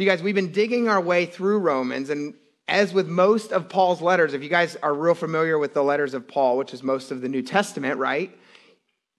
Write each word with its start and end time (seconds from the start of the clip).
You 0.00 0.06
guys, 0.06 0.22
we've 0.22 0.34
been 0.34 0.50
digging 0.50 0.88
our 0.88 0.98
way 0.98 1.26
through 1.26 1.58
Romans, 1.58 2.08
and 2.08 2.32
as 2.66 2.94
with 2.94 3.06
most 3.06 3.52
of 3.52 3.68
Paul's 3.68 4.00
letters, 4.00 4.32
if 4.32 4.42
you 4.42 4.48
guys 4.48 4.74
are 4.76 4.94
real 4.94 5.14
familiar 5.14 5.58
with 5.58 5.74
the 5.74 5.82
letters 5.82 6.14
of 6.14 6.26
Paul, 6.26 6.56
which 6.56 6.72
is 6.72 6.82
most 6.82 7.10
of 7.10 7.20
the 7.20 7.28
New 7.28 7.42
Testament, 7.42 7.98
right? 7.98 8.34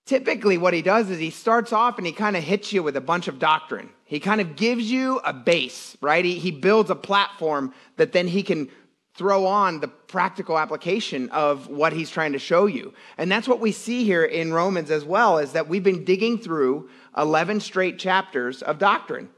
Typically, 0.07 0.57
what 0.57 0.73
he 0.73 0.82
does 0.82 1.11
is 1.11 1.20
he 1.20 1.29
starts 1.29 1.71
off 1.71 2.00
and 2.00 2.07
he 2.07 2.11
kind 2.11 2.36
of 2.36 2.43
hits 2.43 2.73
you 2.73 2.82
with 2.82 2.97
a 2.97 3.02
bunch 3.02 3.28
of 3.28 3.38
doctrine. 3.38 3.91
He 4.05 4.20
kind 4.20 4.41
of 4.41 4.55
gives 4.55 4.89
you 4.89 5.20
a 5.23 5.32
base, 5.32 5.96
right? 6.02 6.25
He, 6.25 6.39
he 6.39 6.50
builds 6.50 6.89
a 6.89 6.95
platform 6.95 7.75
that 7.98 8.11
then 8.11 8.28
he 8.28 8.42
can 8.42 8.68
throw 9.14 9.45
on 9.45 9.82
the 9.82 9.87
practical 9.87 10.57
application 10.57 11.29
of 11.29 11.68
what 11.68 11.93
he's 11.93 12.09
trying 12.09 12.34
to 12.34 12.39
show 12.39 12.65
you. 12.65 12.92
And 13.20 13.32
that's 13.32 13.48
what 13.48 13.59
we 13.59 13.71
see 13.71 14.04
here 14.04 14.25
in 14.25 14.51
Romans 14.51 14.89
as 14.89 15.06
well, 15.06 15.37
is 15.37 15.51
that 15.51 15.68
we've 15.68 15.84
been 15.84 16.06
digging 16.06 16.39
through 16.39 16.89
11 17.15 17.59
straight 17.59 18.00
chapters 18.00 18.64
of 18.64 18.79
doctrine, 18.79 19.29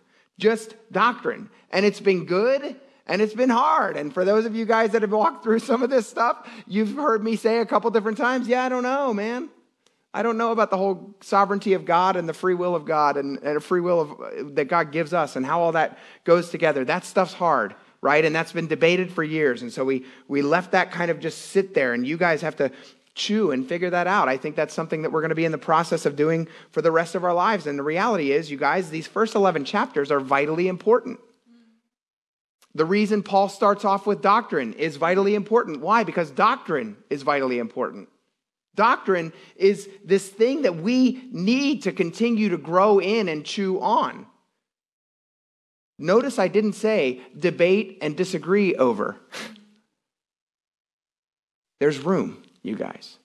just 0.44 0.76
doctrine. 0.92 1.50
And 1.72 1.86
it's 1.86 2.02
been 2.02 2.26
good 2.26 2.76
and 3.08 3.22
it's 3.22 3.34
been 3.34 3.50
hard. 3.50 3.96
And 3.96 4.14
for 4.14 4.26
those 4.26 4.46
of 4.46 4.56
you 4.56 4.66
guys 4.66 4.92
that 4.92 5.02
have 5.02 5.12
walked 5.12 5.42
through 5.42 5.60
some 5.60 5.82
of 5.82 5.90
this 5.90 6.06
stuff, 6.06 6.46
you've 6.68 6.96
heard 6.96 7.24
me 7.24 7.38
say 7.38 7.60
a 7.60 7.66
couple 7.66 7.90
different 7.92 8.18
times, 8.18 8.46
yeah, 8.46 8.66
I 8.66 8.70
don't 8.70 8.84
know, 8.84 9.14
man. 9.14 9.50
I 10.14 10.22
don't 10.22 10.38
know 10.38 10.52
about 10.52 10.70
the 10.70 10.78
whole 10.78 11.16
sovereignty 11.22 11.74
of 11.74 11.86
God 11.86 12.18
and 12.18 12.28
the 12.28 12.34
free 12.34 12.54
will 12.56 12.76
of 12.76 12.84
God 12.86 13.16
and, 13.16 13.40
and 13.40 13.56
a 13.58 13.62
free 13.62 13.80
will 13.80 14.02
of, 14.02 14.56
that 14.56 14.66
God 14.66 14.92
gives 14.92 15.14
us 15.14 15.38
and 15.38 15.46
how 15.46 15.62
all 15.62 15.72
that 15.72 15.98
goes 16.26 16.50
together. 16.50 16.84
That 16.84 17.06
stuff's 17.06 17.34
hard, 17.34 17.74
right? 18.02 18.24
And 18.24 18.36
that's 18.36 18.52
been 18.52 18.68
debated 18.68 19.12
for 19.12 19.24
years. 19.24 19.62
And 19.62 19.72
so 19.72 19.86
we, 19.86 20.06
we 20.28 20.42
left 20.42 20.74
that 20.74 20.92
kind 20.92 21.10
of 21.10 21.20
just 21.20 21.38
sit 21.52 21.74
there, 21.74 21.94
and 21.94 22.06
you 22.06 22.18
guys 22.18 22.42
have 22.42 22.58
to 22.58 22.70
chew 23.16 23.52
and 23.52 23.68
figure 23.68 23.90
that 23.90 24.08
out. 24.08 24.28
I 24.28 24.38
think 24.38 24.56
that's 24.56 24.74
something 24.74 25.04
that 25.04 25.12
we're 25.12 25.22
going 25.22 25.30
to 25.30 25.36
be 25.36 25.46
in 25.46 25.52
the 25.52 25.58
process 25.58 26.06
of 26.06 26.16
doing 26.16 26.48
for 26.72 26.82
the 26.82 26.92
rest 26.92 27.16
of 27.16 27.24
our 27.24 27.34
lives. 27.34 27.68
And 27.68 27.78
the 27.78 27.84
reality 27.84 28.32
is, 28.32 28.50
you 28.50 28.58
guys, 28.58 28.90
these 28.90 29.08
first 29.08 29.36
11 29.36 29.66
chapters 29.66 30.12
are 30.12 30.20
vitally 30.20 30.68
important. 30.68 31.20
The 32.76 32.86
reason 32.86 33.22
Paul 33.22 33.50
starts 33.50 33.86
off 33.86 34.08
with 34.08 34.22
doctrine 34.22 34.74
is 34.74 34.98
vitally 34.98 35.36
important. 35.36 35.82
Why? 35.82 36.04
Because 36.04 36.32
doctrine 36.32 36.98
is 37.10 37.22
vitally 37.22 37.60
important. 37.60 38.10
Doctrine 38.76 39.32
is 39.56 39.88
this 40.04 40.28
thing 40.28 40.64
that 40.64 40.78
we 40.78 41.30
need 41.32 41.84
to 41.84 41.92
continue 41.92 42.50
to 42.50 42.58
grow 42.58 43.00
in 43.00 43.30
and 43.30 43.46
chew 43.46 43.80
on. 43.80 44.26
Notice 46.00 46.40
I 46.40 46.48
didn't 46.48 46.74
say 46.74 47.22
debate 47.38 48.00
and 48.02 48.18
disagree 48.18 48.76
over. 48.76 49.18
There's 51.80 52.00
room, 52.00 52.43
you 52.64 52.76
guys. 52.76 53.18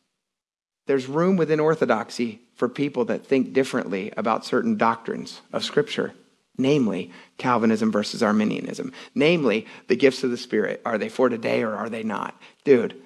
There's 0.86 1.06
room 1.06 1.36
within 1.36 1.60
orthodoxy 1.60 2.40
for 2.54 2.68
people 2.68 3.04
that 3.06 3.26
think 3.26 3.52
differently 3.52 4.12
about 4.16 4.44
certain 4.44 4.76
doctrines 4.76 5.40
of 5.52 5.64
Scripture 5.64 6.14
namely 6.58 7.12
Calvinism 7.38 7.92
versus 7.92 8.22
Arminianism, 8.22 8.92
namely 9.14 9.66
the 9.86 9.96
gifts 9.96 10.24
of 10.24 10.30
the 10.30 10.36
Spirit. 10.36 10.82
Are 10.84 10.98
they 10.98 11.08
for 11.08 11.28
today 11.28 11.62
or 11.62 11.74
are 11.74 11.88
they 11.88 12.02
not? 12.02 12.38
Dude, 12.64 13.00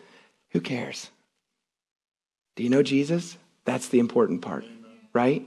who 0.51 0.61
cares? 0.61 1.11
Do 2.57 2.63
you 2.63 2.71
know 2.71 2.83
Jesus? 2.83 3.37
That's 3.65 3.89
the 3.89 4.01
important 4.01 4.43
part, 4.43 4.65
right? 5.13 5.47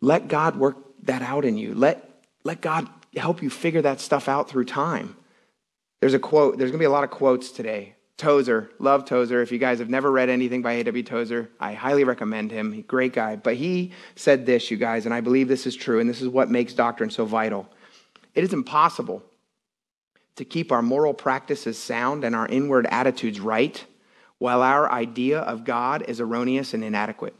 Let 0.00 0.28
God 0.28 0.56
work 0.56 0.76
that 1.04 1.22
out 1.22 1.44
in 1.44 1.56
you. 1.56 1.74
Let, 1.74 2.10
let 2.42 2.60
God 2.60 2.88
help 3.16 3.42
you 3.42 3.48
figure 3.48 3.82
that 3.82 4.00
stuff 4.00 4.28
out 4.28 4.48
through 4.48 4.64
time. 4.64 5.16
There's 6.00 6.14
a 6.14 6.18
quote, 6.18 6.58
there's 6.58 6.70
to 6.72 6.78
be 6.78 6.84
a 6.84 6.90
lot 6.90 7.04
of 7.04 7.10
quotes 7.10 7.50
today 7.50 7.94
Tozer, 8.16 8.70
love 8.78 9.04
Tozer. 9.04 9.42
If 9.42 9.50
you 9.50 9.58
guys 9.58 9.80
have 9.80 9.90
never 9.90 10.10
read 10.10 10.28
anything 10.28 10.62
by 10.62 10.74
A.W. 10.74 11.02
Tozer, 11.02 11.50
I 11.58 11.72
highly 11.72 12.04
recommend 12.04 12.52
him. 12.52 12.82
Great 12.82 13.12
guy. 13.12 13.36
But 13.36 13.56
he 13.56 13.92
said 14.14 14.46
this, 14.46 14.70
you 14.70 14.76
guys, 14.76 15.04
and 15.04 15.14
I 15.14 15.20
believe 15.20 15.48
this 15.48 15.66
is 15.66 15.74
true, 15.74 15.98
and 15.98 16.08
this 16.08 16.22
is 16.22 16.28
what 16.28 16.48
makes 16.48 16.74
doctrine 16.74 17.10
so 17.10 17.24
vital. 17.24 17.68
It 18.34 18.44
is 18.44 18.52
impossible 18.52 19.22
to 20.36 20.44
keep 20.44 20.70
our 20.70 20.82
moral 20.82 21.14
practices 21.14 21.78
sound 21.78 22.24
and 22.24 22.34
our 22.34 22.46
inward 22.46 22.86
attitudes 22.90 23.40
right 23.40 23.84
while 24.38 24.62
our 24.62 24.90
idea 24.90 25.40
of 25.40 25.64
God 25.64 26.04
is 26.08 26.20
erroneous 26.20 26.74
and 26.74 26.84
inadequate, 26.84 27.34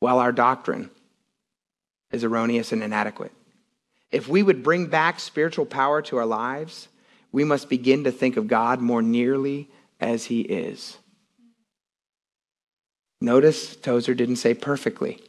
while 0.00 0.18
our 0.18 0.32
doctrine 0.32 0.90
is 2.10 2.24
erroneous 2.24 2.72
and 2.72 2.82
inadequate. 2.82 3.32
If 4.10 4.28
we 4.28 4.42
would 4.42 4.62
bring 4.62 4.86
back 4.86 5.18
spiritual 5.20 5.64
power 5.64 6.02
to 6.02 6.18
our 6.18 6.26
lives, 6.26 6.88
we 7.30 7.44
must 7.44 7.70
begin 7.70 8.04
to 8.04 8.12
think 8.12 8.36
of 8.36 8.46
God 8.46 8.80
more 8.80 9.00
nearly 9.00 9.70
as 10.02 10.26
he 10.26 10.40
is. 10.40 10.98
Notice 13.20 13.76
Tozer 13.76 14.14
didn't 14.14 14.36
say 14.36 14.52
perfectly. 14.52 15.22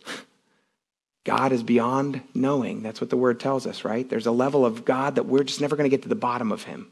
God 1.23 1.51
is 1.51 1.63
beyond 1.63 2.21
knowing. 2.33 2.83
That's 2.83 2.99
what 2.99 3.09
the 3.09 3.17
word 3.17 3.39
tells 3.39 3.65
us, 3.65 3.85
right? 3.85 4.09
There's 4.09 4.25
a 4.25 4.31
level 4.31 4.65
of 4.65 4.83
God 4.83 5.15
that 5.15 5.25
we're 5.25 5.43
just 5.43 5.61
never 5.61 5.75
going 5.75 5.89
to 5.89 5.95
get 5.95 6.03
to 6.03 6.09
the 6.09 6.15
bottom 6.15 6.51
of 6.51 6.63
him. 6.63 6.91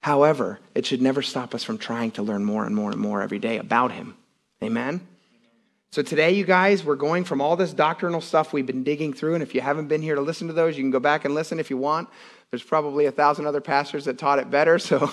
However, 0.00 0.60
it 0.74 0.86
should 0.86 1.02
never 1.02 1.20
stop 1.20 1.54
us 1.54 1.64
from 1.64 1.78
trying 1.78 2.12
to 2.12 2.22
learn 2.22 2.44
more 2.44 2.64
and 2.64 2.74
more 2.74 2.90
and 2.90 3.00
more 3.00 3.22
every 3.22 3.38
day 3.38 3.58
about 3.58 3.92
him. 3.92 4.14
Amen? 4.62 5.00
So 5.90 6.02
today, 6.02 6.32
you 6.32 6.44
guys, 6.44 6.84
we're 6.84 6.94
going 6.94 7.24
from 7.24 7.40
all 7.40 7.56
this 7.56 7.72
doctrinal 7.72 8.20
stuff 8.20 8.52
we've 8.52 8.66
been 8.66 8.84
digging 8.84 9.12
through. 9.12 9.34
And 9.34 9.42
if 9.42 9.54
you 9.54 9.60
haven't 9.60 9.88
been 9.88 10.02
here 10.02 10.14
to 10.14 10.20
listen 10.20 10.46
to 10.46 10.52
those, 10.52 10.76
you 10.76 10.82
can 10.82 10.90
go 10.90 11.00
back 11.00 11.24
and 11.24 11.34
listen 11.34 11.58
if 11.58 11.70
you 11.70 11.76
want. 11.76 12.08
There's 12.50 12.62
probably 12.62 13.06
a 13.06 13.10
thousand 13.10 13.46
other 13.46 13.60
pastors 13.60 14.04
that 14.04 14.18
taught 14.18 14.38
it 14.38 14.50
better. 14.50 14.78
So, 14.78 15.10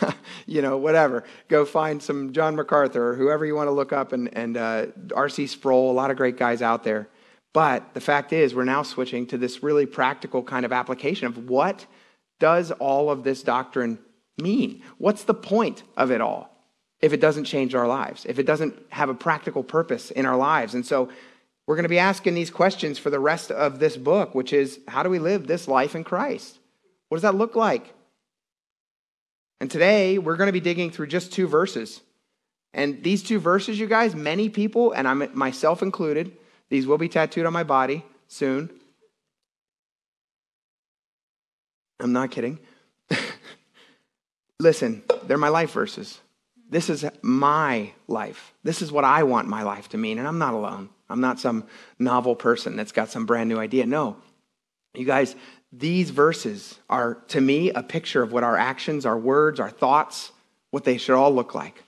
you 0.56 0.62
know, 0.62 0.76
whatever. 0.76 1.24
Go 1.48 1.64
find 1.64 2.02
some 2.02 2.32
John 2.32 2.56
MacArthur 2.56 3.10
or 3.10 3.14
whoever 3.14 3.44
you 3.44 3.54
want 3.54 3.66
to 3.68 3.72
look 3.72 3.92
up 3.92 4.12
and, 4.12 4.34
and 4.36 4.56
uh, 4.56 4.86
R.C. 5.14 5.46
Sproul, 5.46 5.90
a 5.90 5.92
lot 5.92 6.10
of 6.10 6.16
great 6.16 6.36
guys 6.36 6.62
out 6.62 6.84
there. 6.84 7.08
But 7.52 7.94
the 7.94 8.00
fact 8.00 8.32
is, 8.32 8.54
we're 8.54 8.64
now 8.64 8.82
switching 8.82 9.26
to 9.28 9.38
this 9.38 9.62
really 9.62 9.86
practical 9.86 10.42
kind 10.42 10.64
of 10.64 10.72
application 10.72 11.26
of 11.26 11.48
what 11.48 11.86
does 12.38 12.70
all 12.72 13.10
of 13.10 13.24
this 13.24 13.42
doctrine 13.42 13.98
mean? 14.38 14.82
What's 14.98 15.24
the 15.24 15.34
point 15.34 15.82
of 15.96 16.10
it 16.10 16.20
all 16.20 16.50
if 17.00 17.12
it 17.12 17.20
doesn't 17.20 17.44
change 17.44 17.74
our 17.74 17.88
lives, 17.88 18.26
if 18.26 18.38
it 18.38 18.46
doesn't 18.46 18.74
have 18.90 19.08
a 19.08 19.14
practical 19.14 19.62
purpose 19.62 20.10
in 20.10 20.26
our 20.26 20.36
lives? 20.36 20.74
And 20.74 20.84
so 20.84 21.08
we're 21.66 21.76
going 21.76 21.84
to 21.84 21.88
be 21.88 21.98
asking 21.98 22.34
these 22.34 22.50
questions 22.50 22.98
for 22.98 23.10
the 23.10 23.18
rest 23.18 23.50
of 23.50 23.78
this 23.78 23.96
book, 23.96 24.34
which 24.34 24.52
is 24.52 24.78
how 24.86 25.02
do 25.02 25.08
we 25.08 25.18
live 25.18 25.46
this 25.46 25.66
life 25.66 25.96
in 25.96 26.04
Christ? 26.04 26.58
What 27.08 27.16
does 27.16 27.22
that 27.22 27.34
look 27.34 27.56
like? 27.56 27.94
And 29.60 29.70
today 29.70 30.18
we're 30.18 30.36
going 30.36 30.48
to 30.48 30.52
be 30.52 30.60
digging 30.60 30.90
through 30.90 31.08
just 31.08 31.32
two 31.32 31.48
verses. 31.48 32.00
And 32.74 33.02
these 33.02 33.22
two 33.22 33.38
verses, 33.38 33.78
you 33.78 33.86
guys, 33.86 34.14
many 34.14 34.48
people, 34.48 34.92
and 34.92 35.08
I'm 35.08 35.26
myself 35.34 35.82
included, 35.82 36.36
these 36.68 36.86
will 36.86 36.98
be 36.98 37.08
tattooed 37.08 37.46
on 37.46 37.52
my 37.52 37.62
body 37.62 38.04
soon. 38.28 38.70
I'm 42.00 42.12
not 42.12 42.30
kidding. 42.30 42.58
Listen, 44.60 45.02
they're 45.24 45.38
my 45.38 45.48
life 45.48 45.72
verses. 45.72 46.20
This 46.68 46.90
is 46.90 47.04
my 47.22 47.92
life. 48.08 48.52
This 48.64 48.82
is 48.82 48.90
what 48.90 49.04
I 49.04 49.22
want 49.22 49.48
my 49.48 49.62
life 49.62 49.88
to 49.90 49.98
mean, 49.98 50.18
and 50.18 50.26
I'm 50.26 50.38
not 50.38 50.52
alone. 50.52 50.90
I'm 51.08 51.20
not 51.20 51.38
some 51.38 51.64
novel 51.98 52.34
person 52.34 52.76
that's 52.76 52.92
got 52.92 53.10
some 53.10 53.24
brand 53.24 53.48
new 53.48 53.58
idea. 53.58 53.86
No. 53.86 54.16
You 54.94 55.04
guys, 55.04 55.36
these 55.78 56.10
verses 56.10 56.78
are, 56.88 57.14
to 57.28 57.40
me, 57.40 57.70
a 57.70 57.82
picture 57.82 58.22
of 58.22 58.32
what 58.32 58.44
our 58.44 58.56
actions, 58.56 59.04
our 59.04 59.18
words, 59.18 59.60
our 59.60 59.70
thoughts, 59.70 60.32
what 60.70 60.84
they 60.84 60.96
should 60.96 61.14
all 61.14 61.34
look 61.34 61.54
like. 61.54 61.82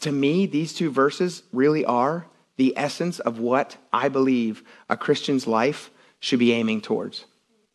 To 0.00 0.12
me, 0.12 0.46
these 0.46 0.72
two 0.72 0.90
verses 0.90 1.42
really 1.52 1.84
are 1.84 2.26
the 2.56 2.74
essence 2.76 3.18
of 3.18 3.40
what 3.40 3.76
I 3.92 4.08
believe 4.08 4.62
a 4.88 4.96
Christian's 4.96 5.46
life 5.46 5.90
should 6.20 6.38
be 6.38 6.52
aiming 6.52 6.80
towards 6.80 7.24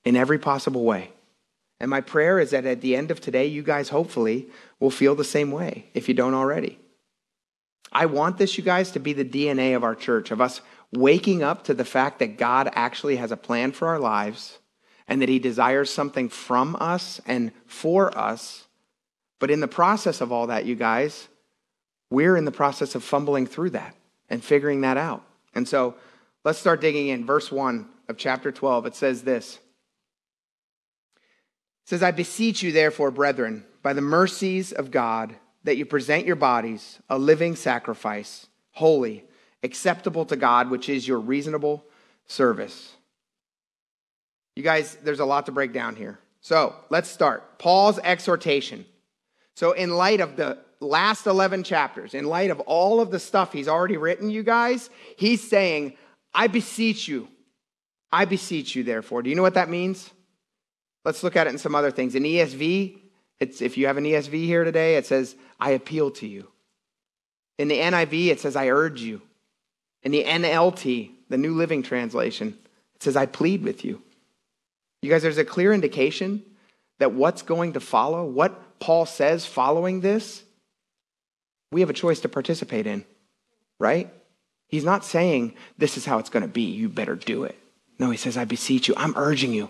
in 0.06 0.16
every 0.16 0.40
possible 0.40 0.84
way. 0.84 1.12
And 1.80 1.90
my 1.90 2.02
prayer 2.02 2.40
is 2.40 2.52
that 2.52 2.66
at 2.66 2.82
the 2.82 2.96
end 2.96 3.12
of 3.12 3.22
today, 3.22 3.46
you 3.46 3.62
guys 3.62 3.90
hopefully 3.90 4.48
will 4.80 4.92
feel 4.92 5.16
the 5.16 5.24
same 5.24 5.52
way 5.52 5.86
if 5.94 6.08
you 6.08 6.14
don't 6.14 6.34
already. 6.34 6.80
I 7.92 8.06
want 8.06 8.38
this, 8.38 8.58
you 8.58 8.64
guys, 8.64 8.92
to 8.92 9.00
be 9.00 9.14
the 9.14 9.26
DNA 9.26 9.76
of 9.76 9.84
our 9.84 9.96
church, 9.96 10.32
of 10.32 10.42
us 10.42 10.62
waking 10.94 11.44
up 11.44 11.64
to 11.66 11.74
the 11.74 11.86
fact 11.86 12.20
that 12.20 12.38
God 12.38 12.70
actually 12.74 13.18
has 13.18 13.32
a 13.32 13.38
plan 13.38 13.72
for 13.72 13.88
our 13.88 14.00
lives 14.00 14.60
and 15.08 15.22
that 15.22 15.30
He 15.30 15.40
desires 15.40 15.90
something 15.90 16.30
from 16.30 16.76
us 16.80 17.22
and 17.26 17.52
for 17.66 18.16
us. 18.18 18.68
But 19.40 19.52
in 19.52 19.60
the 19.60 19.68
process 19.68 20.22
of 20.22 20.32
all 20.32 20.48
that, 20.48 20.66
you 20.66 20.76
guys, 20.76 21.28
we're 22.12 22.36
in 22.36 22.46
the 22.46 22.52
process 22.52 22.96
of 22.96 23.04
fumbling 23.04 23.48
through 23.48 23.72
that 23.72 23.96
and 24.30 24.44
figuring 24.44 24.82
that 24.82 24.98
out. 24.98 25.24
And 25.54 25.68
so 25.68 25.96
let's 26.44 26.60
start 26.60 26.82
digging 26.82 27.08
in. 27.08 27.26
Verse 27.26 27.52
1 27.52 27.88
of 28.08 28.18
chapter 28.18 28.52
12, 28.52 28.88
it 28.88 28.96
says 28.96 29.24
this. 29.24 29.60
It 31.16 31.90
says, 31.90 32.04
I 32.04 32.12
beseech 32.12 32.62
you, 32.62 32.72
therefore, 32.72 33.12
brethren, 33.12 33.66
by 33.82 33.94
the 33.94 34.02
mercies 34.02 34.72
of 34.72 34.92
God, 34.92 35.36
that 35.64 35.78
you 35.78 35.86
present 35.86 36.26
your 36.26 36.36
bodies 36.36 37.00
a 37.10 37.18
living 37.18 37.56
sacrifice, 37.56 38.48
holy 38.72 39.26
acceptable 39.64 40.26
to 40.26 40.36
God, 40.36 40.70
which 40.70 40.90
is 40.90 41.08
your 41.08 41.20
reasonable 41.20 41.84
service. 42.28 42.94
You 44.56 44.64
guys, 44.64 44.98
there's 45.04 45.20
a 45.20 45.26
lot 45.26 45.46
to 45.46 45.52
break 45.52 45.74
down 45.74 45.96
here. 45.96 46.20
So 46.42 46.76
let's 46.90 47.10
start. 47.10 47.60
Paul's 47.60 48.00
exhortation. 48.00 48.86
So, 49.56 49.74
in 49.74 49.96
light 49.96 50.22
of 50.22 50.38
the 50.38 50.58
last 50.80 51.28
11 51.28 51.64
chapters, 51.64 52.14
in 52.14 52.26
light 52.26 52.50
of 52.50 52.62
all 52.62 53.02
of 53.02 53.12
the 53.12 53.20
stuff 53.20 53.52
he's 53.52 53.68
already 53.68 53.98
written, 53.98 54.30
you 54.30 54.42
guys, 54.42 54.90
he's 55.18 55.48
saying, 55.48 55.96
I 56.34 56.48
beseech 56.48 57.08
you. 57.08 57.28
I 58.12 58.26
beseech 58.26 58.76
you, 58.76 58.84
therefore. 58.84 59.22
Do 59.22 59.30
you 59.30 59.36
know 59.36 59.42
what 59.42 59.56
that 59.56 59.70
means? 59.70 60.10
Let's 61.04 61.24
look 61.24 61.36
at 61.36 61.48
it 61.48 61.52
in 61.52 61.58
some 61.58 61.76
other 61.76 61.92
things. 61.92 62.16
In 62.16 62.24
ESV, 62.24 63.00
it's, 63.40 63.62
if 63.62 63.78
you 63.78 63.88
have 63.88 63.98
an 63.98 64.06
ESV 64.06 64.46
here 64.46 64.64
today, 64.64 64.96
it 64.96 65.06
says, 65.06 65.36
I 65.60 65.72
appeal 65.72 66.12
to 66.12 66.28
you. 66.28 66.48
In 67.58 67.68
the 67.68 67.80
NIV, 67.80 68.28
it 68.28 68.40
says, 68.40 68.56
I 68.56 68.70
urge 68.70 69.02
you. 69.02 69.22
In 70.04 70.12
the 70.12 70.24
NLT, 70.24 71.12
the 71.30 71.38
New 71.38 71.56
Living 71.56 71.84
Translation, 71.84 72.58
it 72.96 73.04
says, 73.04 73.16
I 73.16 73.26
plead 73.26 73.64
with 73.64 73.84
you. 73.84 74.02
You 75.02 75.10
guys, 75.10 75.22
there's 75.22 75.38
a 75.38 75.46
clear 75.46 75.74
indication 75.74 76.44
that 77.00 77.14
what's 77.14 77.42
going 77.42 77.74
to 77.74 77.80
follow, 77.80 78.26
what 78.26 78.80
Paul 78.80 79.06
says 79.06 79.46
following 79.46 80.02
this, 80.02 80.44
we 81.72 81.82
have 81.82 81.90
a 81.90 81.94
choice 81.94 82.20
to 82.22 82.30
participate 82.30 82.88
in, 82.88 83.06
right? 83.80 84.12
He's 84.68 84.84
not 84.84 85.06
saying, 85.06 85.54
this 85.78 85.98
is 85.98 86.06
how 86.06 86.20
it's 86.20 86.30
going 86.30 86.44
to 86.44 86.50
be. 86.50 86.64
You 86.64 86.90
better 86.90 87.16
do 87.16 87.44
it. 87.44 87.58
No, 87.98 88.10
he 88.10 88.18
says, 88.18 88.38
I 88.38 88.46
beseech 88.46 88.88
you. 88.88 88.94
I'm 88.98 89.14
urging 89.18 89.54
you. 89.54 89.70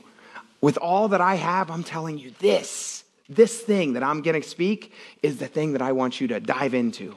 With 0.61 0.77
all 0.77 1.09
that 1.09 1.21
I 1.21 1.35
have, 1.35 1.71
I'm 1.71 1.83
telling 1.83 2.17
you 2.17 2.31
this. 2.39 3.03
This 3.27 3.59
thing 3.61 3.93
that 3.93 4.03
I'm 4.03 4.21
going 4.21 4.41
to 4.41 4.47
speak 4.47 4.93
is 5.21 5.37
the 5.37 5.47
thing 5.47 5.73
that 5.73 5.81
I 5.81 5.91
want 5.91 6.19
you 6.19 6.27
to 6.29 6.39
dive 6.39 6.73
into. 6.73 7.15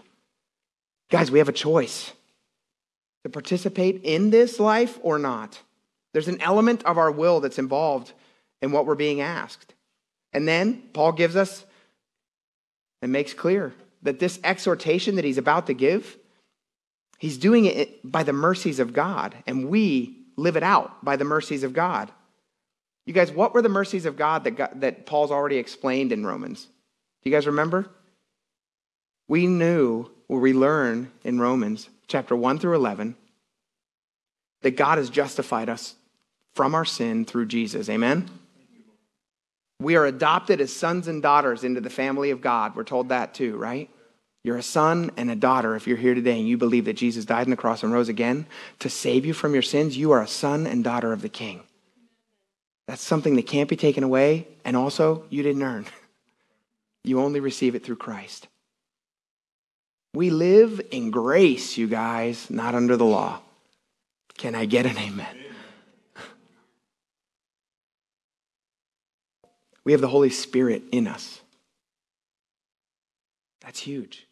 Guys, 1.10 1.30
we 1.30 1.38
have 1.38 1.48
a 1.48 1.52
choice 1.52 2.12
to 3.24 3.30
participate 3.30 4.02
in 4.04 4.30
this 4.30 4.58
life 4.58 4.98
or 5.02 5.18
not. 5.18 5.60
There's 6.12 6.28
an 6.28 6.40
element 6.40 6.82
of 6.84 6.98
our 6.98 7.10
will 7.10 7.40
that's 7.40 7.58
involved 7.58 8.12
in 8.60 8.72
what 8.72 8.86
we're 8.86 8.94
being 8.94 9.20
asked. 9.20 9.74
And 10.32 10.46
then 10.46 10.82
Paul 10.92 11.12
gives 11.12 11.36
us 11.36 11.64
and 13.00 13.12
makes 13.12 13.34
clear 13.34 13.74
that 14.02 14.18
this 14.18 14.38
exhortation 14.44 15.16
that 15.16 15.24
he's 15.24 15.38
about 15.38 15.66
to 15.66 15.74
give 15.74 16.18
He's 17.22 17.38
doing 17.38 17.66
it 17.66 18.00
by 18.02 18.24
the 18.24 18.32
mercies 18.32 18.80
of 18.80 18.92
God, 18.92 19.36
and 19.46 19.68
we 19.68 20.24
live 20.36 20.56
it 20.56 20.64
out 20.64 21.04
by 21.04 21.14
the 21.14 21.24
mercies 21.24 21.62
of 21.62 21.72
God. 21.72 22.10
You 23.06 23.12
guys, 23.12 23.30
what 23.30 23.54
were 23.54 23.62
the 23.62 23.68
mercies 23.68 24.06
of 24.06 24.16
God 24.16 24.42
that, 24.42 24.50
God, 24.56 24.80
that 24.80 25.06
Paul's 25.06 25.30
already 25.30 25.58
explained 25.58 26.10
in 26.10 26.26
Romans? 26.26 26.64
Do 26.64 27.30
you 27.30 27.36
guys 27.36 27.46
remember? 27.46 27.88
We 29.32 29.46
knew, 29.46 30.10
or 30.28 30.40
we 30.40 30.52
learn 30.52 31.10
in 31.24 31.40
Romans 31.40 31.88
chapter 32.06 32.36
1 32.36 32.58
through 32.58 32.74
11, 32.74 33.16
that 34.60 34.76
God 34.76 34.98
has 34.98 35.08
justified 35.08 35.70
us 35.70 35.94
from 36.54 36.74
our 36.74 36.84
sin 36.84 37.24
through 37.24 37.46
Jesus. 37.46 37.88
Amen? 37.88 38.28
We 39.80 39.96
are 39.96 40.04
adopted 40.04 40.60
as 40.60 40.70
sons 40.70 41.08
and 41.08 41.22
daughters 41.22 41.64
into 41.64 41.80
the 41.80 41.88
family 41.88 42.28
of 42.28 42.42
God. 42.42 42.76
We're 42.76 42.84
told 42.84 43.08
that 43.08 43.32
too, 43.32 43.56
right? 43.56 43.88
You're 44.44 44.58
a 44.58 44.62
son 44.62 45.10
and 45.16 45.30
a 45.30 45.34
daughter 45.34 45.76
if 45.76 45.86
you're 45.86 45.96
here 45.96 46.14
today 46.14 46.38
and 46.38 46.46
you 46.46 46.58
believe 46.58 46.84
that 46.84 46.98
Jesus 46.98 47.24
died 47.24 47.46
on 47.46 47.50
the 47.52 47.56
cross 47.56 47.82
and 47.82 47.90
rose 47.90 48.10
again 48.10 48.46
to 48.80 48.90
save 48.90 49.24
you 49.24 49.32
from 49.32 49.54
your 49.54 49.62
sins. 49.62 49.96
You 49.96 50.10
are 50.10 50.20
a 50.20 50.28
son 50.28 50.66
and 50.66 50.84
daughter 50.84 51.10
of 51.10 51.22
the 51.22 51.30
King. 51.30 51.62
That's 52.86 53.00
something 53.00 53.36
that 53.36 53.46
can't 53.46 53.70
be 53.70 53.76
taken 53.76 54.04
away, 54.04 54.46
and 54.62 54.76
also 54.76 55.24
you 55.30 55.42
didn't 55.42 55.62
earn. 55.62 55.86
You 57.04 57.18
only 57.18 57.40
receive 57.40 57.74
it 57.74 57.82
through 57.82 57.96
Christ. 57.96 58.46
We 60.14 60.30
live 60.30 60.80
in 60.90 61.10
grace, 61.10 61.78
you 61.78 61.86
guys, 61.86 62.50
not 62.50 62.74
under 62.74 62.96
the 62.96 63.04
law. 63.04 63.40
Can 64.36 64.54
I 64.54 64.66
get 64.66 64.86
an 64.86 64.98
amen? 64.98 65.36
We 69.84 69.92
have 69.92 70.00
the 70.00 70.08
Holy 70.08 70.30
Spirit 70.30 70.82
in 70.92 71.06
us. 71.06 71.40
That's 73.62 73.80
huge. 73.80 74.26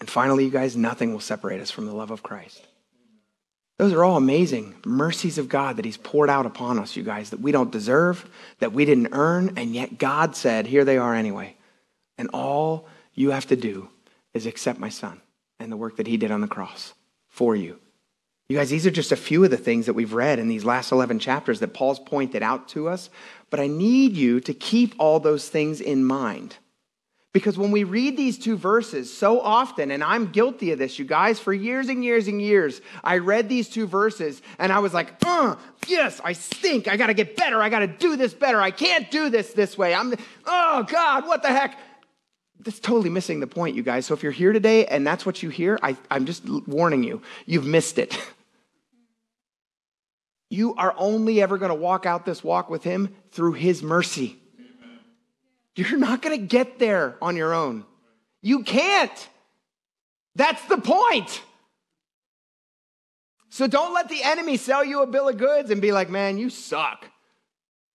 And 0.00 0.08
finally, 0.08 0.44
you 0.44 0.50
guys, 0.50 0.76
nothing 0.76 1.12
will 1.12 1.20
separate 1.20 1.60
us 1.60 1.70
from 1.70 1.86
the 1.86 1.94
love 1.94 2.10
of 2.10 2.22
Christ. 2.22 2.64
Those 3.78 3.92
are 3.92 4.04
all 4.04 4.16
amazing 4.16 4.74
mercies 4.84 5.38
of 5.38 5.48
God 5.48 5.76
that 5.76 5.84
He's 5.84 5.96
poured 5.96 6.30
out 6.30 6.46
upon 6.46 6.78
us, 6.78 6.96
you 6.96 7.02
guys, 7.02 7.30
that 7.30 7.40
we 7.40 7.52
don't 7.52 7.70
deserve, 7.70 8.28
that 8.58 8.72
we 8.72 8.84
didn't 8.84 9.08
earn, 9.12 9.54
and 9.56 9.74
yet 9.74 9.98
God 9.98 10.36
said, 10.36 10.66
Here 10.66 10.84
they 10.84 10.98
are 10.98 11.14
anyway. 11.14 11.56
And 12.16 12.28
all 12.32 12.88
you 13.14 13.30
have 13.30 13.46
to 13.46 13.56
do 13.56 13.88
is 14.38 14.46
accept 14.46 14.78
my 14.78 14.88
Son 14.88 15.20
and 15.60 15.70
the 15.70 15.76
work 15.76 15.96
that 15.96 16.06
He 16.06 16.16
did 16.16 16.30
on 16.30 16.40
the 16.40 16.48
cross 16.48 16.94
for 17.28 17.54
you. 17.54 17.78
You 18.48 18.56
guys, 18.56 18.70
these 18.70 18.86
are 18.86 18.90
just 18.90 19.12
a 19.12 19.16
few 19.16 19.44
of 19.44 19.50
the 19.50 19.58
things 19.58 19.84
that 19.84 19.92
we've 19.92 20.14
read 20.14 20.38
in 20.38 20.48
these 20.48 20.64
last 20.64 20.90
11 20.90 21.18
chapters 21.18 21.60
that 21.60 21.74
Paul's 21.74 21.98
pointed 21.98 22.42
out 22.42 22.68
to 22.68 22.88
us, 22.88 23.10
but 23.50 23.60
I 23.60 23.66
need 23.66 24.16
you 24.16 24.40
to 24.40 24.54
keep 24.54 24.94
all 24.98 25.20
those 25.20 25.50
things 25.50 25.82
in 25.82 26.02
mind. 26.02 26.56
Because 27.34 27.58
when 27.58 27.70
we 27.70 27.84
read 27.84 28.16
these 28.16 28.38
two 28.38 28.56
verses 28.56 29.14
so 29.14 29.38
often, 29.38 29.90
and 29.90 30.02
I'm 30.02 30.32
guilty 30.32 30.72
of 30.72 30.78
this, 30.78 30.98
you 30.98 31.04
guys, 31.04 31.38
for 31.38 31.52
years 31.52 31.90
and 31.90 32.02
years 32.02 32.26
and 32.26 32.40
years, 32.40 32.80
I 33.04 33.18
read 33.18 33.50
these 33.50 33.68
two 33.68 33.86
verses 33.86 34.40
and 34.58 34.72
I 34.72 34.78
was 34.78 34.94
like, 34.94 35.12
uh, 35.26 35.56
yes, 35.86 36.18
I 36.24 36.32
stink. 36.32 36.88
I 36.88 36.96
got 36.96 37.08
to 37.08 37.14
get 37.14 37.36
better. 37.36 37.62
I 37.62 37.68
got 37.68 37.80
to 37.80 37.86
do 37.86 38.16
this 38.16 38.32
better. 38.32 38.62
I 38.62 38.70
can't 38.70 39.10
do 39.10 39.28
this 39.28 39.52
this 39.52 39.76
way. 39.76 39.94
I'm, 39.94 40.14
oh 40.46 40.84
God, 40.84 41.26
what 41.26 41.42
the 41.42 41.48
heck? 41.48 41.78
That's 42.60 42.80
totally 42.80 43.10
missing 43.10 43.40
the 43.40 43.46
point, 43.46 43.76
you 43.76 43.82
guys. 43.82 44.06
So 44.06 44.14
if 44.14 44.22
you're 44.22 44.32
here 44.32 44.52
today 44.52 44.86
and 44.86 45.06
that's 45.06 45.24
what 45.24 45.42
you 45.42 45.48
hear, 45.48 45.78
I, 45.82 45.96
I'm 46.10 46.26
just 46.26 46.48
warning 46.66 47.04
you, 47.04 47.22
you've 47.46 47.66
missed 47.66 47.98
it. 47.98 48.18
You 50.50 50.74
are 50.76 50.94
only 50.96 51.42
ever 51.42 51.58
going 51.58 51.68
to 51.68 51.74
walk 51.74 52.06
out 52.06 52.24
this 52.24 52.42
walk 52.42 52.70
with 52.70 52.82
Him 52.82 53.14
through 53.32 53.52
His 53.52 53.82
mercy. 53.82 54.38
You're 55.76 55.98
not 55.98 56.22
going 56.22 56.40
to 56.40 56.44
get 56.44 56.78
there 56.78 57.16
on 57.20 57.36
your 57.36 57.54
own. 57.54 57.84
You 58.42 58.62
can't. 58.62 59.28
That's 60.34 60.64
the 60.64 60.78
point. 60.78 61.42
So 63.50 63.66
don't 63.66 63.94
let 63.94 64.08
the 64.08 64.22
enemy 64.22 64.56
sell 64.56 64.84
you 64.84 65.02
a 65.02 65.06
bill 65.06 65.28
of 65.28 65.36
goods 65.36 65.70
and 65.70 65.80
be 65.80 65.92
like, 65.92 66.10
man, 66.10 66.38
you 66.38 66.50
suck. 66.50 67.06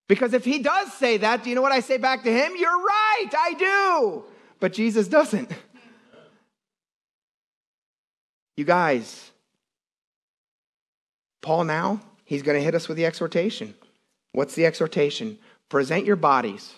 Because 0.07 0.33
if 0.33 0.45
he 0.45 0.59
does 0.59 0.93
say 0.93 1.17
that, 1.17 1.43
do 1.43 1.49
you 1.49 1.55
know 1.55 1.61
what 1.61 1.71
I 1.71 1.79
say 1.79 1.97
back 1.97 2.23
to 2.23 2.31
him? 2.31 2.53
You're 2.57 2.69
right, 2.69 3.29
I 3.37 3.53
do. 3.53 4.23
But 4.63 4.71
Jesus 4.71 5.09
doesn't. 5.09 5.51
You 8.55 8.63
guys, 8.63 9.31
Paul 11.41 11.65
now, 11.65 11.99
he's 12.23 12.43
going 12.43 12.57
to 12.57 12.63
hit 12.63 12.73
us 12.73 12.87
with 12.87 12.95
the 12.95 13.05
exhortation. 13.05 13.73
What's 14.31 14.55
the 14.55 14.65
exhortation? 14.65 15.37
Present 15.67 16.05
your 16.05 16.15
bodies 16.15 16.73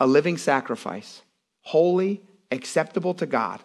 a 0.00 0.06
living 0.08 0.36
sacrifice, 0.36 1.22
holy, 1.60 2.22
acceptable 2.50 3.14
to 3.14 3.26
God. 3.26 3.60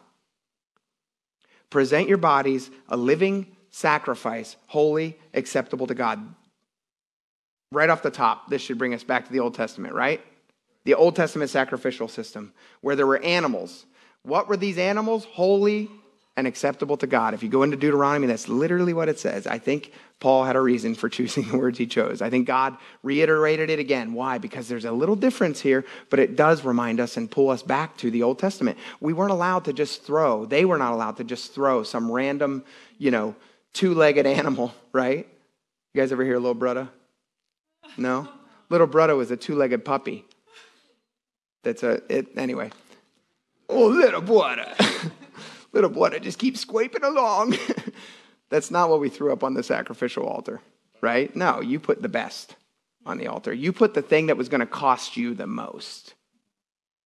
Present 1.72 2.08
your 2.08 2.20
bodies 2.20 2.70
a 2.90 2.96
living 2.96 3.48
sacrifice, 3.72 4.56
holy, 4.68 5.18
acceptable 5.34 5.88
to 5.88 5.96
God. 5.96 6.20
Right 7.72 7.90
off 7.90 8.04
the 8.04 8.12
top, 8.12 8.52
this 8.52 8.62
should 8.62 8.78
bring 8.78 8.94
us 8.94 9.04
back 9.04 9.26
to 9.26 9.34
the 9.34 9.40
Old 9.40 9.56
Testament, 9.56 9.96
right? 9.96 10.22
The 10.84 10.96
Old 10.96 11.16
Testament 11.16 11.50
sacrificial 11.50 12.08
system, 12.08 12.54
where 12.82 12.96
there 12.96 13.08
were 13.08 13.22
animals. 13.22 13.86
What 14.24 14.48
were 14.48 14.58
these 14.58 14.78
animals? 14.78 15.26
Holy, 15.26 15.90
and 16.38 16.48
acceptable 16.48 16.98
to 16.98 17.08
God. 17.08 17.34
If 17.34 17.44
you 17.44 17.50
go 17.50 17.64
into 17.64 17.76
Deuteronomy, 17.76 18.28
that's 18.28 18.48
literally 18.48 18.94
what 18.94 19.10
it 19.10 19.20
says. 19.20 19.46
I 19.46 19.58
think 19.58 19.92
Paul 20.20 20.46
had 20.46 20.56
a 20.56 20.62
reason 20.62 20.96
for 20.96 21.10
choosing 21.18 21.48
the 21.48 21.58
words 21.58 21.78
he 21.78 21.86
chose. 21.86 22.22
I 22.22 22.30
think 22.30 22.48
God 22.48 22.78
reiterated 23.04 23.70
it 23.70 23.80
again. 23.80 24.14
Why? 24.14 24.38
Because 24.38 24.68
there's 24.68 24.86
a 24.86 24.92
little 24.92 25.16
difference 25.16 25.60
here, 25.60 25.86
but 26.10 26.20
it 26.20 26.36
does 26.36 26.64
remind 26.64 27.00
us 27.00 27.18
and 27.18 27.30
pull 27.30 27.50
us 27.50 27.62
back 27.62 27.98
to 27.98 28.10
the 28.10 28.24
Old 28.24 28.40
Testament. 28.40 28.78
We 29.00 29.14
weren't 29.14 29.32
allowed 29.32 29.66
to 29.66 29.74
just 29.74 30.04
throw, 30.04 30.46
they 30.46 30.66
were 30.66 30.78
not 30.78 30.94
allowed 30.94 31.18
to 31.18 31.24
just 31.24 31.54
throw 31.54 31.84
some 31.84 32.10
random, 32.10 32.64
you 32.98 33.12
know, 33.12 33.36
two 33.74 33.94
legged 33.94 34.26
animal, 34.26 34.74
right? 34.94 35.28
You 35.94 36.02
guys 36.02 36.12
ever 36.12 36.24
hear 36.24 36.38
little 36.38 36.54
brother? 36.54 36.88
No? 37.98 38.30
Little 38.70 38.88
brother 38.88 39.18
was 39.18 39.32
a 39.32 39.38
two 39.38 39.56
legged 39.56 39.84
puppy. 39.84 40.24
That's 41.64 41.84
a, 41.84 42.02
it, 42.10 42.28
anyway. 42.38 42.72
Oh, 43.70 43.88
little 43.88 44.22
brother. 44.22 44.74
little 45.74 45.90
boy 45.90 46.10
just 46.20 46.40
keep 46.40 46.58
scraping 46.58 47.04
along. 47.04 47.56
That's 48.50 48.72
not 48.72 48.90
what 48.90 49.00
we 49.00 49.10
threw 49.10 49.32
up 49.32 49.44
on 49.44 49.54
the 49.54 49.64
sacrificial 49.64 50.26
altar, 50.26 50.60
right? 51.00 51.34
No, 51.36 51.62
you 51.62 51.80
put 51.80 52.02
the 52.02 52.10
best 52.10 52.56
on 53.06 53.18
the 53.18 53.28
altar. 53.28 53.54
You 53.54 53.72
put 53.72 53.94
the 53.94 54.02
thing 54.02 54.28
that 54.28 54.38
was 54.38 54.50
going 54.50 54.60
to 54.60 54.66
cost 54.66 55.16
you 55.16 55.34
the 55.34 55.48
most 55.48 56.14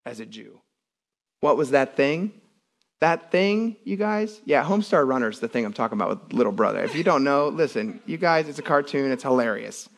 as 0.04 0.20
a 0.20 0.26
Jew. 0.26 0.60
What 1.40 1.56
was 1.56 1.70
that 1.70 1.96
thing? 1.96 2.32
That 3.00 3.30
thing, 3.30 3.76
you 3.84 3.96
guys? 3.96 4.40
Yeah, 4.44 4.64
Homestar 4.64 5.06
Runner's 5.06 5.38
the 5.38 5.48
thing 5.48 5.64
I'm 5.64 5.72
talking 5.72 5.98
about 5.98 6.08
with 6.08 6.32
Little 6.32 6.52
Brother. 6.52 6.82
If 6.82 6.94
you 6.94 7.04
don't 7.04 7.24
know, 7.24 7.48
listen, 7.48 8.00
you 8.06 8.16
guys, 8.16 8.48
it's 8.48 8.58
a 8.58 8.62
cartoon, 8.62 9.12
it's 9.12 9.22
hilarious. 9.22 9.88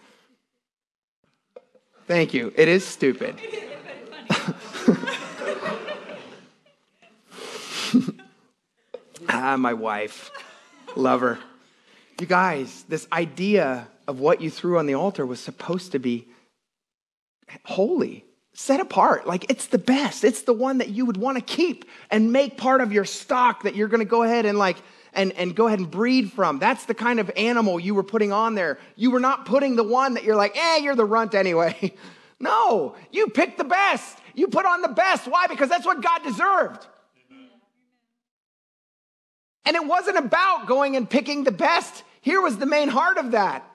Thank 2.07 2.35
you. 2.35 2.53
It 2.57 2.69
is 2.69 2.85
stupid. 2.85 3.37
Ah, 9.29 9.57
my 9.57 9.75
wife. 9.75 10.31
Love 10.97 11.21
her. 11.21 11.39
You 12.21 12.27
guys, 12.27 12.85
this 12.89 13.07
idea 13.13 13.89
of 14.07 14.21
what 14.21 14.41
you 14.41 14.51
threw 14.51 14.79
on 14.79 14.87
the 14.87 14.95
altar 14.95 15.27
was 15.27 15.39
supposed 15.39 15.93
to 15.93 15.99
be 15.99 16.27
holy, 17.65 18.25
set 18.55 18.81
apart. 18.81 19.27
Like 19.27 19.51
it's 19.51 19.67
the 19.67 19.79
best. 19.79 20.25
It's 20.25 20.43
the 20.43 20.53
one 20.53 20.79
that 20.79 20.89
you 20.89 21.05
would 21.07 21.17
want 21.17 21.37
to 21.37 21.43
keep 21.43 21.85
and 22.11 22.33
make 22.33 22.57
part 22.57 22.81
of 22.81 22.93
your 22.93 23.05
stock 23.05 23.63
that 23.63 23.77
you're 23.77 23.89
going 23.89 24.01
to 24.01 24.07
go 24.07 24.23
ahead 24.23 24.47
and 24.47 24.59
like 24.59 24.77
and, 25.13 25.33
and 25.33 25.55
go 25.55 25.67
ahead 25.67 25.79
and 25.79 25.91
breed 25.91 26.33
from. 26.33 26.59
That's 26.59 26.87
the 26.87 26.95
kind 26.95 27.21
of 27.21 27.31
animal 27.37 27.79
you 27.79 27.95
were 27.95 28.03
putting 28.03 28.33
on 28.33 28.55
there. 28.55 28.79
You 28.97 29.11
were 29.11 29.21
not 29.21 29.47
putting 29.47 29.77
the 29.77 29.85
one 29.85 30.15
that 30.15 30.25
you're 30.25 30.37
like, 30.37 30.57
eh, 30.57 30.79
you're 30.79 30.97
the 30.97 31.05
runt 31.05 31.35
anyway. 31.35 31.95
no, 32.41 32.95
you 33.11 33.29
picked 33.29 33.59
the 33.59 33.65
best. 33.65 34.19
You 34.35 34.49
put 34.49 34.67
on 34.67 34.83
the 34.83 34.89
best. 34.89 35.27
Why? 35.27 35.47
Because 35.49 35.69
that's 35.69 35.87
what 35.87 36.03
God 36.03 36.23
deserved. 36.23 36.87
And 39.65 39.77
it 39.77 39.85
wasn't 39.85 40.17
about 40.17 40.67
going 40.67 40.97
and 40.97 41.09
picking 41.09 41.45
the 41.45 41.53
best. 41.53 42.05
Here 42.21 42.41
was 42.41 42.57
the 42.57 42.67
main 42.67 42.89
heart 42.89 43.19
of 43.19 43.33
that. 43.33 43.69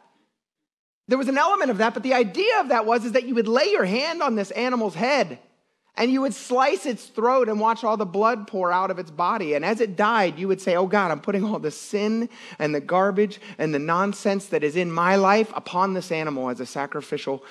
There 1.07 1.17
was 1.17 1.27
an 1.27 1.37
element 1.37 1.69
of 1.69 1.79
that, 1.79 1.93
but 1.93 2.03
the 2.03 2.13
idea 2.13 2.61
of 2.61 2.69
that 2.69 2.85
was 2.85 3.03
is 3.03 3.11
that 3.11 3.25
you 3.25 3.35
would 3.35 3.47
lay 3.47 3.65
your 3.65 3.85
hand 3.85 4.23
on 4.23 4.35
this 4.35 4.51
animal's 4.51 4.95
head 4.95 5.37
and 5.95 6.11
you 6.11 6.21
would 6.21 6.33
slice 6.33 6.85
its 6.85 7.05
throat 7.05 7.49
and 7.49 7.59
watch 7.59 7.83
all 7.83 7.97
the 7.97 8.05
blood 8.05 8.47
pour 8.47 8.71
out 8.71 8.89
of 8.89 8.97
its 8.97 9.11
body. 9.11 9.53
And 9.53 9.63
as 9.63 9.79
it 9.79 9.95
died, 9.95 10.39
you 10.39 10.47
would 10.47 10.61
say, 10.61 10.75
Oh 10.75 10.87
God, 10.87 11.11
I'm 11.11 11.19
putting 11.19 11.43
all 11.43 11.59
the 11.59 11.71
sin 11.71 12.29
and 12.57 12.73
the 12.73 12.79
garbage 12.79 13.39
and 13.59 13.73
the 13.73 13.79
nonsense 13.79 14.47
that 14.47 14.63
is 14.63 14.75
in 14.75 14.91
my 14.91 15.17
life 15.17 15.51
upon 15.55 15.93
this 15.93 16.11
animal 16.11 16.49
as 16.49 16.59
a 16.59 16.65
sacrificial 16.65 17.43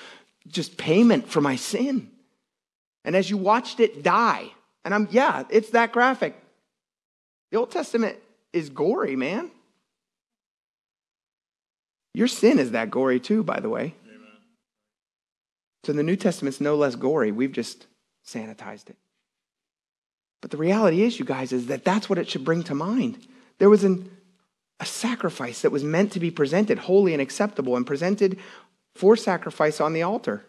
just 0.47 0.77
payment 0.77 1.29
for 1.29 1.41
my 1.41 1.55
sin. 1.55 2.09
And 3.05 3.15
as 3.15 3.29
you 3.29 3.37
watched 3.37 3.79
it 3.79 4.03
die, 4.03 4.51
and 4.85 4.93
I'm, 4.93 5.07
yeah, 5.11 5.43
it's 5.49 5.71
that 5.71 5.91
graphic. 5.91 6.35
The 7.51 7.57
Old 7.57 7.71
Testament 7.71 8.17
is 8.51 8.69
gory, 8.69 9.15
man. 9.15 9.51
Your 12.13 12.27
sin 12.27 12.59
is 12.59 12.71
that 12.71 12.91
gory 12.91 13.19
too, 13.19 13.43
by 13.43 13.59
the 13.59 13.69
way. 13.69 13.95
Amen. 14.05 14.19
So 15.83 15.93
the 15.93 16.03
New 16.03 16.15
Testament's 16.15 16.61
no 16.61 16.75
less 16.75 16.95
gory. 16.95 17.31
We've 17.31 17.51
just 17.51 17.87
sanitized 18.25 18.89
it. 18.89 18.97
But 20.41 20.51
the 20.51 20.57
reality 20.57 21.03
is, 21.03 21.17
you 21.17 21.25
guys, 21.25 21.53
is 21.53 21.67
that 21.67 21.85
that's 21.85 22.09
what 22.09 22.19
it 22.19 22.29
should 22.29 22.43
bring 22.43 22.63
to 22.63 22.75
mind. 22.75 23.25
There 23.59 23.69
was 23.69 23.83
an, 23.83 24.11
a 24.79 24.85
sacrifice 24.85 25.61
that 25.61 25.71
was 25.71 25.83
meant 25.83 26.11
to 26.11 26.19
be 26.19 26.31
presented 26.31 26.79
holy 26.79 27.13
and 27.13 27.21
acceptable 27.21 27.77
and 27.77 27.87
presented 27.87 28.37
for 28.95 29.15
sacrifice 29.15 29.81
on 29.81 29.93
the 29.93 30.03
altar. 30.03 30.45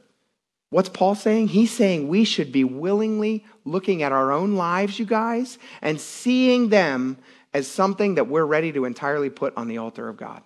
What's 0.71 0.89
Paul 0.89 1.15
saying? 1.15 1.49
He's 1.49 1.71
saying 1.71 2.09
we 2.09 2.25
should 2.25 2.51
be 2.51 2.65
willingly 2.65 3.45
looking 3.65 4.03
at 4.03 4.13
our 4.13 4.33
own 4.33 4.57
lives, 4.57 4.99
you 4.99 5.07
guys, 5.07 5.59
and 5.81 6.01
seeing 6.01 6.69
them 6.69 7.17
as 7.53 7.69
something 7.69 8.17
that 8.17 8.27
we're 8.27 8.45
ready 8.45 8.73
to 8.73 8.85
entirely 8.85 9.31
put 9.31 9.57
on 9.57 9.69
the 9.69 9.79
altar 9.79 10.09
of 10.09 10.17
God. 10.17 10.43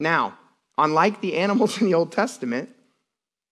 Now, 0.00 0.38
unlike 0.78 1.20
the 1.20 1.36
animals 1.36 1.78
in 1.80 1.86
the 1.86 1.94
Old 1.94 2.12
Testament, 2.12 2.70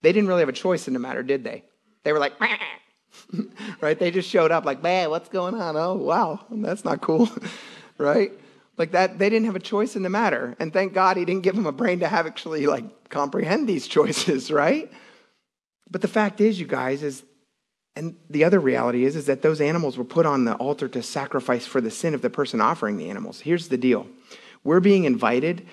they 0.02 0.12
didn't 0.12 0.28
really 0.28 0.40
have 0.40 0.48
a 0.48 0.52
choice 0.52 0.88
in 0.88 0.94
the 0.94 1.00
matter, 1.00 1.22
did 1.22 1.44
they? 1.44 1.64
They 2.02 2.12
were 2.12 2.18
like, 2.18 2.32
right? 3.82 3.98
They 3.98 4.10
just 4.10 4.28
showed 4.28 4.50
up 4.50 4.64
like, 4.64 4.82
man, 4.82 5.10
what's 5.10 5.28
going 5.28 5.54
on? 5.54 5.76
Oh, 5.76 5.94
wow, 5.94 6.40
that's 6.50 6.84
not 6.84 7.02
cool, 7.02 7.28
right? 7.98 8.32
Like 8.80 8.92
that, 8.92 9.18
they 9.18 9.28
didn't 9.28 9.44
have 9.44 9.56
a 9.56 9.60
choice 9.60 9.94
in 9.94 10.02
the 10.02 10.08
matter. 10.08 10.56
And 10.58 10.72
thank 10.72 10.94
God 10.94 11.18
he 11.18 11.26
didn't 11.26 11.42
give 11.42 11.54
them 11.54 11.66
a 11.66 11.72
brain 11.72 12.00
to 12.00 12.08
have 12.08 12.26
actually 12.26 12.66
like 12.66 13.10
comprehend 13.10 13.68
these 13.68 13.86
choices, 13.96 14.50
right? 14.50 14.90
But 15.90 16.00
the 16.00 16.08
fact 16.08 16.40
is, 16.40 16.58
you 16.58 16.66
guys, 16.66 17.02
is 17.02 17.22
and 17.94 18.16
the 18.30 18.42
other 18.44 18.58
reality 18.58 19.04
is, 19.04 19.16
is 19.16 19.26
that 19.26 19.42
those 19.42 19.60
animals 19.60 19.98
were 19.98 20.04
put 20.04 20.24
on 20.24 20.46
the 20.46 20.54
altar 20.54 20.88
to 20.88 21.02
sacrifice 21.02 21.66
for 21.66 21.82
the 21.82 21.90
sin 21.90 22.14
of 22.14 22.22
the 22.22 22.30
person 22.30 22.62
offering 22.62 22.96
the 22.96 23.10
animals. 23.10 23.40
Here's 23.40 23.68
the 23.68 23.76
deal. 23.76 24.06
We're 24.64 24.80
being 24.80 25.04
invited 25.04 25.66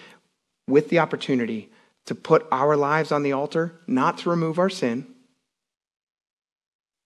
with 0.67 0.89
the 0.89 0.99
opportunity 0.99 1.71
to 2.07 2.15
put 2.15 2.45
our 2.51 2.75
lives 2.75 3.13
on 3.13 3.23
the 3.23 3.31
altar, 3.31 3.79
not 3.87 4.17
to 4.17 4.29
remove 4.29 4.59
our 4.59 4.69
sin. 4.69 5.07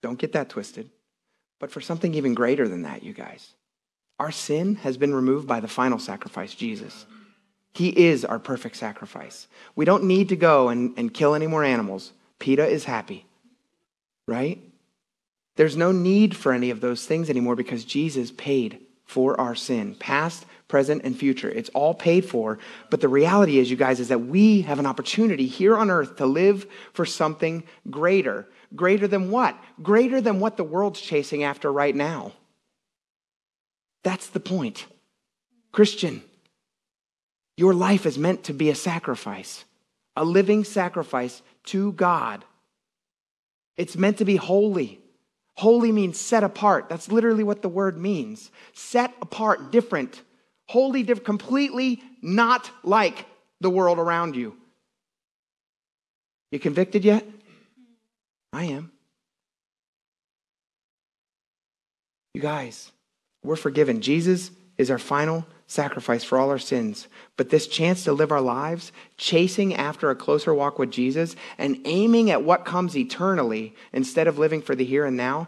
Don't 0.01 0.17
get 0.17 0.31
that 0.31 0.49
twisted. 0.49 0.89
But 1.59 1.69
for 1.69 1.79
something 1.79 2.15
even 2.15 2.33
greater 2.33 2.67
than 2.67 2.81
that, 2.81 3.03
you 3.03 3.13
guys. 3.13 3.53
Our 4.21 4.29
sin 4.29 4.75
has 4.75 4.97
been 4.97 5.15
removed 5.15 5.47
by 5.47 5.61
the 5.61 5.67
final 5.67 5.97
sacrifice, 5.97 6.53
Jesus. 6.53 7.07
He 7.73 7.89
is 7.89 8.23
our 8.23 8.37
perfect 8.37 8.75
sacrifice. 8.75 9.47
We 9.75 9.83
don't 9.83 10.03
need 10.03 10.29
to 10.29 10.35
go 10.35 10.69
and, 10.69 10.93
and 10.95 11.11
kill 11.11 11.33
any 11.33 11.47
more 11.47 11.63
animals. 11.63 12.13
PETA 12.37 12.67
is 12.67 12.83
happy, 12.83 13.25
right? 14.27 14.59
There's 15.55 15.75
no 15.75 15.91
need 15.91 16.37
for 16.37 16.53
any 16.53 16.69
of 16.69 16.81
those 16.81 17.07
things 17.07 17.31
anymore 17.31 17.55
because 17.55 17.83
Jesus 17.83 18.29
paid 18.29 18.81
for 19.05 19.41
our 19.41 19.55
sin, 19.55 19.95
past, 19.95 20.45
present, 20.67 21.01
and 21.03 21.17
future. 21.17 21.49
It's 21.49 21.69
all 21.69 21.95
paid 21.95 22.23
for. 22.23 22.59
But 22.91 23.01
the 23.01 23.07
reality 23.07 23.57
is, 23.57 23.71
you 23.71 23.75
guys, 23.75 23.99
is 23.99 24.09
that 24.09 24.19
we 24.19 24.61
have 24.61 24.77
an 24.77 24.85
opportunity 24.85 25.47
here 25.47 25.75
on 25.75 25.89
earth 25.89 26.17
to 26.17 26.27
live 26.27 26.67
for 26.93 27.07
something 27.07 27.63
greater. 27.89 28.47
Greater 28.75 29.07
than 29.07 29.31
what? 29.31 29.57
Greater 29.81 30.21
than 30.21 30.39
what 30.39 30.57
the 30.57 30.63
world's 30.63 31.01
chasing 31.01 31.43
after 31.43 31.73
right 31.73 31.95
now. 31.95 32.33
That's 34.03 34.27
the 34.27 34.39
point. 34.39 34.85
Christian, 35.71 36.23
your 37.57 37.73
life 37.73 38.05
is 38.05 38.17
meant 38.17 38.43
to 38.45 38.53
be 38.53 38.69
a 38.69 38.75
sacrifice, 38.75 39.65
a 40.15 40.25
living 40.25 40.63
sacrifice 40.63 41.41
to 41.65 41.91
God. 41.93 42.43
It's 43.77 43.95
meant 43.95 44.17
to 44.17 44.25
be 44.25 44.35
holy. 44.35 44.99
Holy 45.55 45.91
means 45.91 46.19
set 46.19 46.43
apart. 46.43 46.89
That's 46.89 47.11
literally 47.11 47.43
what 47.43 47.61
the 47.61 47.69
word 47.69 47.97
means. 47.97 48.51
Set 48.73 49.13
apart, 49.21 49.71
different. 49.71 50.21
Holy, 50.67 51.03
different, 51.03 51.25
completely 51.25 52.01
not 52.21 52.71
like 52.83 53.25
the 53.59 53.69
world 53.69 53.99
around 53.99 54.35
you. 54.35 54.55
You 56.51 56.59
convicted 56.59 57.05
yet? 57.05 57.25
I 58.51 58.65
am. 58.65 58.91
You 62.33 62.41
guys, 62.41 62.91
we're 63.43 63.55
forgiven. 63.55 64.01
Jesus 64.01 64.51
is 64.77 64.91
our 64.91 64.97
final 64.97 65.45
sacrifice 65.67 66.23
for 66.23 66.37
all 66.37 66.49
our 66.49 66.59
sins. 66.59 67.07
But 67.37 67.49
this 67.49 67.67
chance 67.67 68.03
to 68.03 68.13
live 68.13 68.31
our 68.31 68.41
lives, 68.41 68.91
chasing 69.17 69.73
after 69.73 70.09
a 70.09 70.15
closer 70.15 70.53
walk 70.53 70.77
with 70.77 70.91
Jesus 70.91 71.35
and 71.57 71.79
aiming 71.85 72.29
at 72.29 72.43
what 72.43 72.65
comes 72.65 72.97
eternally 72.97 73.75
instead 73.93 74.27
of 74.27 74.37
living 74.37 74.61
for 74.61 74.75
the 74.75 74.85
here 74.85 75.05
and 75.05 75.15
now, 75.15 75.47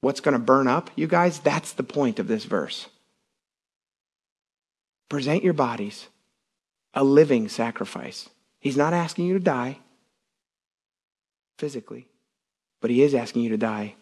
what's 0.00 0.20
going 0.20 0.34
to 0.34 0.38
burn 0.38 0.68
up, 0.68 0.90
you 0.94 1.06
guys, 1.06 1.40
that's 1.40 1.72
the 1.72 1.82
point 1.82 2.18
of 2.18 2.28
this 2.28 2.44
verse. 2.44 2.88
Present 5.08 5.42
your 5.42 5.52
bodies 5.52 6.08
a 6.96 7.04
living 7.04 7.46
sacrifice. 7.46 8.28
He's 8.58 8.76
not 8.76 8.94
asking 8.94 9.26
you 9.26 9.34
to 9.34 9.40
die 9.40 9.78
physically, 11.58 12.08
but 12.80 12.90
he 12.90 13.02
is 13.02 13.14
asking 13.14 13.42
you 13.42 13.50
to 13.50 13.58
die 13.58 13.94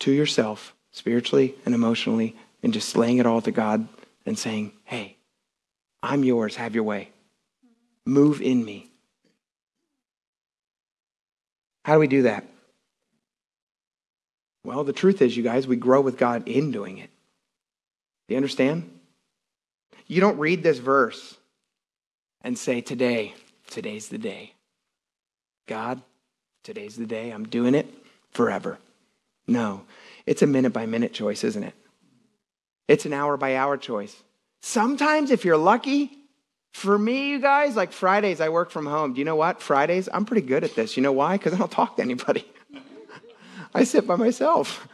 to 0.00 0.10
yourself, 0.10 0.74
spiritually 0.92 1.54
and 1.64 1.74
emotionally, 1.74 2.36
and 2.62 2.72
just 2.72 2.96
laying 2.96 3.18
it 3.18 3.26
all 3.26 3.40
to 3.42 3.50
God 3.50 3.88
and 4.24 4.38
saying, 4.38 4.72
Hey, 4.84 5.16
I'm 6.02 6.24
yours, 6.24 6.56
have 6.56 6.74
your 6.74 6.84
way. 6.84 7.10
Move 8.04 8.40
in 8.40 8.64
me. 8.64 8.88
How 11.84 11.94
do 11.94 12.00
we 12.00 12.06
do 12.06 12.22
that? 12.22 12.44
Well, 14.64 14.84
the 14.84 14.92
truth 14.92 15.20
is, 15.22 15.36
you 15.36 15.42
guys, 15.42 15.66
we 15.66 15.76
grow 15.76 16.00
with 16.00 16.16
God 16.16 16.46
in 16.46 16.70
doing 16.70 16.98
it. 16.98 17.10
Do 18.28 18.34
you 18.34 18.36
understand? 18.36 18.88
You 20.06 20.20
don't 20.20 20.38
read 20.38 20.62
this 20.62 20.78
verse 20.78 21.36
and 22.42 22.56
say, 22.56 22.80
Today, 22.80 23.34
today's 23.68 24.08
the 24.08 24.18
day. 24.18 24.54
God, 25.66 26.00
today's 26.62 26.96
the 26.96 27.06
day. 27.06 27.30
I'm 27.30 27.46
doing 27.46 27.74
it 27.74 27.92
forever. 28.32 28.78
No, 29.46 29.82
it's 30.26 30.42
a 30.42 30.46
minute 30.46 30.72
by 30.72 30.86
minute 30.86 31.12
choice, 31.12 31.44
isn't 31.44 31.62
it? 31.62 31.74
It's 32.88 33.06
an 33.06 33.12
hour 33.12 33.36
by 33.36 33.56
hour 33.56 33.76
choice. 33.76 34.22
Sometimes, 34.60 35.30
if 35.30 35.44
you're 35.44 35.56
lucky, 35.56 36.10
for 36.72 36.98
me, 36.98 37.30
you 37.30 37.40
guys, 37.40 37.76
like 37.76 37.92
Fridays, 37.92 38.40
I 38.40 38.48
work 38.48 38.70
from 38.70 38.86
home. 38.86 39.12
Do 39.14 39.18
you 39.18 39.24
know 39.24 39.36
what? 39.36 39.60
Fridays, 39.60 40.08
I'm 40.12 40.24
pretty 40.24 40.46
good 40.46 40.64
at 40.64 40.74
this. 40.74 40.96
You 40.96 41.02
know 41.02 41.12
why? 41.12 41.36
Because 41.36 41.52
I 41.52 41.58
don't 41.58 41.70
talk 41.70 41.96
to 41.96 42.02
anybody. 42.02 42.44
I 43.74 43.84
sit 43.84 44.06
by 44.06 44.16
myself. 44.16 44.88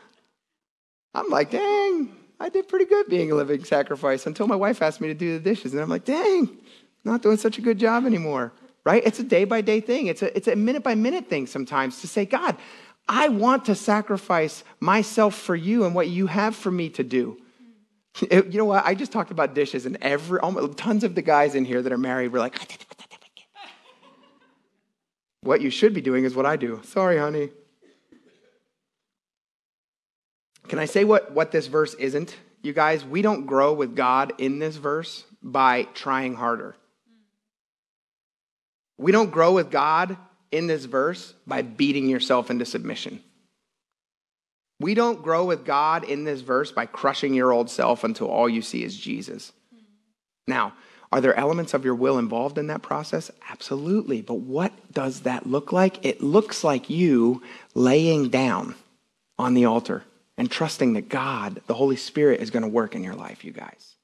I'm 1.15 1.29
like, 1.29 1.51
dang, 1.51 2.15
I 2.41 2.49
did 2.49 2.69
pretty 2.69 2.85
good 2.85 3.09
being 3.09 3.31
a 3.33 3.35
living 3.35 3.65
sacrifice 3.65 4.27
until 4.27 4.47
my 4.47 4.57
wife 4.57 4.83
asked 4.83 5.01
me 5.01 5.09
to 5.09 5.15
do 5.15 5.35
the 5.35 5.41
dishes. 5.41 5.73
And 5.73 5.83
I'm 5.83 5.89
like, 5.89 6.05
dang, 6.05 6.57
not 7.05 7.23
doing 7.23 7.37
such 7.37 7.59
a 7.59 7.61
good 7.61 7.79
job 7.79 8.07
anymore. 8.07 8.53
Right? 8.85 9.03
It's 9.05 9.19
a 9.19 9.25
day 9.25 9.45
by 9.45 9.61
day 9.61 9.81
thing, 9.81 10.07
it's 10.07 10.23
a, 10.23 10.35
it's 10.37 10.49
a 10.49 10.57
minute 10.57 10.83
by 10.83 10.95
minute 10.95 11.29
thing 11.29 11.47
sometimes 11.47 12.01
to 12.01 12.09
say, 12.09 12.25
God, 12.25 12.57
I 13.09 13.29
want 13.29 13.65
to 13.67 13.75
sacrifice 13.75 14.63
myself 14.81 15.35
for 15.35 15.57
you 15.57 15.85
and 15.85 15.95
what 15.95 16.09
you 16.09 16.27
have 16.27 16.55
for 16.55 16.71
me 16.71 16.91
to 16.91 17.03
do. 17.03 17.39
It, 18.21 18.47
you 18.47 18.59
know 18.59 18.65
what? 18.65 18.85
I 18.85 18.95
just 18.95 19.13
talked 19.13 19.31
about 19.31 19.55
dishes, 19.55 19.87
and 19.87 19.97
every 20.03 20.41
almost, 20.41 20.77
tons 20.77 21.05
of 21.05 21.15
the 21.15 21.23
guys 21.23 21.55
in 21.55 21.65
here 21.65 21.81
that 21.81 21.93
are 21.93 21.99
married 21.99 22.33
were 22.33 22.41
like, 22.41 22.85
"What 25.41 25.61
you 25.61 25.71
should 25.71 25.95
be 25.95 26.01
doing 26.01 26.25
is 26.25 26.35
what 26.35 26.45
I 26.45 26.57
do." 26.57 26.81
Sorry, 26.85 27.17
honey. 27.17 27.51
Can 30.69 30.79
I 30.79 30.85
say 30.85 31.05
what, 31.05 31.33
what 31.33 31.51
this 31.51 31.67
verse 31.67 31.95
isn't? 31.95 32.37
You 32.63 32.73
guys, 32.73 33.05
we 33.05 33.23
don't 33.23 33.47
grow 33.47 33.73
with 33.73 33.97
God 33.97 34.35
in 34.39 34.59
this 34.59 34.77
verse 34.77 35.25
by 35.43 35.85
trying 35.95 36.35
harder. 36.35 36.77
We 38.99 39.13
don't 39.13 39.31
grow 39.31 39.53
with 39.53 39.71
God 39.71 40.19
in 40.51 40.67
this 40.67 40.85
verse 40.85 41.35
by 41.47 41.63
beating 41.63 42.09
yourself 42.09 42.51
into 42.51 42.65
submission. 42.65 43.21
We 44.81 44.95
don't 44.95 45.23
grow 45.23 45.45
with 45.45 45.65
God 45.65 46.05
in 46.05 46.25
this 46.25 46.41
verse 46.41 46.71
by 46.71 46.87
crushing 46.87 47.35
your 47.35 47.53
old 47.53 47.69
self 47.69 48.05
until 48.05 48.29
all 48.29 48.49
you 48.49 48.63
see 48.63 48.85
is 48.85 48.97
Jesus. 48.97 49.53
Now, 50.47 50.75
are 51.11 51.21
there 51.21 51.35
elements 51.35 51.75
of 51.75 51.85
your 51.85 51.95
will 51.95 52.19
involved 52.19 52.59
in 52.59 52.67
that 52.69 52.83
process? 52.83 53.31
Absolutely. 53.51 54.23
But 54.23 54.41
what 54.41 54.73
does 54.93 55.21
that 55.21 55.47
look 55.47 55.73
like? 55.73 56.05
It 56.05 56.23
looks 56.23 56.63
like 56.63 56.91
you 56.91 57.43
laying 57.75 58.29
down 58.29 58.75
on 59.39 59.55
the 59.55 59.65
altar 59.65 60.05
and 60.37 60.51
trusting 60.51 60.93
that 60.93 61.09
God, 61.09 61.63
the 61.67 61.75
Holy 61.75 61.97
Spirit, 61.97 62.41
is 62.41 62.51
going 62.51 62.63
to 62.63 62.69
work 62.69 62.95
in 62.95 63.03
your 63.03 63.15
life, 63.15 63.45
you 63.45 63.53
guys. 63.53 63.95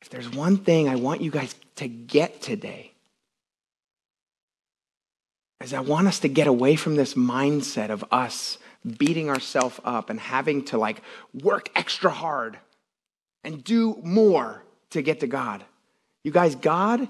If 0.00 0.10
there's 0.10 0.30
one 0.30 0.56
thing 0.56 0.88
I 0.88 0.96
want 0.96 1.20
you 1.20 1.30
guys 1.30 1.54
to 1.76 1.88
get 1.88 2.40
today, 2.40 2.91
is 5.64 5.74
I 5.74 5.80
want 5.80 6.08
us 6.08 6.20
to 6.20 6.28
get 6.28 6.46
away 6.46 6.76
from 6.76 6.96
this 6.96 7.14
mindset 7.14 7.90
of 7.90 8.04
us 8.10 8.58
beating 8.98 9.30
ourselves 9.30 9.80
up 9.84 10.10
and 10.10 10.18
having 10.18 10.64
to 10.66 10.78
like 10.78 11.02
work 11.34 11.70
extra 11.74 12.10
hard 12.10 12.58
and 13.44 13.62
do 13.62 13.98
more 14.02 14.62
to 14.90 15.02
get 15.02 15.20
to 15.20 15.26
God. 15.26 15.64
You 16.24 16.30
guys, 16.30 16.54
God 16.54 17.08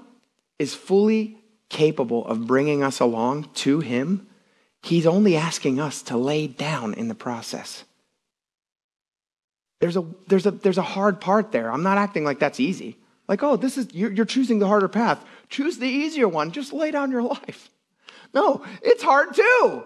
is 0.59 0.73
fully 0.75 1.37
capable 1.69 2.25
of 2.25 2.47
bringing 2.47 2.83
us 2.83 2.99
along 2.99 3.49
to 3.55 3.79
Him. 3.79 4.27
He's 4.81 5.07
only 5.07 5.35
asking 5.35 5.79
us 5.79 6.01
to 6.03 6.17
lay 6.17 6.47
down 6.47 6.93
in 6.93 7.07
the 7.07 7.15
process. 7.15 7.83
There's 9.79 9.97
a, 9.97 10.05
there's, 10.27 10.45
a, 10.45 10.51
there's 10.51 10.77
a 10.77 10.83
hard 10.83 11.19
part 11.19 11.51
there. 11.51 11.71
I'm 11.71 11.83
not 11.83 11.97
acting 11.97 12.23
like 12.23 12.39
that's 12.39 12.59
easy. 12.59 12.97
Like, 13.27 13.43
oh, 13.43 13.55
this 13.55 13.77
is, 13.77 13.93
you're, 13.93 14.11
you're 14.11 14.25
choosing 14.25 14.59
the 14.59 14.67
harder 14.67 14.87
path. 14.87 15.23
Choose 15.49 15.77
the 15.77 15.87
easier 15.87 16.27
one. 16.27 16.51
Just 16.51 16.73
lay 16.73 16.91
down 16.91 17.11
your 17.11 17.23
life. 17.23 17.69
No, 18.33 18.63
it's 18.81 19.03
hard 19.03 19.35
too. 19.35 19.83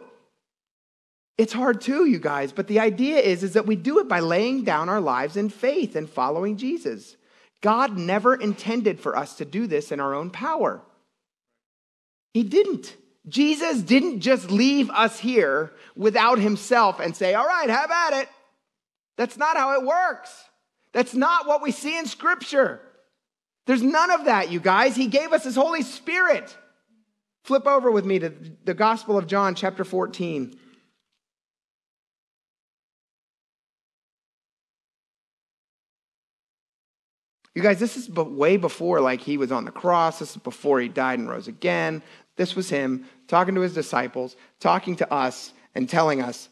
It's 1.38 1.54
hard 1.54 1.82
too, 1.82 2.06
you 2.06 2.20
guys. 2.20 2.52
But 2.52 2.68
the 2.68 2.80
idea 2.80 3.18
is, 3.20 3.44
is 3.44 3.54
that 3.54 3.68
we 3.68 3.76
do 3.76 4.00
it 4.00 4.08
by 4.08 4.22
laying 4.22 4.64
down 4.64 4.90
our 4.90 5.02
lives 5.02 5.38
in 5.38 5.50
faith 5.50 5.96
and 5.96 6.10
following 6.10 6.58
Jesus. 6.58 7.16
God 7.62 7.98
never 7.98 8.36
intended 8.36 9.00
for 9.00 9.16
us 9.16 9.36
to 9.36 9.46
do 9.46 9.68
this 9.68 9.92
in 9.92 10.00
our 10.00 10.14
own 10.14 10.30
power. 10.30 10.82
He 12.34 12.44
didn't. 12.44 12.96
Jesus 13.28 13.82
didn't 13.82 14.22
just 14.22 14.50
leave 14.50 14.90
us 14.90 15.20
here 15.20 15.74
without 15.96 16.40
himself 16.40 17.00
and 17.00 17.16
say, 17.16 17.34
All 17.34 17.46
right, 17.46 17.70
have 17.70 17.92
at 17.92 18.14
it. 18.22 18.30
That's 19.18 19.38
not 19.38 19.58
how 19.58 19.80
it 19.80 19.86
works. 19.86 20.44
That's 20.94 21.14
not 21.14 21.48
what 21.48 21.62
we 21.62 21.72
see 21.72 21.98
in 21.98 22.06
Scripture. 22.06 22.82
There's 23.66 23.84
none 23.84 24.12
of 24.12 24.26
that, 24.26 24.50
you 24.50 24.60
guys. 24.60 24.96
He 24.96 25.08
gave 25.08 25.34
us 25.34 25.44
his 25.44 25.56
Holy 25.56 25.82
Spirit. 25.82 26.56
Flip 27.48 27.66
over 27.66 27.90
with 27.90 28.04
me 28.04 28.20
to 28.20 28.34
the 28.66 28.74
Gospel 28.74 29.18
of 29.18 29.26
John, 29.26 29.56
chapter 29.56 29.86
14. 29.86 30.54
You 37.56 37.62
guys, 37.62 37.80
this 37.80 37.96
is 37.96 38.10
way 38.10 38.58
before 38.58 39.00
like 39.00 39.22
he 39.22 39.38
was 39.38 39.54
on 39.54 39.64
the 39.64 39.72
cross. 39.72 40.20
This 40.20 40.32
is 40.32 40.42
before 40.42 40.82
he 40.82 40.90
died 40.90 41.20
and 41.20 41.30
rose 41.30 41.48
again. 41.48 42.04
This 42.36 42.54
was 42.54 42.70
him 42.70 43.06
talking 43.30 43.56
to 43.56 43.62
his 43.62 43.74
disciples, 43.74 44.36
talking 44.60 44.98
to 44.98 45.10
us, 45.10 45.54
and 45.74 45.88
telling 45.88 46.22
us, 46.22 46.50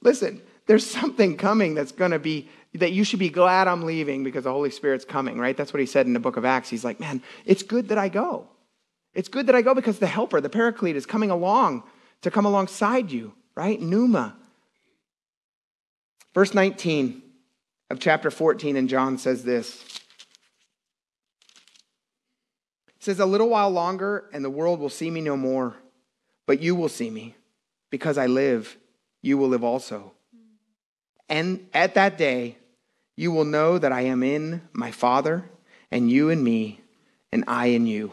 listen, 0.00 0.40
there's 0.68 0.86
something 0.86 1.36
coming 1.36 1.74
that's 1.74 1.90
going 1.90 2.12
to 2.12 2.20
be 2.20 2.48
that 2.74 2.92
you 2.92 3.02
should 3.02 3.18
be 3.18 3.30
glad 3.30 3.66
I'm 3.66 3.82
leaving 3.82 4.22
because 4.22 4.44
the 4.44 4.52
Holy 4.52 4.70
Spirit's 4.70 5.04
coming, 5.04 5.40
right? 5.40 5.56
That's 5.56 5.72
what 5.72 5.80
he 5.80 5.86
said 5.86 6.06
in 6.06 6.12
the 6.12 6.20
book 6.20 6.36
of 6.36 6.44
Acts. 6.44 6.70
He's 6.70 6.84
like, 6.84 7.00
man, 7.00 7.20
it's 7.44 7.64
good 7.64 7.88
that 7.88 7.98
I 7.98 8.08
go. 8.08 8.46
It's 9.14 9.28
good 9.28 9.46
that 9.46 9.54
I 9.54 9.62
go 9.62 9.74
because 9.74 9.98
the 9.98 10.06
helper, 10.06 10.40
the 10.40 10.48
paraclete, 10.48 10.96
is 10.96 11.06
coming 11.06 11.30
along 11.30 11.82
to 12.22 12.30
come 12.30 12.44
alongside 12.44 13.10
you, 13.10 13.34
right? 13.54 13.80
Pneuma. 13.80 14.36
Verse 16.34 16.54
19 16.54 17.22
of 17.90 17.98
chapter 17.98 18.30
14 18.30 18.76
in 18.76 18.86
John 18.86 19.18
says 19.18 19.44
this 19.44 19.82
It 22.88 23.04
says, 23.04 23.18
A 23.18 23.26
little 23.26 23.48
while 23.48 23.70
longer, 23.70 24.26
and 24.32 24.44
the 24.44 24.50
world 24.50 24.78
will 24.78 24.88
see 24.88 25.10
me 25.10 25.20
no 25.20 25.36
more. 25.36 25.76
But 26.46 26.60
you 26.60 26.74
will 26.74 26.88
see 26.88 27.10
me. 27.10 27.34
Because 27.90 28.18
I 28.18 28.26
live, 28.26 28.76
you 29.20 29.36
will 29.36 29.48
live 29.48 29.64
also. 29.64 30.12
And 31.28 31.68
at 31.74 31.94
that 31.94 32.16
day, 32.16 32.56
you 33.16 33.32
will 33.32 33.44
know 33.44 33.78
that 33.78 33.92
I 33.92 34.02
am 34.02 34.22
in 34.22 34.62
my 34.72 34.92
Father, 34.92 35.50
and 35.90 36.10
you 36.10 36.28
in 36.28 36.42
me, 36.42 36.80
and 37.32 37.44
I 37.48 37.66
in 37.66 37.86
you. 37.86 38.12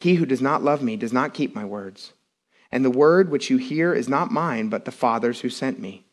He 0.00 0.14
who 0.14 0.26
does 0.26 0.40
not 0.40 0.64
love 0.64 0.82
me 0.82 0.96
does 0.96 1.12
not 1.12 1.34
keep 1.34 1.54
my 1.54 1.64
words. 1.64 2.12
And 2.72 2.84
the 2.84 2.90
word 2.90 3.30
which 3.30 3.50
you 3.50 3.58
hear 3.58 3.92
is 3.92 4.08
not 4.08 4.30
mine, 4.30 4.68
but 4.68 4.84
the 4.84 4.92
Father's 4.92 5.40
who 5.40 5.50
sent 5.50 5.78
me. 5.78 6.04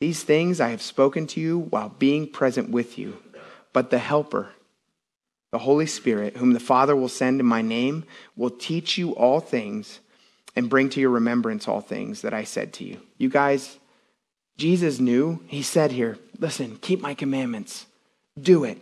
These 0.00 0.22
things 0.22 0.60
I 0.60 0.70
have 0.70 0.82
spoken 0.82 1.26
to 1.28 1.40
you 1.40 1.58
while 1.58 1.88
being 1.88 2.26
present 2.26 2.70
with 2.70 2.98
you, 2.98 3.18
but 3.72 3.90
the 3.90 3.98
Helper, 3.98 4.50
the 5.50 5.58
Holy 5.58 5.86
Spirit, 5.86 6.36
whom 6.36 6.52
the 6.52 6.60
Father 6.60 6.94
will 6.94 7.08
send 7.08 7.40
in 7.40 7.46
my 7.46 7.62
name, 7.62 8.04
will 8.36 8.50
teach 8.50 8.98
you 8.98 9.12
all 9.12 9.40
things 9.40 10.00
and 10.54 10.68
bring 10.68 10.90
to 10.90 11.00
your 11.00 11.10
remembrance 11.10 11.66
all 11.66 11.80
things 11.80 12.22
that 12.22 12.34
I 12.34 12.44
said 12.44 12.72
to 12.74 12.84
you. 12.84 13.00
You 13.16 13.28
guys, 13.28 13.78
Jesus 14.56 14.98
knew, 15.00 15.42
he 15.46 15.62
said 15.62 15.92
here, 15.92 16.18
listen, 16.38 16.78
keep 16.80 17.00
my 17.00 17.14
commandments, 17.14 17.86
do 18.40 18.64
it. 18.64 18.78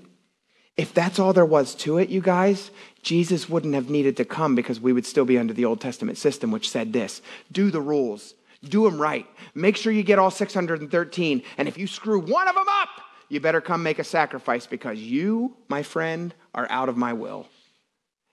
If 0.80 0.94
that's 0.94 1.18
all 1.18 1.34
there 1.34 1.44
was 1.44 1.74
to 1.74 1.98
it, 1.98 2.08
you 2.08 2.22
guys, 2.22 2.70
Jesus 3.02 3.50
wouldn't 3.50 3.74
have 3.74 3.90
needed 3.90 4.16
to 4.16 4.24
come 4.24 4.54
because 4.54 4.80
we 4.80 4.94
would 4.94 5.04
still 5.04 5.26
be 5.26 5.36
under 5.36 5.52
the 5.52 5.66
Old 5.66 5.78
Testament 5.78 6.16
system, 6.16 6.50
which 6.50 6.70
said 6.70 6.94
this 6.94 7.20
do 7.52 7.70
the 7.70 7.82
rules, 7.82 8.32
do 8.64 8.84
them 8.84 8.98
right, 8.98 9.26
make 9.54 9.76
sure 9.76 9.92
you 9.92 10.02
get 10.02 10.18
all 10.18 10.30
613, 10.30 11.42
and 11.58 11.68
if 11.68 11.76
you 11.76 11.86
screw 11.86 12.18
one 12.18 12.48
of 12.48 12.54
them 12.54 12.64
up, 12.66 12.88
you 13.28 13.40
better 13.40 13.60
come 13.60 13.82
make 13.82 13.98
a 13.98 14.04
sacrifice 14.04 14.66
because 14.66 14.98
you, 14.98 15.54
my 15.68 15.82
friend, 15.82 16.32
are 16.54 16.66
out 16.70 16.88
of 16.88 16.96
my 16.96 17.12
will. 17.12 17.46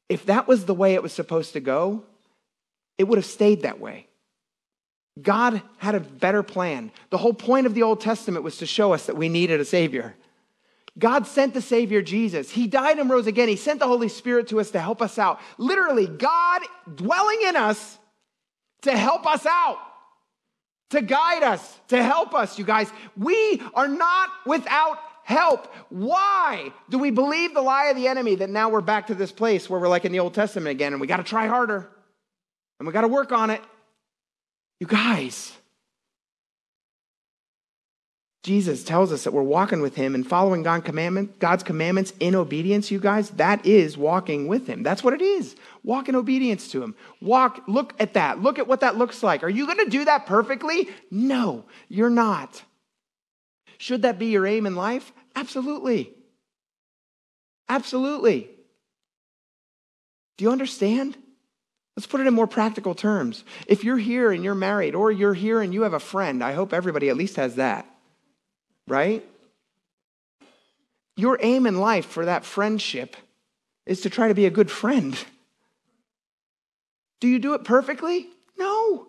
If 0.07 0.25
that 0.27 0.47
was 0.47 0.63
the 0.63 0.73
way 0.73 0.93
it 0.93 1.03
was 1.03 1.11
supposed 1.11 1.51
to 1.51 1.59
go, 1.59 2.05
it 2.97 3.09
would 3.09 3.17
have 3.17 3.25
stayed 3.25 3.63
that 3.63 3.81
way. 3.81 4.07
God 5.21 5.61
had 5.79 5.95
a 5.95 5.99
better 5.99 6.43
plan. 6.43 6.93
The 7.09 7.17
whole 7.17 7.33
point 7.33 7.67
of 7.67 7.73
the 7.73 7.83
Old 7.83 7.99
Testament 7.99 8.45
was 8.45 8.55
to 8.59 8.65
show 8.65 8.93
us 8.93 9.07
that 9.07 9.17
we 9.17 9.27
needed 9.27 9.59
a 9.59 9.65
Savior. 9.65 10.15
God 10.97 11.27
sent 11.27 11.53
the 11.53 11.61
Savior 11.61 12.01
Jesus. 12.01 12.49
He 12.49 12.67
died 12.67 12.99
and 12.99 13.09
rose 13.09 13.27
again. 13.27 13.47
He 13.47 13.55
sent 13.55 13.79
the 13.79 13.87
Holy 13.87 14.09
Spirit 14.09 14.47
to 14.49 14.59
us 14.59 14.71
to 14.71 14.79
help 14.79 15.01
us 15.01 15.19
out. 15.19 15.39
Literally, 15.57 16.07
God 16.07 16.61
dwelling 16.95 17.39
in 17.45 17.55
us 17.55 17.99
to 18.81 18.95
help 18.95 19.27
us 19.27 19.45
out 19.45 19.77
to 20.89 21.01
guide 21.01 21.43
us, 21.43 21.79
to 21.89 22.01
help 22.01 22.33
us, 22.33 22.57
you 22.57 22.65
guys. 22.65 22.91
We 23.15 23.61
are 23.73 23.87
not 23.87 24.29
without 24.45 24.99
help. 25.23 25.73
Why 25.89 26.71
do 26.89 26.97
we 26.97 27.11
believe 27.11 27.53
the 27.53 27.61
lie 27.61 27.87
of 27.87 27.97
the 27.97 28.07
enemy 28.07 28.35
that 28.35 28.49
now 28.49 28.69
we're 28.69 28.81
back 28.81 29.07
to 29.07 29.15
this 29.15 29.31
place 29.31 29.69
where 29.69 29.79
we're 29.79 29.89
like 29.89 30.05
in 30.05 30.11
the 30.11 30.19
Old 30.19 30.33
Testament 30.33 30.71
again 30.71 30.93
and 30.93 31.01
we 31.01 31.07
got 31.07 31.17
to 31.17 31.23
try 31.23 31.47
harder 31.47 31.89
and 32.79 32.87
we 32.87 32.93
got 32.93 33.01
to 33.01 33.09
work 33.09 33.31
on 33.31 33.49
it? 33.49 33.61
You 34.79 34.87
guys, 34.87 35.51
Jesus 38.47 38.81
tells 38.81 39.11
us 39.11 39.25
that 39.25 39.33
we're 39.33 39.43
walking 39.43 39.81
with 39.81 39.95
him 39.95 40.15
and 40.15 40.25
following 40.25 40.63
God 40.63 40.85
commandment, 40.85 41.37
God's 41.37 41.63
commandments 41.63 42.13
in 42.21 42.33
obedience, 42.33 42.89
you 42.89 42.97
guys. 42.97 43.29
That 43.31 43.65
is 43.65 43.97
walking 43.97 44.47
with 44.47 44.67
him. 44.67 44.83
That's 44.83 45.03
what 45.03 45.13
it 45.13 45.21
is. 45.21 45.57
Walk 45.83 46.07
in 46.07 46.15
obedience 46.15 46.69
to 46.69 46.81
him. 46.81 46.95
Walk, 47.19 47.61
look 47.67 47.93
at 47.99 48.13
that. 48.13 48.41
Look 48.41 48.57
at 48.57 48.65
what 48.65 48.79
that 48.79 48.95
looks 48.95 49.21
like. 49.21 49.43
Are 49.43 49.49
you 49.49 49.65
going 49.65 49.83
to 49.83 49.89
do 49.89 50.05
that 50.05 50.27
perfectly? 50.27 50.87
No, 51.11 51.65
you're 51.89 52.09
not. 52.09 52.63
Should 53.79 54.03
that 54.03 54.17
be 54.17 54.27
your 54.27 54.47
aim 54.47 54.65
in 54.65 54.77
life? 54.77 55.11
Absolutely. 55.35 56.13
Absolutely. 57.67 58.49
Do 60.37 60.45
you 60.45 60.51
understand? 60.53 61.17
Let's 61.97 62.07
put 62.07 62.21
it 62.21 62.27
in 62.27 62.33
more 62.33 62.47
practical 62.47 62.95
terms. 62.95 63.43
If 63.67 63.83
you're 63.83 63.97
here 63.97 64.31
and 64.31 64.41
you're 64.41 64.55
married, 64.55 64.95
or 64.95 65.11
you're 65.11 65.33
here 65.33 65.59
and 65.59 65.73
you 65.73 65.81
have 65.81 65.93
a 65.93 65.99
friend, 65.99 66.41
I 66.41 66.53
hope 66.53 66.71
everybody 66.71 67.09
at 67.09 67.17
least 67.17 67.35
has 67.35 67.55
that 67.55 67.85
right? 68.87 69.23
Your 71.15 71.37
aim 71.41 71.65
in 71.65 71.79
life 71.79 72.05
for 72.05 72.25
that 72.25 72.45
friendship 72.45 73.15
is 73.85 74.01
to 74.01 74.09
try 74.09 74.27
to 74.27 74.35
be 74.35 74.45
a 74.45 74.51
good 74.51 74.69
friend. 74.69 75.17
Do 77.19 77.27
you 77.27 77.39
do 77.39 77.53
it 77.55 77.63
perfectly? 77.63 78.27
No. 78.57 79.07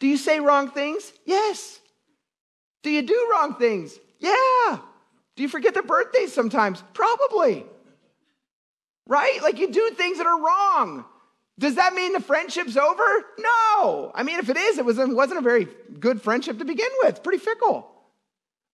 Do 0.00 0.06
you 0.06 0.16
say 0.16 0.40
wrong 0.40 0.70
things? 0.70 1.12
Yes. 1.24 1.80
Do 2.82 2.90
you 2.90 3.02
do 3.02 3.30
wrong 3.32 3.56
things? 3.56 3.98
Yeah. 4.18 4.78
Do 5.36 5.42
you 5.42 5.48
forget 5.48 5.74
the 5.74 5.82
birthdays 5.82 6.32
sometimes? 6.32 6.82
Probably. 6.92 7.64
Right? 9.06 9.38
Like 9.42 9.58
you 9.58 9.70
do 9.70 9.90
things 9.90 10.18
that 10.18 10.26
are 10.26 10.40
wrong. 10.40 11.04
Does 11.58 11.76
that 11.76 11.94
mean 11.94 12.12
the 12.12 12.20
friendship's 12.20 12.76
over? 12.76 13.24
No. 13.38 14.12
I 14.14 14.22
mean, 14.24 14.38
if 14.38 14.48
it 14.48 14.56
is, 14.56 14.78
it, 14.78 14.84
was, 14.84 14.98
it 14.98 15.08
wasn't 15.08 15.38
a 15.38 15.42
very 15.42 15.66
good 15.98 16.22
friendship 16.22 16.58
to 16.58 16.64
begin 16.64 16.90
with. 17.02 17.22
Pretty 17.22 17.38
fickle. 17.38 17.90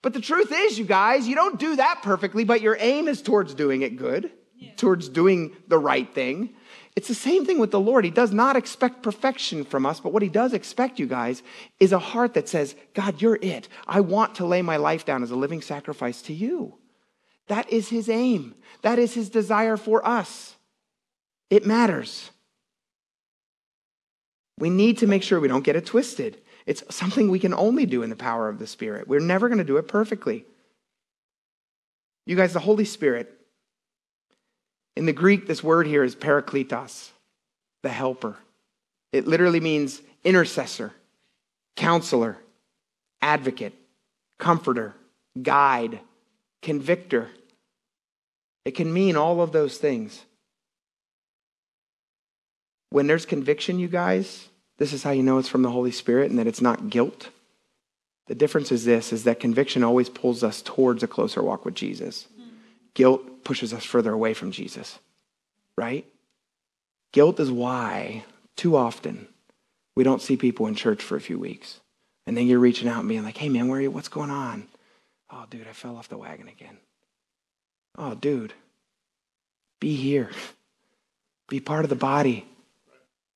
But 0.04 0.12
the 0.12 0.20
truth 0.20 0.52
is, 0.54 0.78
you 0.78 0.84
guys, 0.84 1.26
you 1.26 1.34
don't 1.34 1.58
do 1.58 1.76
that 1.76 2.02
perfectly, 2.02 2.44
but 2.44 2.60
your 2.60 2.76
aim 2.78 3.08
is 3.08 3.22
towards 3.22 3.54
doing 3.54 3.80
it 3.80 3.96
good, 3.96 4.30
yeah. 4.54 4.74
towards 4.76 5.08
doing 5.08 5.56
the 5.66 5.78
right 5.78 6.12
thing. 6.12 6.50
It's 6.94 7.08
the 7.08 7.14
same 7.14 7.46
thing 7.46 7.58
with 7.58 7.70
the 7.70 7.80
Lord. 7.80 8.04
He 8.04 8.10
does 8.10 8.30
not 8.30 8.54
expect 8.54 9.02
perfection 9.02 9.64
from 9.64 9.86
us, 9.86 10.00
but 10.00 10.12
what 10.12 10.20
he 10.20 10.28
does 10.28 10.52
expect, 10.52 10.98
you 10.98 11.06
guys, 11.06 11.42
is 11.80 11.92
a 11.92 11.98
heart 11.98 12.34
that 12.34 12.50
says, 12.50 12.76
God, 12.92 13.22
you're 13.22 13.38
it. 13.40 13.70
I 13.86 14.00
want 14.00 14.34
to 14.34 14.44
lay 14.44 14.60
my 14.60 14.76
life 14.76 15.06
down 15.06 15.22
as 15.22 15.30
a 15.30 15.36
living 15.36 15.62
sacrifice 15.62 16.20
to 16.22 16.34
you. 16.34 16.76
That 17.46 17.72
is 17.72 17.88
his 17.88 18.10
aim. 18.10 18.56
That 18.82 18.98
is 18.98 19.14
his 19.14 19.30
desire 19.30 19.78
for 19.78 20.06
us. 20.06 20.54
It 21.48 21.64
matters. 21.64 22.30
We 24.58 24.68
need 24.68 24.98
to 24.98 25.06
make 25.06 25.22
sure 25.22 25.40
we 25.40 25.48
don't 25.48 25.64
get 25.64 25.76
it 25.76 25.86
twisted. 25.86 26.42
It's 26.66 26.82
something 26.94 27.30
we 27.30 27.38
can 27.38 27.54
only 27.54 27.86
do 27.86 28.02
in 28.02 28.10
the 28.10 28.16
power 28.16 28.48
of 28.48 28.58
the 28.58 28.66
Spirit. 28.66 29.06
We're 29.06 29.20
never 29.20 29.48
going 29.48 29.58
to 29.58 29.64
do 29.64 29.76
it 29.76 29.88
perfectly. 29.88 30.44
You 32.26 32.36
guys, 32.36 32.52
the 32.54 32.60
Holy 32.60 32.86
Spirit, 32.86 33.32
in 34.96 35.06
the 35.06 35.12
Greek, 35.12 35.46
this 35.46 35.62
word 35.62 35.86
here 35.86 36.04
is 36.04 36.16
parakletos, 36.16 37.10
the 37.82 37.88
helper. 37.90 38.36
It 39.12 39.26
literally 39.26 39.60
means 39.60 40.00
intercessor, 40.22 40.92
counselor, 41.76 42.38
advocate, 43.20 43.74
comforter, 44.38 44.94
guide, 45.42 46.00
convictor. 46.62 47.28
It 48.64 48.72
can 48.72 48.92
mean 48.92 49.16
all 49.16 49.40
of 49.42 49.52
those 49.52 49.76
things. 49.76 50.24
When 52.90 53.06
there's 53.06 53.26
conviction, 53.26 53.78
you 53.78 53.88
guys, 53.88 54.48
this 54.78 54.92
is 54.92 55.02
how 55.02 55.10
you 55.10 55.22
know 55.22 55.38
it's 55.38 55.48
from 55.48 55.62
the 55.62 55.70
Holy 55.70 55.90
Spirit 55.90 56.30
and 56.30 56.38
that 56.38 56.46
it's 56.46 56.60
not 56.60 56.90
guilt. 56.90 57.28
The 58.26 58.34
difference 58.34 58.72
is 58.72 58.84
this 58.84 59.12
is 59.12 59.24
that 59.24 59.40
conviction 59.40 59.84
always 59.84 60.08
pulls 60.08 60.42
us 60.42 60.62
towards 60.62 61.02
a 61.02 61.08
closer 61.08 61.42
walk 61.42 61.64
with 61.64 61.74
Jesus. 61.74 62.26
Guilt 62.94 63.44
pushes 63.44 63.72
us 63.72 63.84
further 63.84 64.12
away 64.12 64.34
from 64.34 64.50
Jesus. 64.50 64.98
Right? 65.76 66.06
Guilt 67.12 67.38
is 67.38 67.50
why 67.50 68.24
too 68.56 68.76
often 68.76 69.28
we 69.94 70.04
don't 70.04 70.22
see 70.22 70.36
people 70.36 70.66
in 70.66 70.74
church 70.74 71.02
for 71.02 71.16
a 71.16 71.20
few 71.20 71.38
weeks. 71.38 71.80
And 72.26 72.36
then 72.36 72.46
you're 72.46 72.58
reaching 72.58 72.88
out 72.88 73.00
and 73.00 73.08
being 73.08 73.22
like, 73.22 73.36
"Hey 73.36 73.48
man, 73.48 73.68
where 73.68 73.78
are 73.78 73.82
you? 73.82 73.90
What's 73.90 74.08
going 74.08 74.30
on?" 74.30 74.68
"Oh, 75.30 75.44
dude, 75.50 75.68
I 75.68 75.72
fell 75.72 75.96
off 75.96 76.08
the 76.08 76.16
wagon 76.16 76.48
again." 76.48 76.78
"Oh, 77.96 78.14
dude, 78.14 78.54
be 79.78 79.94
here. 79.94 80.30
Be 81.48 81.60
part 81.60 81.84
of 81.84 81.90
the 81.90 81.96
body. 81.96 82.46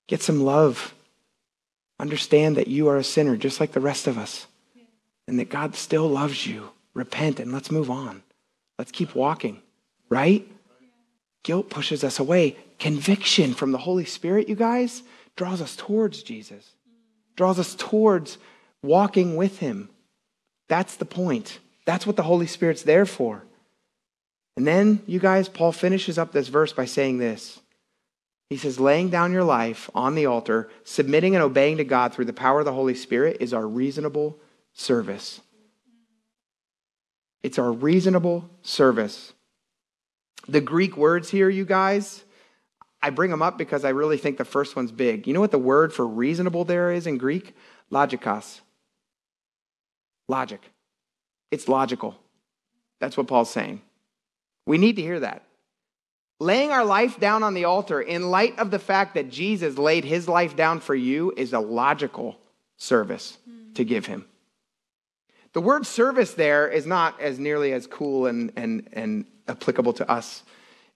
Get 0.07 0.23
some 0.23 0.41
love. 0.41 0.95
Understand 2.01 2.57
that 2.57 2.69
you 2.69 2.89
are 2.89 2.97
a 2.97 3.05
sinner 3.05 3.37
just 3.37 3.61
like 3.61 3.73
the 3.73 3.81
rest 3.81 4.07
of 4.07 4.19
us 4.19 4.47
and 5.27 5.39
that 5.39 5.51
God 5.51 5.75
still 5.75 6.09
loves 6.09 6.47
you. 6.47 6.71
Repent 6.95 7.39
and 7.41 7.53
let's 7.53 7.71
move 7.71 7.91
on. 7.91 8.23
Let's 8.79 8.93
keep 8.93 9.15
walking, 9.15 9.61
right? 10.09 10.47
Guilt 11.43 11.71
pushes 11.71 12.05
us 12.05 12.19
away. 12.19 12.57
Conviction 12.79 13.55
from 13.55 13.73
the 13.73 13.79
Holy 13.79 14.05
Spirit, 14.05 14.49
you 14.49 14.55
guys, 14.55 15.03
draws 15.37 15.61
us 15.61 15.77
towards 15.77 16.23
Jesus, 16.23 16.73
draws 17.37 17.59
us 17.59 17.75
towards 17.75 18.39
walking 18.83 19.37
with 19.37 19.59
Him. 19.59 19.89
That's 20.69 20.97
the 20.97 21.05
point. 21.05 21.59
That's 21.85 22.07
what 22.07 22.17
the 22.17 22.23
Holy 22.23 22.47
Spirit's 22.47 22.83
there 22.83 23.07
for. 23.07 23.43
And 24.57 24.67
then, 24.67 25.03
you 25.07 25.21
guys, 25.21 25.49
Paul 25.49 25.73
finishes 25.73 26.19
up 26.19 26.33
this 26.33 26.49
verse 26.49 26.73
by 26.73 26.85
saying 26.85 27.19
this 27.19 27.61
he 28.51 28.57
says, 28.57 28.81
laying 28.81 29.11
down 29.11 29.33
your 29.33 29.45
life 29.45 29.91
on 29.95 30.15
the 30.15 30.27
altar, 30.27 30.71
submitting 30.85 31.35
and 31.35 31.43
obeying 31.43 31.77
to 31.77 31.85
God 31.85 32.15
through 32.15 32.25
the 32.25 32.33
power 32.33 32.61
of 32.61 32.65
the 32.65 32.73
Holy 32.73 32.95
Spirit 32.95 33.39
is 33.41 33.53
our 33.53 33.67
reasonable 33.67 34.39
service. 34.73 35.41
It's 37.43 37.59
our 37.59 37.71
reasonable 37.71 38.49
service. 38.63 39.35
The 40.49 40.63
Greek 40.63 40.97
words 40.97 41.29
here, 41.29 41.51
you 41.51 41.67
guys, 41.67 42.25
I 43.03 43.11
bring 43.11 43.31
them 43.31 43.43
up 43.43 43.59
because 43.59 43.85
I 43.85 43.91
really 43.91 44.17
think 44.17 44.39
the 44.39 44.45
first 44.45 44.77
one's 44.77 44.93
big. 44.93 45.27
You 45.27 45.35
know 45.35 45.41
what 45.41 45.51
the 45.51 45.59
word 45.59 45.93
for 45.93 46.07
reasonable 46.07 46.65
there 46.65 46.91
is 46.91 47.07
in 47.07 47.19
Greek? 47.19 47.55
Logikos. 47.93 48.61
Logic. 50.27 50.61
It's 51.51 51.69
logical. 51.69 52.17
That's 52.99 53.17
what 53.17 53.29
Paul's 53.29 53.51
saying. 53.51 53.83
We 54.67 54.79
need 54.79 54.97
to 54.97 55.03
hear 55.03 55.21
that. 55.21 55.43
Laying 56.41 56.71
our 56.71 56.85
life 56.85 57.19
down 57.19 57.43
on 57.43 57.55
the 57.55 57.65
altar 57.65 58.01
in 58.01 58.31
light 58.31 58.59
of 58.59 58.71
the 58.71 58.79
fact 58.79 59.15
that 59.15 59.31
Jesus 59.31 59.77
laid 59.77 60.05
his 60.05 60.29
life 60.29 60.55
down 60.55 60.79
for 60.79 60.95
you 60.95 61.33
is 61.37 61.53
a 61.53 61.59
logical 61.59 62.39
service 62.77 63.39
to 63.75 63.85
give 63.85 64.07
him. 64.07 64.25
The 65.53 65.61
word 65.61 65.85
service 65.87 66.35
there 66.35 66.69
is 66.69 66.87
not 66.87 67.21
as 67.21 67.41
nearly 67.41 67.73
as 67.73 67.89
cool 67.89 68.27
and, 68.27 68.53
and, 68.55 68.89
and 68.93 69.25
applicable 69.49 69.95
to 69.95 70.09
us 70.09 70.45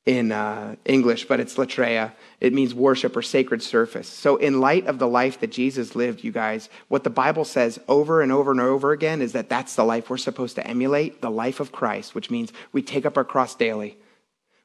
in 0.07 0.31
uh, 0.31 0.77
English, 0.85 1.27
but 1.27 1.41
it's 1.41 1.57
latreia. 1.57 2.13
It 2.41 2.53
means 2.53 2.75
worship 2.75 3.17
or 3.17 3.23
sacred 3.23 3.63
service. 3.63 4.09
So, 4.09 4.37
in 4.37 4.61
light 4.61 4.87
of 4.87 4.99
the 4.99 5.09
life 5.09 5.41
that 5.41 5.53
Jesus 5.53 5.95
lived, 5.95 6.25
you 6.25 6.33
guys, 6.33 6.69
what 6.89 7.05
the 7.05 7.11
Bible 7.11 7.45
says 7.45 7.81
over 7.89 8.21
and 8.21 8.31
over 8.33 8.51
and 8.51 8.61
over 8.61 8.93
again 8.93 9.23
is 9.23 9.33
that 9.33 9.49
that's 9.49 9.75
the 9.75 9.85
life 9.85 10.11
we're 10.11 10.17
supposed 10.17 10.57
to 10.57 10.67
emulate 10.67 11.21
the 11.21 11.31
life 11.31 11.61
of 11.61 11.73
Christ, 11.73 12.15
which 12.15 12.31
means 12.31 12.53
we 12.73 12.83
take 12.83 13.07
up 13.07 13.17
our 13.17 13.25
cross 13.25 13.55
daily 13.55 13.97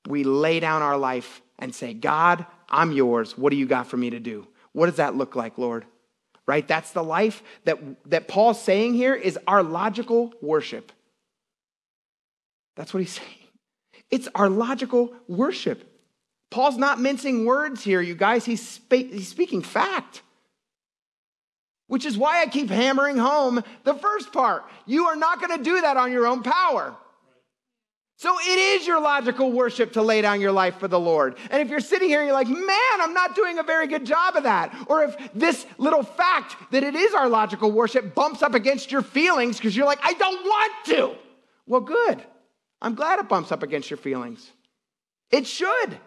we 0.07 0.23
lay 0.23 0.59
down 0.59 0.81
our 0.81 0.97
life 0.97 1.41
and 1.59 1.73
say, 1.73 1.93
God, 1.93 2.45
I'm 2.69 2.91
yours. 2.91 3.37
What 3.37 3.51
do 3.51 3.57
you 3.57 3.65
got 3.65 3.87
for 3.87 3.97
me 3.97 4.09
to 4.11 4.19
do? 4.19 4.47
What 4.71 4.87
does 4.87 4.95
that 4.95 5.15
look 5.15 5.35
like, 5.35 5.57
Lord? 5.57 5.85
Right? 6.45 6.67
That's 6.67 6.91
the 6.91 7.03
life 7.03 7.43
that, 7.65 7.79
that 8.09 8.27
Paul's 8.27 8.61
saying 8.61 8.93
here 8.93 9.13
is 9.13 9.37
our 9.47 9.63
logical 9.63 10.33
worship. 10.41 10.91
That's 12.75 12.93
what 12.93 13.01
he's 13.01 13.11
saying. 13.11 13.29
It's 14.09 14.29
our 14.35 14.49
logical 14.49 15.13
worship. 15.27 15.83
Paul's 16.49 16.77
not 16.77 17.01
mincing 17.01 17.45
words 17.45 17.83
here, 17.83 18.01
you 18.01 18.15
guys. 18.15 18.45
He's, 18.45 18.65
spe- 18.65 19.11
he's 19.11 19.27
speaking 19.27 19.61
fact. 19.61 20.21
Which 21.87 22.05
is 22.05 22.17
why 22.17 22.41
I 22.41 22.47
keep 22.47 22.69
hammering 22.69 23.17
home 23.17 23.63
the 23.83 23.95
first 23.95 24.31
part. 24.31 24.63
You 24.85 25.07
are 25.07 25.15
not 25.15 25.41
going 25.41 25.57
to 25.57 25.63
do 25.63 25.81
that 25.81 25.97
on 25.97 26.11
your 26.11 26.27
own 26.27 26.43
power. 26.43 26.95
So 28.19 28.35
it 28.39 28.57
is 28.57 28.87
your 28.87 28.99
logical 28.99 29.51
worship 29.51 29.93
to 29.93 30.01
lay 30.01 30.21
down 30.21 30.41
your 30.41 30.51
life 30.51 30.79
for 30.79 30.87
the 30.87 30.99
Lord. 30.99 31.37
And 31.51 31.61
if 31.61 31.69
you're 31.69 31.79
sitting 31.79 32.09
here 32.09 32.19
and 32.19 32.27
you're 32.27 32.35
like, 32.35 32.47
man, 32.47 32.99
I'm 32.99 33.13
not 33.13 33.35
doing 33.35 33.59
a 33.59 33.63
very 33.63 33.85
good 33.85 34.05
job 34.05 34.35
of 34.35 34.43
that. 34.43 34.75
Or 34.87 35.03
if 35.03 35.15
this 35.35 35.67
little 35.77 36.01
fact 36.01 36.55
that 36.71 36.83
it 36.83 36.95
is 36.95 37.13
our 37.13 37.29
logical 37.29 37.71
worship 37.71 38.15
bumps 38.15 38.41
up 38.41 38.55
against 38.55 38.91
your 38.91 39.03
feelings 39.03 39.57
because 39.57 39.77
you're 39.77 39.85
like, 39.85 39.99
I 40.01 40.13
don't 40.13 40.43
want 40.43 40.73
to. 40.85 41.15
Well, 41.67 41.81
good. 41.81 42.23
I'm 42.81 42.95
glad 42.95 43.19
it 43.19 43.29
bumps 43.29 43.51
up 43.51 43.61
against 43.61 43.91
your 43.91 43.97
feelings. 43.97 44.51
It 45.29 45.45
should. 45.45 45.99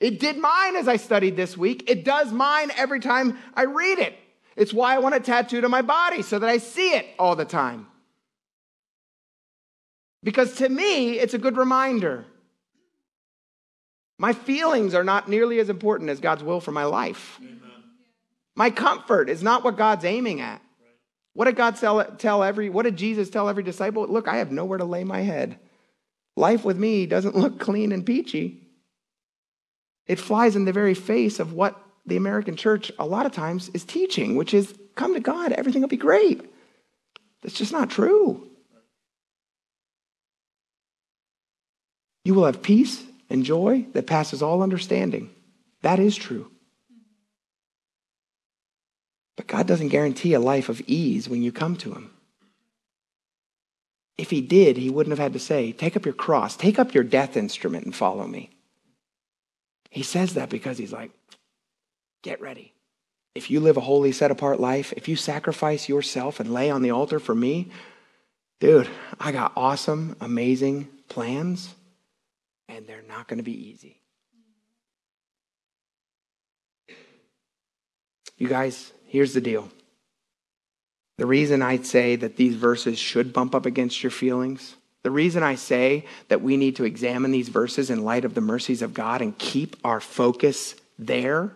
It 0.00 0.18
did 0.18 0.36
mine 0.38 0.74
as 0.74 0.88
I 0.88 0.96
studied 0.96 1.36
this 1.36 1.56
week. 1.56 1.88
It 1.88 2.04
does 2.04 2.32
mine 2.32 2.72
every 2.76 2.98
time 2.98 3.38
I 3.54 3.66
read 3.66 4.00
it. 4.00 4.16
It's 4.56 4.72
why 4.72 4.96
I 4.96 4.98
want 4.98 5.14
it 5.14 5.22
tattooed 5.24 5.64
on 5.64 5.70
my 5.70 5.82
body 5.82 6.22
so 6.22 6.40
that 6.40 6.50
I 6.50 6.58
see 6.58 6.94
it 6.94 7.06
all 7.16 7.36
the 7.36 7.44
time. 7.44 7.86
Because 10.24 10.54
to 10.54 10.68
me, 10.68 11.18
it's 11.18 11.34
a 11.34 11.38
good 11.38 11.56
reminder. 11.56 12.24
My 14.18 14.32
feelings 14.32 14.94
are 14.94 15.04
not 15.04 15.28
nearly 15.28 15.60
as 15.60 15.68
important 15.68 16.08
as 16.08 16.18
God's 16.18 16.42
will 16.42 16.60
for 16.60 16.72
my 16.72 16.84
life. 16.84 17.38
Amen. 17.42 17.60
My 18.56 18.70
comfort 18.70 19.28
is 19.28 19.42
not 19.42 19.62
what 19.62 19.76
God's 19.76 20.04
aiming 20.04 20.40
at. 20.40 20.62
What 21.34 21.46
did 21.46 21.56
God 21.56 21.76
tell, 21.76 22.04
tell 22.04 22.42
every, 22.42 22.70
what 22.70 22.84
did 22.84 22.96
Jesus 22.96 23.28
tell 23.28 23.48
every 23.48 23.64
disciple? 23.64 24.06
Look, 24.06 24.28
I 24.28 24.36
have 24.36 24.52
nowhere 24.52 24.78
to 24.78 24.84
lay 24.84 25.04
my 25.04 25.20
head. 25.20 25.58
Life 26.36 26.64
with 26.64 26.78
me 26.78 27.06
doesn't 27.06 27.36
look 27.36 27.58
clean 27.58 27.92
and 27.92 28.06
peachy. 28.06 28.62
It 30.06 30.20
flies 30.20 30.56
in 30.56 30.64
the 30.64 30.72
very 30.72 30.94
face 30.94 31.40
of 31.40 31.52
what 31.52 31.80
the 32.06 32.16
American 32.16 32.54
church 32.54 32.92
a 32.98 33.06
lot 33.06 33.26
of 33.26 33.32
times 33.32 33.68
is 33.74 33.84
teaching, 33.84 34.36
which 34.36 34.54
is 34.54 34.74
come 34.94 35.14
to 35.14 35.20
God, 35.20 35.52
everything 35.52 35.82
will 35.82 35.88
be 35.88 35.96
great. 35.96 36.40
That's 37.42 37.54
just 37.54 37.72
not 37.72 37.90
true. 37.90 38.48
You 42.24 42.34
will 42.34 42.46
have 42.46 42.62
peace 42.62 43.02
and 43.28 43.44
joy 43.44 43.86
that 43.92 44.06
passes 44.06 44.42
all 44.42 44.62
understanding. 44.62 45.30
That 45.82 45.98
is 45.98 46.16
true. 46.16 46.50
But 49.36 49.46
God 49.46 49.66
doesn't 49.66 49.88
guarantee 49.88 50.34
a 50.34 50.40
life 50.40 50.68
of 50.68 50.80
ease 50.86 51.28
when 51.28 51.42
you 51.42 51.52
come 51.52 51.76
to 51.76 51.92
Him. 51.92 52.10
If 54.16 54.30
He 54.30 54.40
did, 54.40 54.76
He 54.76 54.90
wouldn't 54.90 55.12
have 55.12 55.22
had 55.22 55.32
to 55.34 55.38
say, 55.38 55.72
Take 55.72 55.96
up 55.96 56.04
your 56.04 56.14
cross, 56.14 56.56
take 56.56 56.78
up 56.78 56.94
your 56.94 57.04
death 57.04 57.36
instrument, 57.36 57.84
and 57.84 57.94
follow 57.94 58.26
me. 58.26 58.50
He 59.90 60.02
says 60.02 60.34
that 60.34 60.48
because 60.48 60.78
He's 60.78 60.92
like, 60.92 61.10
Get 62.22 62.40
ready. 62.40 62.72
If 63.34 63.50
you 63.50 63.58
live 63.58 63.76
a 63.76 63.80
holy, 63.80 64.12
set 64.12 64.30
apart 64.30 64.60
life, 64.60 64.92
if 64.96 65.08
you 65.08 65.16
sacrifice 65.16 65.88
yourself 65.88 66.38
and 66.38 66.54
lay 66.54 66.70
on 66.70 66.82
the 66.82 66.92
altar 66.92 67.18
for 67.18 67.34
me, 67.34 67.70
dude, 68.60 68.88
I 69.18 69.32
got 69.32 69.52
awesome, 69.56 70.16
amazing 70.20 70.88
plans, 71.08 71.74
and 72.68 72.86
they're 72.86 73.04
not 73.08 73.28
going 73.28 73.38
to 73.38 73.44
be 73.44 73.68
easy. 73.68 74.00
You 78.36 78.48
guys, 78.48 78.92
here's 79.06 79.34
the 79.34 79.40
deal. 79.40 79.68
The 81.18 81.26
reason 81.26 81.62
I'd 81.62 81.86
say 81.86 82.16
that 82.16 82.36
these 82.36 82.56
verses 82.56 82.98
should 82.98 83.32
bump 83.32 83.54
up 83.54 83.66
against 83.66 84.02
your 84.02 84.10
feelings, 84.10 84.76
the 85.04 85.10
reason 85.10 85.42
I 85.42 85.54
say 85.54 86.06
that 86.28 86.42
we 86.42 86.56
need 86.56 86.76
to 86.76 86.84
examine 86.84 87.30
these 87.30 87.48
verses 87.48 87.90
in 87.90 88.04
light 88.04 88.24
of 88.24 88.34
the 88.34 88.40
mercies 88.40 88.82
of 88.82 88.94
God 88.94 89.20
and 89.22 89.38
keep 89.38 89.76
our 89.84 90.00
focus 90.00 90.74
there 90.98 91.52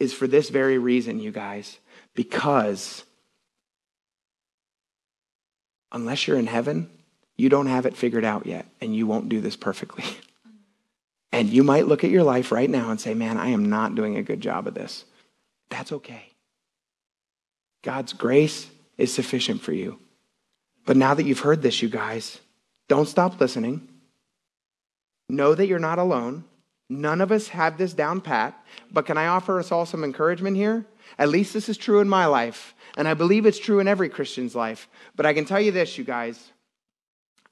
is 0.00 0.12
for 0.12 0.26
this 0.26 0.48
very 0.48 0.78
reason, 0.78 1.20
you 1.20 1.30
guys. 1.30 1.78
Because 2.14 3.04
unless 5.92 6.26
you're 6.26 6.38
in 6.38 6.46
heaven, 6.46 6.90
you 7.36 7.48
don't 7.48 7.66
have 7.66 7.86
it 7.86 7.96
figured 7.96 8.24
out 8.24 8.46
yet, 8.46 8.66
and 8.80 8.96
you 8.96 9.06
won't 9.06 9.28
do 9.28 9.40
this 9.40 9.56
perfectly. 9.56 10.04
And 11.38 11.48
you 11.50 11.62
might 11.62 11.86
look 11.86 12.02
at 12.02 12.10
your 12.10 12.24
life 12.24 12.50
right 12.50 12.68
now 12.68 12.90
and 12.90 13.00
say, 13.00 13.14
Man, 13.14 13.36
I 13.36 13.50
am 13.50 13.70
not 13.70 13.94
doing 13.94 14.16
a 14.16 14.24
good 14.24 14.40
job 14.40 14.66
of 14.66 14.74
this. 14.74 15.04
That's 15.70 15.92
okay. 15.92 16.32
God's 17.84 18.12
grace 18.12 18.66
is 18.96 19.14
sufficient 19.14 19.62
for 19.62 19.72
you. 19.72 20.00
But 20.84 20.96
now 20.96 21.14
that 21.14 21.26
you've 21.26 21.38
heard 21.38 21.62
this, 21.62 21.80
you 21.80 21.88
guys, 21.88 22.40
don't 22.88 23.06
stop 23.06 23.40
listening. 23.40 23.86
Know 25.28 25.54
that 25.54 25.68
you're 25.68 25.78
not 25.78 26.00
alone. 26.00 26.42
None 26.90 27.20
of 27.20 27.30
us 27.30 27.46
have 27.48 27.78
this 27.78 27.92
down 27.92 28.20
pat. 28.20 28.60
But 28.90 29.06
can 29.06 29.16
I 29.16 29.28
offer 29.28 29.60
us 29.60 29.70
all 29.70 29.86
some 29.86 30.02
encouragement 30.02 30.56
here? 30.56 30.86
At 31.20 31.28
least 31.28 31.54
this 31.54 31.68
is 31.68 31.76
true 31.76 32.00
in 32.00 32.08
my 32.08 32.26
life. 32.26 32.74
And 32.96 33.06
I 33.06 33.14
believe 33.14 33.46
it's 33.46 33.60
true 33.60 33.78
in 33.78 33.86
every 33.86 34.08
Christian's 34.08 34.56
life. 34.56 34.88
But 35.14 35.24
I 35.24 35.34
can 35.34 35.44
tell 35.44 35.60
you 35.60 35.70
this, 35.70 35.98
you 35.98 36.02
guys. 36.02 36.50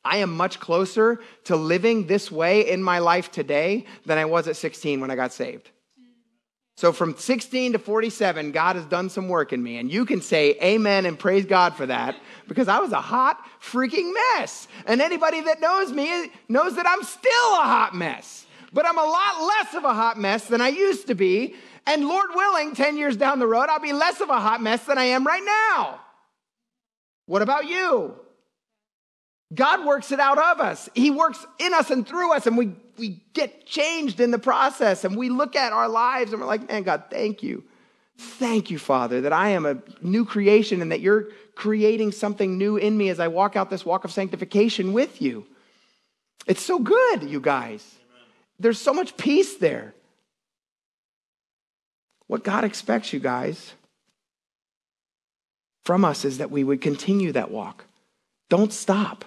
I 0.06 0.18
am 0.18 0.36
much 0.36 0.60
closer 0.60 1.20
to 1.44 1.56
living 1.56 2.06
this 2.06 2.30
way 2.30 2.70
in 2.70 2.82
my 2.82 3.00
life 3.00 3.30
today 3.30 3.86
than 4.04 4.18
I 4.18 4.24
was 4.24 4.46
at 4.48 4.56
16 4.56 5.00
when 5.00 5.10
I 5.10 5.16
got 5.16 5.32
saved. 5.32 5.70
So 6.76 6.92
from 6.92 7.16
16 7.16 7.72
to 7.72 7.78
47, 7.78 8.52
God 8.52 8.76
has 8.76 8.84
done 8.84 9.08
some 9.08 9.28
work 9.28 9.54
in 9.54 9.62
me. 9.62 9.78
And 9.78 9.90
you 9.90 10.04
can 10.04 10.20
say 10.20 10.56
amen 10.62 11.06
and 11.06 11.18
praise 11.18 11.46
God 11.46 11.74
for 11.74 11.86
that 11.86 12.16
because 12.46 12.68
I 12.68 12.78
was 12.80 12.92
a 12.92 13.00
hot 13.00 13.42
freaking 13.62 14.12
mess. 14.12 14.68
And 14.86 15.00
anybody 15.00 15.40
that 15.40 15.60
knows 15.60 15.90
me 15.90 16.30
knows 16.48 16.76
that 16.76 16.86
I'm 16.86 17.02
still 17.02 17.54
a 17.54 17.64
hot 17.64 17.94
mess. 17.94 18.46
But 18.74 18.86
I'm 18.86 18.98
a 18.98 19.04
lot 19.04 19.46
less 19.46 19.74
of 19.74 19.84
a 19.84 19.94
hot 19.94 20.18
mess 20.18 20.46
than 20.46 20.60
I 20.60 20.68
used 20.68 21.06
to 21.06 21.14
be. 21.14 21.54
And 21.86 22.06
Lord 22.06 22.28
willing, 22.34 22.74
10 22.74 22.98
years 22.98 23.16
down 23.16 23.38
the 23.38 23.46
road, 23.46 23.68
I'll 23.70 23.80
be 23.80 23.94
less 23.94 24.20
of 24.20 24.28
a 24.28 24.38
hot 24.38 24.60
mess 24.60 24.84
than 24.84 24.98
I 24.98 25.04
am 25.04 25.26
right 25.26 25.44
now. 25.44 26.00
What 27.24 27.40
about 27.40 27.66
you? 27.66 28.16
God 29.54 29.86
works 29.86 30.10
it 30.10 30.18
out 30.18 30.38
of 30.38 30.60
us. 30.60 30.88
He 30.94 31.10
works 31.10 31.46
in 31.58 31.72
us 31.72 31.90
and 31.90 32.06
through 32.06 32.32
us, 32.32 32.46
and 32.46 32.58
we, 32.58 32.72
we 32.98 33.22
get 33.32 33.64
changed 33.64 34.20
in 34.20 34.30
the 34.30 34.38
process. 34.38 35.04
And 35.04 35.16
we 35.16 35.28
look 35.28 35.54
at 35.54 35.72
our 35.72 35.88
lives 35.88 36.32
and 36.32 36.40
we're 36.40 36.48
like, 36.48 36.68
man, 36.68 36.82
God, 36.82 37.04
thank 37.10 37.42
you. 37.42 37.62
Thank 38.18 38.70
you, 38.70 38.78
Father, 38.78 39.20
that 39.20 39.32
I 39.32 39.50
am 39.50 39.66
a 39.66 39.78
new 40.00 40.24
creation 40.24 40.82
and 40.82 40.90
that 40.90 41.00
you're 41.00 41.28
creating 41.54 42.12
something 42.12 42.58
new 42.58 42.76
in 42.76 42.96
me 42.96 43.08
as 43.08 43.20
I 43.20 43.28
walk 43.28 43.56
out 43.56 43.70
this 43.70 43.84
walk 43.84 44.04
of 44.04 44.12
sanctification 44.12 44.92
with 44.92 45.20
you. 45.22 45.46
It's 46.46 46.62
so 46.62 46.78
good, 46.78 47.24
you 47.24 47.40
guys. 47.40 47.84
Amen. 47.98 48.28
There's 48.58 48.80
so 48.80 48.94
much 48.94 49.16
peace 49.16 49.56
there. 49.56 49.94
What 52.26 52.42
God 52.42 52.64
expects, 52.64 53.12
you 53.12 53.20
guys, 53.20 53.74
from 55.84 56.04
us 56.04 56.24
is 56.24 56.38
that 56.38 56.50
we 56.50 56.64
would 56.64 56.80
continue 56.80 57.32
that 57.32 57.50
walk. 57.50 57.84
Don't 58.48 58.72
stop. 58.72 59.24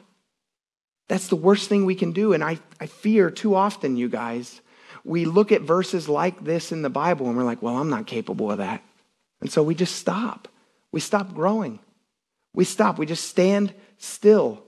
That's 1.09 1.27
the 1.27 1.35
worst 1.35 1.67
thing 1.67 1.85
we 1.85 1.95
can 1.95 2.13
do. 2.13 2.33
And 2.33 2.43
I, 2.43 2.59
I 2.79 2.85
fear 2.85 3.29
too 3.29 3.55
often, 3.55 3.97
you 3.97 4.07
guys, 4.07 4.61
we 5.03 5.25
look 5.25 5.51
at 5.51 5.63
verses 5.63 6.07
like 6.07 6.43
this 6.43 6.71
in 6.71 6.83
the 6.83 6.89
Bible 6.89 7.27
and 7.27 7.35
we're 7.35 7.43
like, 7.43 7.61
well, 7.61 7.77
I'm 7.77 7.89
not 7.89 8.07
capable 8.07 8.51
of 8.51 8.59
that. 8.59 8.83
And 9.41 9.51
so 9.51 9.63
we 9.63 9.73
just 9.73 9.95
stop. 9.95 10.47
We 10.91 10.99
stop 10.99 11.33
growing. 11.33 11.79
We 12.53 12.63
stop. 12.63 12.99
We 12.99 13.07
just 13.07 13.27
stand 13.27 13.73
still. 13.97 14.63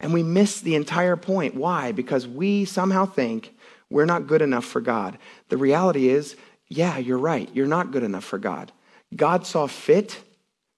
And 0.00 0.12
we 0.12 0.24
miss 0.24 0.60
the 0.60 0.74
entire 0.74 1.16
point. 1.16 1.54
Why? 1.54 1.92
Because 1.92 2.26
we 2.26 2.64
somehow 2.64 3.06
think 3.06 3.54
we're 3.88 4.04
not 4.04 4.26
good 4.26 4.42
enough 4.42 4.64
for 4.64 4.80
God. 4.80 5.16
The 5.48 5.56
reality 5.56 6.08
is, 6.08 6.36
yeah, 6.68 6.98
you're 6.98 7.18
right. 7.18 7.48
You're 7.54 7.66
not 7.68 7.92
good 7.92 8.02
enough 8.02 8.24
for 8.24 8.38
God. 8.38 8.72
God 9.14 9.46
saw 9.46 9.68
fit 9.68 10.18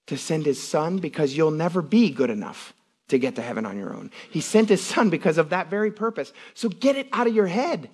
to 0.07 0.17
send 0.17 0.45
his 0.45 0.61
son 0.61 0.99
because 0.99 1.35
you'll 1.35 1.49
never 1.49 1.81
be 1.81 2.11
good 2.11 2.29
enough 2.29 2.73
to 3.09 3.19
get 3.19 3.35
to 3.35 3.41
heaven 3.41 3.65
on 3.65 3.77
your 3.77 3.93
own. 3.93 4.11
He 4.31 4.41
sent 4.41 4.69
his 4.69 4.81
son 4.81 5.09
because 5.09 5.37
of 5.37 5.49
that 5.49 5.69
very 5.69 5.91
purpose. 5.91 6.31
So 6.53 6.69
get 6.69 6.95
it 6.95 7.07
out 7.11 7.27
of 7.27 7.35
your 7.35 7.47
head. 7.47 7.89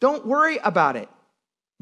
Don't 0.00 0.26
worry 0.26 0.58
about 0.58 0.96
it. 0.96 1.08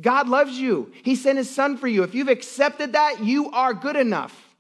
God 0.00 0.28
loves 0.28 0.52
you. 0.52 0.92
He 1.02 1.16
sent 1.16 1.38
his 1.38 1.50
son 1.50 1.76
for 1.76 1.88
you. 1.88 2.02
If 2.02 2.14
you've 2.14 2.28
accepted 2.28 2.92
that, 2.92 3.22
you 3.22 3.50
are 3.50 3.74
good 3.74 3.96
enough. 3.96 4.54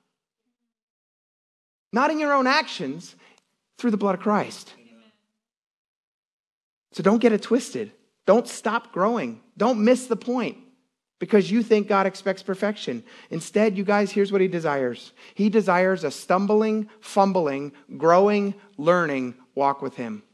Not 1.92 2.10
in 2.10 2.18
your 2.18 2.32
own 2.32 2.46
actions, 2.46 3.14
through 3.78 3.90
the 3.90 3.96
blood 3.96 4.14
of 4.14 4.20
Christ. 4.20 4.72
So 6.92 7.02
don't 7.02 7.18
get 7.18 7.32
it 7.32 7.42
twisted. 7.42 7.92
Don't 8.26 8.46
stop 8.46 8.92
growing. 8.92 9.40
Don't 9.56 9.84
miss 9.84 10.06
the 10.06 10.16
point 10.16 10.58
because 11.22 11.52
you 11.52 11.62
think 11.62 11.86
God 11.86 12.04
expects 12.04 12.42
perfection. 12.42 13.04
Instead, 13.30 13.78
you 13.78 13.84
guys, 13.84 14.10
here's 14.10 14.32
what 14.32 14.40
He 14.40 14.48
desires 14.48 15.12
He 15.36 15.48
desires 15.48 16.02
a 16.02 16.10
stumbling, 16.10 16.88
fumbling, 16.98 17.70
growing, 17.96 18.54
learning 18.76 19.36
walk 19.54 19.82
with 19.82 19.94
Him. 19.94 20.24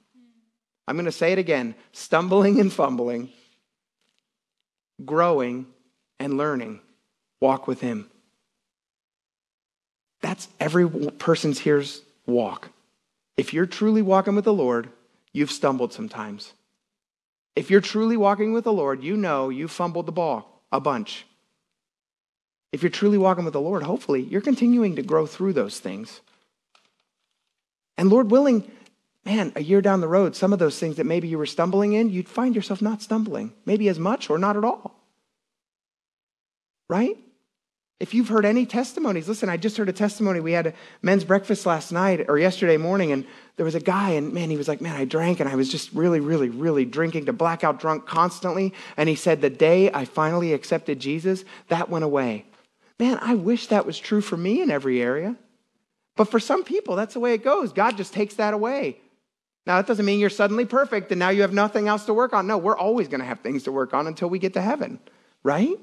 I'm 0.86 0.96
going 0.96 1.04
to 1.04 1.12
say 1.12 1.32
it 1.32 1.38
again 1.38 1.74
stumbling 1.92 2.58
and 2.58 2.72
fumbling, 2.72 3.28
growing 5.04 5.66
and 6.18 6.38
learning 6.38 6.80
walk 7.38 7.68
with 7.68 7.82
Him. 7.82 8.08
That's 10.22 10.48
every 10.58 10.88
person's 10.88 11.58
here's 11.58 12.00
walk. 12.24 12.70
If 13.36 13.52
you're 13.52 13.66
truly 13.66 14.00
walking 14.00 14.34
with 14.34 14.46
the 14.46 14.54
Lord, 14.54 14.88
you've 15.34 15.52
stumbled 15.52 15.92
sometimes. 15.92 16.54
If 17.54 17.70
you're 17.70 17.82
truly 17.82 18.16
walking 18.16 18.54
with 18.54 18.64
the 18.64 18.72
Lord, 18.72 19.04
you 19.04 19.18
know 19.18 19.50
you 19.50 19.68
fumbled 19.68 20.06
the 20.06 20.12
ball 20.12 20.54
a 20.72 20.80
bunch. 20.80 21.26
If 22.72 22.82
you're 22.82 22.90
truly 22.90 23.18
walking 23.18 23.44
with 23.44 23.54
the 23.54 23.60
Lord, 23.60 23.82
hopefully 23.82 24.22
you're 24.22 24.40
continuing 24.40 24.96
to 24.96 25.02
grow 25.02 25.26
through 25.26 25.54
those 25.54 25.80
things. 25.80 26.20
And 27.96 28.10
Lord 28.10 28.30
willing, 28.30 28.70
man, 29.24 29.52
a 29.56 29.62
year 29.62 29.80
down 29.80 30.00
the 30.00 30.08
road, 30.08 30.36
some 30.36 30.52
of 30.52 30.58
those 30.58 30.78
things 30.78 30.96
that 30.96 31.06
maybe 31.06 31.28
you 31.28 31.38
were 31.38 31.46
stumbling 31.46 31.94
in, 31.94 32.10
you'd 32.10 32.28
find 32.28 32.54
yourself 32.54 32.82
not 32.82 33.02
stumbling, 33.02 33.52
maybe 33.64 33.88
as 33.88 33.98
much 33.98 34.30
or 34.30 34.38
not 34.38 34.56
at 34.56 34.64
all. 34.64 34.94
Right? 36.88 37.16
If 38.00 38.14
you've 38.14 38.28
heard 38.28 38.44
any 38.44 38.64
testimonies, 38.64 39.26
listen, 39.26 39.48
I 39.48 39.56
just 39.56 39.76
heard 39.76 39.88
a 39.88 39.92
testimony. 39.92 40.38
We 40.38 40.52
had 40.52 40.68
a 40.68 40.74
men's 41.02 41.24
breakfast 41.24 41.66
last 41.66 41.90
night 41.90 42.26
or 42.28 42.38
yesterday 42.38 42.76
morning, 42.76 43.10
and 43.10 43.26
there 43.56 43.64
was 43.64 43.74
a 43.74 43.80
guy, 43.80 44.10
and 44.10 44.32
man, 44.32 44.50
he 44.50 44.56
was 44.56 44.68
like, 44.68 44.80
Man, 44.80 44.94
I 44.94 45.04
drank, 45.04 45.40
and 45.40 45.48
I 45.48 45.56
was 45.56 45.68
just 45.68 45.92
really, 45.92 46.20
really, 46.20 46.48
really 46.48 46.84
drinking 46.84 47.26
to 47.26 47.32
blackout 47.32 47.80
drunk 47.80 48.06
constantly. 48.06 48.72
And 48.96 49.08
he 49.08 49.16
said, 49.16 49.40
The 49.40 49.50
day 49.50 49.90
I 49.92 50.04
finally 50.04 50.52
accepted 50.52 51.00
Jesus, 51.00 51.44
that 51.68 51.88
went 51.88 52.04
away. 52.04 52.46
Man, 53.00 53.18
I 53.20 53.34
wish 53.34 53.66
that 53.66 53.84
was 53.84 53.98
true 53.98 54.20
for 54.20 54.36
me 54.36 54.62
in 54.62 54.70
every 54.70 55.02
area. 55.02 55.36
But 56.16 56.30
for 56.30 56.40
some 56.40 56.64
people, 56.64 56.94
that's 56.94 57.14
the 57.14 57.20
way 57.20 57.34
it 57.34 57.44
goes. 57.44 57.72
God 57.72 57.96
just 57.96 58.12
takes 58.12 58.34
that 58.34 58.54
away. 58.54 58.98
Now, 59.66 59.76
that 59.76 59.86
doesn't 59.86 60.04
mean 60.04 60.18
you're 60.18 60.30
suddenly 60.30 60.64
perfect 60.64 61.12
and 61.12 61.18
now 61.18 61.28
you 61.28 61.42
have 61.42 61.52
nothing 61.52 61.88
else 61.88 62.06
to 62.06 62.14
work 62.14 62.32
on. 62.32 62.46
No, 62.46 62.58
we're 62.58 62.76
always 62.76 63.06
going 63.06 63.20
to 63.20 63.26
have 63.26 63.40
things 63.40 63.64
to 63.64 63.72
work 63.72 63.92
on 63.92 64.06
until 64.06 64.28
we 64.30 64.38
get 64.38 64.54
to 64.54 64.62
heaven, 64.62 64.98
right? 65.42 65.78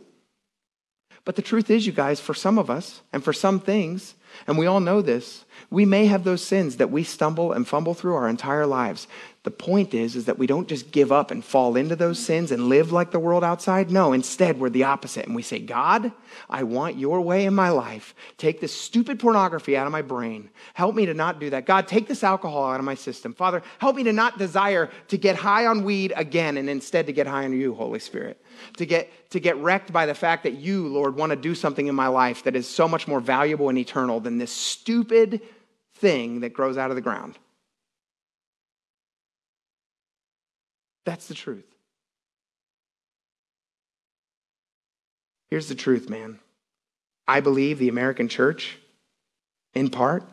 But 1.25 1.35
the 1.35 1.41
truth 1.41 1.71
is, 1.71 1.85
you 1.87 1.91
guys, 1.91 2.19
for 2.19 2.35
some 2.35 2.57
of 2.59 2.69
us 2.69 3.01
and 3.11 3.23
for 3.23 3.33
some 3.33 3.59
things, 3.59 4.13
and 4.47 4.57
we 4.57 4.67
all 4.67 4.79
know 4.79 5.01
this, 5.01 5.43
we 5.71 5.83
may 5.83 6.05
have 6.05 6.23
those 6.23 6.45
sins 6.45 6.77
that 6.77 6.91
we 6.91 7.03
stumble 7.03 7.51
and 7.51 7.67
fumble 7.67 7.95
through 7.95 8.13
our 8.13 8.29
entire 8.29 8.67
lives. 8.67 9.07
The 9.45 9.51
point 9.51 9.93
is, 9.93 10.15
is 10.15 10.25
that 10.25 10.39
we 10.39 10.47
don't 10.47 10.67
just 10.67 10.89
give 10.89 11.11
up 11.11 11.29
and 11.29 11.45
fall 11.45 11.75
into 11.75 11.95
those 11.95 12.17
sins 12.17 12.51
and 12.51 12.67
live 12.67 12.91
like 12.91 13.11
the 13.11 13.19
world 13.19 13.43
outside. 13.43 13.91
No, 13.91 14.11
instead, 14.11 14.59
we're 14.59 14.71
the 14.71 14.85
opposite. 14.85 15.27
And 15.27 15.35
we 15.35 15.43
say, 15.43 15.59
God, 15.59 16.11
I 16.49 16.63
want 16.63 16.97
your 16.97 17.21
way 17.21 17.45
in 17.45 17.53
my 17.53 17.69
life. 17.69 18.15
Take 18.39 18.59
this 18.59 18.73
stupid 18.73 19.19
pornography 19.19 19.77
out 19.77 19.85
of 19.85 19.91
my 19.91 20.01
brain. 20.01 20.49
Help 20.73 20.95
me 20.95 21.05
to 21.05 21.13
not 21.13 21.39
do 21.39 21.51
that. 21.51 21.67
God, 21.67 21.87
take 21.87 22.07
this 22.07 22.23
alcohol 22.23 22.71
out 22.71 22.79
of 22.79 22.85
my 22.87 22.95
system. 22.95 23.35
Father, 23.35 23.61
help 23.77 23.95
me 23.95 24.03
to 24.05 24.13
not 24.13 24.39
desire 24.39 24.89
to 25.09 25.17
get 25.17 25.35
high 25.35 25.67
on 25.67 25.83
weed 25.83 26.11
again 26.15 26.57
and 26.57 26.67
instead 26.67 27.05
to 27.05 27.13
get 27.13 27.27
high 27.27 27.43
on 27.43 27.53
you, 27.53 27.75
Holy 27.75 27.99
Spirit. 27.99 28.43
To 28.77 28.85
get, 28.87 29.29
to 29.29 29.39
get 29.39 29.57
wrecked 29.57 29.93
by 29.93 30.07
the 30.07 30.15
fact 30.15 30.41
that 30.41 30.53
you, 30.53 30.87
Lord, 30.87 31.15
want 31.15 31.29
to 31.29 31.35
do 31.35 31.53
something 31.53 31.85
in 31.85 31.93
my 31.93 32.07
life 32.07 32.41
that 32.45 32.55
is 32.55 32.67
so 32.67 32.87
much 32.87 33.07
more 33.07 33.19
valuable 33.19 33.69
and 33.69 33.77
eternal 33.77 34.19
than 34.19 34.39
this 34.39 34.51
stupid 34.51 35.39
thing 35.93 36.39
that 36.39 36.51
grows 36.51 36.79
out 36.79 36.89
of 36.89 36.95
the 36.95 37.01
ground. 37.01 37.37
That's 41.05 41.27
the 41.27 41.33
truth. 41.33 41.65
Here's 45.49 45.69
the 45.69 45.75
truth, 45.75 46.09
man. 46.09 46.39
I 47.27 47.39
believe 47.39 47.79
the 47.79 47.89
American 47.89 48.27
church, 48.27 48.77
in 49.73 49.89
part, 49.89 50.23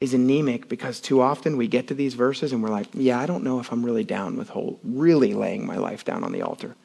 is 0.00 0.14
anemic 0.14 0.68
because 0.68 1.00
too 1.00 1.20
often 1.20 1.56
we 1.56 1.68
get 1.68 1.88
to 1.88 1.94
these 1.94 2.14
verses 2.14 2.52
and 2.52 2.62
we're 2.62 2.70
like, 2.70 2.88
yeah, 2.92 3.18
I 3.18 3.26
don't 3.26 3.44
know 3.44 3.60
if 3.60 3.72
I'm 3.72 3.84
really 3.84 4.04
down 4.04 4.36
with 4.36 4.48
whole, 4.48 4.80
really 4.82 5.32
laying 5.32 5.66
my 5.66 5.76
life 5.76 6.04
down 6.04 6.24
on 6.24 6.32
the 6.32 6.42
altar. 6.42 6.76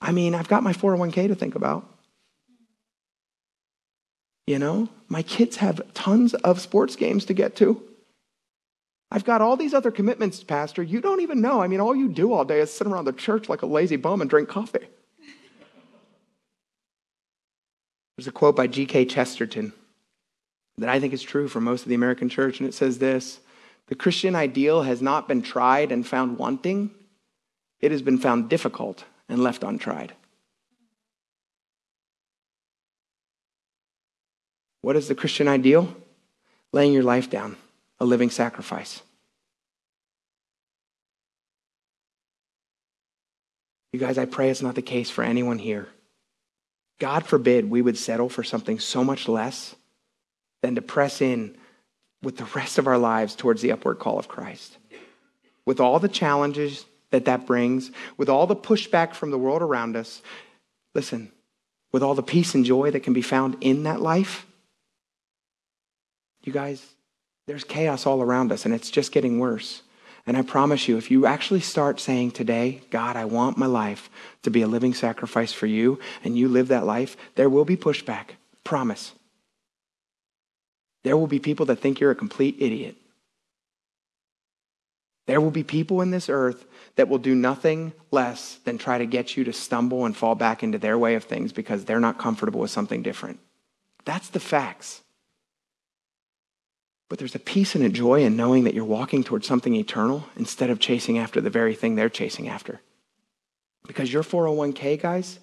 I 0.00 0.12
mean, 0.12 0.34
I've 0.34 0.48
got 0.48 0.62
my 0.62 0.72
401k 0.72 1.28
to 1.28 1.34
think 1.34 1.54
about. 1.54 1.88
You 4.46 4.58
know, 4.58 4.88
my 5.08 5.22
kids 5.22 5.56
have 5.56 5.80
tons 5.94 6.34
of 6.34 6.60
sports 6.60 6.96
games 6.96 7.24
to 7.26 7.34
get 7.34 7.56
to. 7.56 7.82
I've 9.10 9.24
got 9.24 9.40
all 9.40 9.56
these 9.56 9.74
other 9.74 9.90
commitments, 9.90 10.42
Pastor. 10.42 10.82
You 10.82 11.00
don't 11.00 11.20
even 11.20 11.40
know. 11.40 11.62
I 11.62 11.68
mean, 11.68 11.80
all 11.80 11.94
you 11.94 12.08
do 12.08 12.32
all 12.32 12.44
day 12.44 12.60
is 12.60 12.72
sit 12.72 12.86
around 12.86 13.04
the 13.04 13.12
church 13.12 13.48
like 13.48 13.62
a 13.62 13.66
lazy 13.66 13.96
bum 13.96 14.20
and 14.20 14.28
drink 14.28 14.48
coffee. 14.48 14.86
There's 18.16 18.26
a 18.26 18.32
quote 18.32 18.56
by 18.56 18.66
G.K. 18.66 19.06
Chesterton 19.06 19.72
that 20.78 20.88
I 20.88 21.00
think 21.00 21.12
is 21.12 21.22
true 21.22 21.48
for 21.48 21.60
most 21.60 21.82
of 21.82 21.88
the 21.88 21.94
American 21.94 22.28
church, 22.28 22.60
and 22.60 22.68
it 22.68 22.72
says 22.72 22.98
this 22.98 23.40
The 23.88 23.94
Christian 23.94 24.34
ideal 24.34 24.82
has 24.82 25.02
not 25.02 25.28
been 25.28 25.42
tried 25.42 25.92
and 25.92 26.06
found 26.06 26.38
wanting, 26.38 26.90
it 27.80 27.92
has 27.92 28.02
been 28.02 28.18
found 28.18 28.48
difficult 28.48 29.04
and 29.28 29.42
left 29.42 29.62
untried. 29.62 30.12
What 34.82 34.96
is 34.96 35.08
the 35.08 35.14
Christian 35.14 35.48
ideal? 35.48 35.94
Laying 36.72 36.92
your 36.92 37.04
life 37.04 37.30
down, 37.30 37.56
a 38.00 38.04
living 38.04 38.30
sacrifice. 38.30 39.02
You 43.92 44.00
guys, 44.00 44.18
I 44.18 44.24
pray 44.24 44.50
it's 44.50 44.62
not 44.62 44.74
the 44.74 44.82
case 44.82 45.08
for 45.08 45.22
anyone 45.22 45.58
here. 45.58 45.88
God 46.98 47.24
forbid 47.26 47.70
we 47.70 47.82
would 47.82 47.96
settle 47.96 48.28
for 48.28 48.42
something 48.42 48.78
so 48.78 49.04
much 49.04 49.28
less 49.28 49.74
than 50.62 50.74
to 50.74 50.82
press 50.82 51.20
in 51.20 51.56
with 52.22 52.36
the 52.36 52.48
rest 52.56 52.78
of 52.78 52.86
our 52.86 52.98
lives 52.98 53.36
towards 53.36 53.62
the 53.62 53.72
upward 53.72 53.98
call 53.98 54.18
of 54.18 54.28
Christ. 54.28 54.78
With 55.66 55.78
all 55.78 55.98
the 55.98 56.08
challenges 56.08 56.86
that 57.10 57.26
that 57.26 57.46
brings, 57.46 57.90
with 58.16 58.28
all 58.28 58.46
the 58.46 58.56
pushback 58.56 59.14
from 59.14 59.30
the 59.30 59.38
world 59.38 59.62
around 59.62 59.96
us, 59.96 60.22
listen, 60.94 61.30
with 61.92 62.02
all 62.02 62.14
the 62.14 62.22
peace 62.22 62.54
and 62.54 62.64
joy 62.64 62.90
that 62.90 63.04
can 63.04 63.12
be 63.12 63.22
found 63.22 63.56
in 63.60 63.84
that 63.84 64.00
life, 64.00 64.46
you 66.42 66.52
guys, 66.52 66.84
there's 67.46 67.64
chaos 67.64 68.06
all 68.06 68.22
around 68.22 68.52
us 68.52 68.64
and 68.64 68.74
it's 68.74 68.90
just 68.90 69.12
getting 69.12 69.38
worse. 69.38 69.82
And 70.26 70.36
I 70.36 70.42
promise 70.42 70.88
you, 70.88 70.96
if 70.96 71.10
you 71.10 71.26
actually 71.26 71.60
start 71.60 72.00
saying 72.00 72.30
today, 72.30 72.80
God, 72.90 73.16
I 73.16 73.26
want 73.26 73.58
my 73.58 73.66
life 73.66 74.08
to 74.42 74.50
be 74.50 74.62
a 74.62 74.66
living 74.66 74.94
sacrifice 74.94 75.52
for 75.52 75.66
you, 75.66 75.98
and 76.22 76.36
you 76.36 76.48
live 76.48 76.68
that 76.68 76.86
life, 76.86 77.16
there 77.34 77.50
will 77.50 77.66
be 77.66 77.76
pushback. 77.76 78.30
Promise. 78.64 79.12
There 81.02 81.18
will 81.18 81.26
be 81.26 81.38
people 81.38 81.66
that 81.66 81.80
think 81.80 82.00
you're 82.00 82.10
a 82.10 82.14
complete 82.14 82.56
idiot. 82.58 82.96
There 85.26 85.40
will 85.40 85.50
be 85.50 85.62
people 85.62 86.00
in 86.00 86.10
this 86.10 86.30
earth 86.30 86.64
that 86.96 87.08
will 87.08 87.18
do 87.18 87.34
nothing 87.34 87.92
less 88.10 88.56
than 88.64 88.78
try 88.78 88.98
to 88.98 89.06
get 89.06 89.36
you 89.36 89.44
to 89.44 89.52
stumble 89.52 90.06
and 90.06 90.16
fall 90.16 90.34
back 90.34 90.62
into 90.62 90.78
their 90.78 90.98
way 90.98 91.14
of 91.14 91.24
things 91.24 91.52
because 91.52 91.84
they're 91.84 92.00
not 92.00 92.18
comfortable 92.18 92.60
with 92.60 92.70
something 92.70 93.02
different. 93.02 93.40
That's 94.06 94.28
the 94.28 94.40
facts. 94.40 95.02
But 97.08 97.18
there's 97.18 97.34
a 97.34 97.40
peace 97.40 97.74
and 97.74 97.84
a 97.84 97.88
joy 97.88 98.24
in 98.24 98.36
knowing 98.36 98.64
that 98.64 98.74
you're 98.74 98.84
walking 98.84 99.24
towards 99.24 99.46
something 99.46 99.74
eternal 99.74 100.24
instead 100.36 100.70
of 100.70 100.80
chasing 100.80 101.18
after 101.18 101.40
the 101.40 101.50
very 101.50 101.74
thing 101.74 101.94
they're 101.94 102.08
chasing 102.08 102.48
after. 102.48 102.80
Because 103.86 104.12
your 104.12 104.22
401k, 104.22 105.00
guys, 105.00 105.38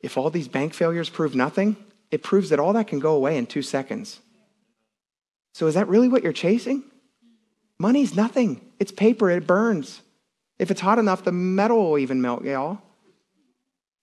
if 0.00 0.18
all 0.18 0.30
these 0.30 0.48
bank 0.48 0.74
failures 0.74 1.08
prove 1.08 1.34
nothing, 1.34 1.76
it 2.10 2.22
proves 2.22 2.50
that 2.50 2.58
all 2.58 2.72
that 2.72 2.88
can 2.88 2.98
go 2.98 3.14
away 3.14 3.38
in 3.38 3.46
two 3.46 3.62
seconds. 3.62 4.20
So 5.54 5.66
is 5.66 5.74
that 5.74 5.88
really 5.88 6.08
what 6.08 6.22
you're 6.22 6.32
chasing? 6.32 6.82
Money's 7.78 8.16
nothing. 8.16 8.60
It's 8.78 8.92
paper, 8.92 9.30
it 9.30 9.46
burns. 9.46 10.02
If 10.58 10.70
it's 10.70 10.80
hot 10.80 10.98
enough, 10.98 11.24
the 11.24 11.32
metal 11.32 11.90
will 11.90 11.98
even 11.98 12.20
melt, 12.20 12.44
y'all. 12.44 12.80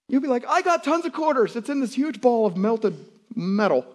You'll 0.08 0.22
be 0.22 0.28
like, 0.28 0.46
I 0.48 0.62
got 0.62 0.84
tons 0.84 1.06
of 1.06 1.14
quarters. 1.14 1.56
It's 1.56 1.70
in 1.70 1.80
this 1.80 1.94
huge 1.94 2.20
ball 2.20 2.46
of 2.46 2.58
melted 2.58 2.98
metal. 3.36 3.86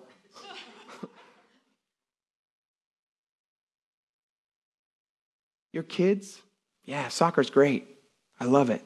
Your 5.75 5.83
kids, 5.83 6.41
yeah, 6.85 7.09
soccer's 7.09 7.51
great. 7.51 7.89
I 8.39 8.45
love 8.45 8.71
it. 8.71 8.81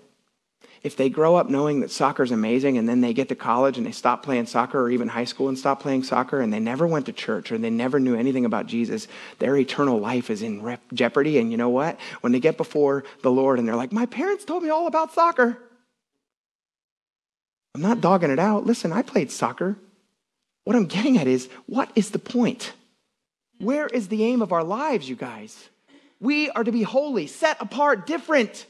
If 0.83 0.97
they 0.97 1.11
grow 1.11 1.37
up 1.37 1.51
knowing 1.51 1.81
that 1.81 1.91
soccer's 1.91 2.31
amazing 2.31 2.79
and 2.79 2.89
then 2.89 3.03
they 3.03 3.13
get 3.13 3.29
to 3.29 3.35
college 3.35 3.77
and 3.77 3.87
they 3.87 3.93
stop 3.93 4.23
playing 4.23 4.47
soccer 4.47 4.81
or 4.81 4.89
even 4.91 5.07
high 5.07 5.27
school 5.27 5.51
and 5.51 5.59
stop 5.59 5.83
playing 5.83 6.03
soccer 6.03 6.41
and 6.41 6.51
they 6.51 6.61
never 6.61 6.87
went 6.87 7.05
to 7.05 7.13
church 7.13 7.53
or 7.53 7.59
they 7.59 7.69
never 7.69 8.01
knew 8.01 8.15
anything 8.15 8.47
about 8.47 8.69
Jesus, 8.69 9.07
their 9.39 9.55
eternal 9.55 10.01
life 10.01 10.31
is 10.31 10.41
in 10.41 10.63
rep- 10.63 10.81
jeopardy. 10.95 11.37
And 11.39 11.51
you 11.51 11.59
know 11.59 11.69
what? 11.69 11.99
When 12.23 12.33
they 12.33 12.41
get 12.41 12.57
before 12.57 13.05
the 13.21 13.31
Lord 13.31 13.59
and 13.59 13.69
they're 13.69 13.77
like, 13.77 13.93
My 13.93 14.07
parents 14.07 14.47
told 14.47 14.63
me 14.63 14.71
all 14.71 14.87
about 14.87 15.13
soccer. 15.13 15.59
I'm 17.75 17.83
not 17.83 18.01
dogging 18.01 18.31
it 18.31 18.39
out. 18.39 18.65
Listen, 18.65 18.95
I 18.95 19.03
played 19.03 19.31
soccer. 19.31 19.77
What 20.65 20.75
I'm 20.75 20.87
getting 20.87 21.19
at 21.19 21.27
is, 21.27 21.51
what 21.67 21.91
is 21.95 22.13
the 22.13 22.19
point? 22.19 22.73
Where 23.59 23.89
is 23.89 24.09
the 24.09 24.25
aim 24.25 24.41
of 24.41 24.53
our 24.53 24.65
lives, 24.65 25.07
you 25.07 25.17
guys? 25.17 25.69
We 26.21 26.51
are 26.51 26.65
to 26.65 26.73
be 26.73 26.83
holy, 26.83 27.27
set 27.27 27.61
apart, 27.61 28.07
different, 28.07 28.67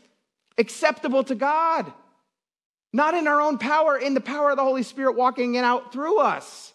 acceptable 0.58 1.24
to 1.24 1.34
God. 1.34 1.92
Not 2.92 3.14
in 3.14 3.26
our 3.28 3.40
own 3.40 3.58
power, 3.58 3.96
in 3.96 4.14
the 4.14 4.20
power 4.20 4.50
of 4.50 4.56
the 4.56 4.62
Holy 4.62 4.82
Spirit 4.82 5.16
walking 5.16 5.54
in 5.54 5.64
out 5.64 5.92
through 5.92 6.18
us. 6.20 6.72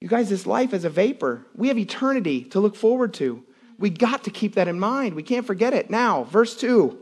You 0.00 0.08
guys, 0.08 0.28
this 0.28 0.46
life 0.46 0.74
is 0.74 0.84
a 0.84 0.90
vapor. 0.90 1.46
We 1.54 1.68
have 1.68 1.78
eternity 1.78 2.42
to 2.46 2.58
look 2.58 2.74
forward 2.74 3.14
to. 3.14 3.44
We 3.78 3.88
got 3.90 4.24
to 4.24 4.30
keep 4.30 4.56
that 4.56 4.66
in 4.66 4.80
mind. 4.80 5.14
We 5.14 5.22
can't 5.22 5.46
forget 5.46 5.72
it. 5.74 5.90
Now, 5.90 6.24
verse 6.24 6.56
2. 6.56 6.98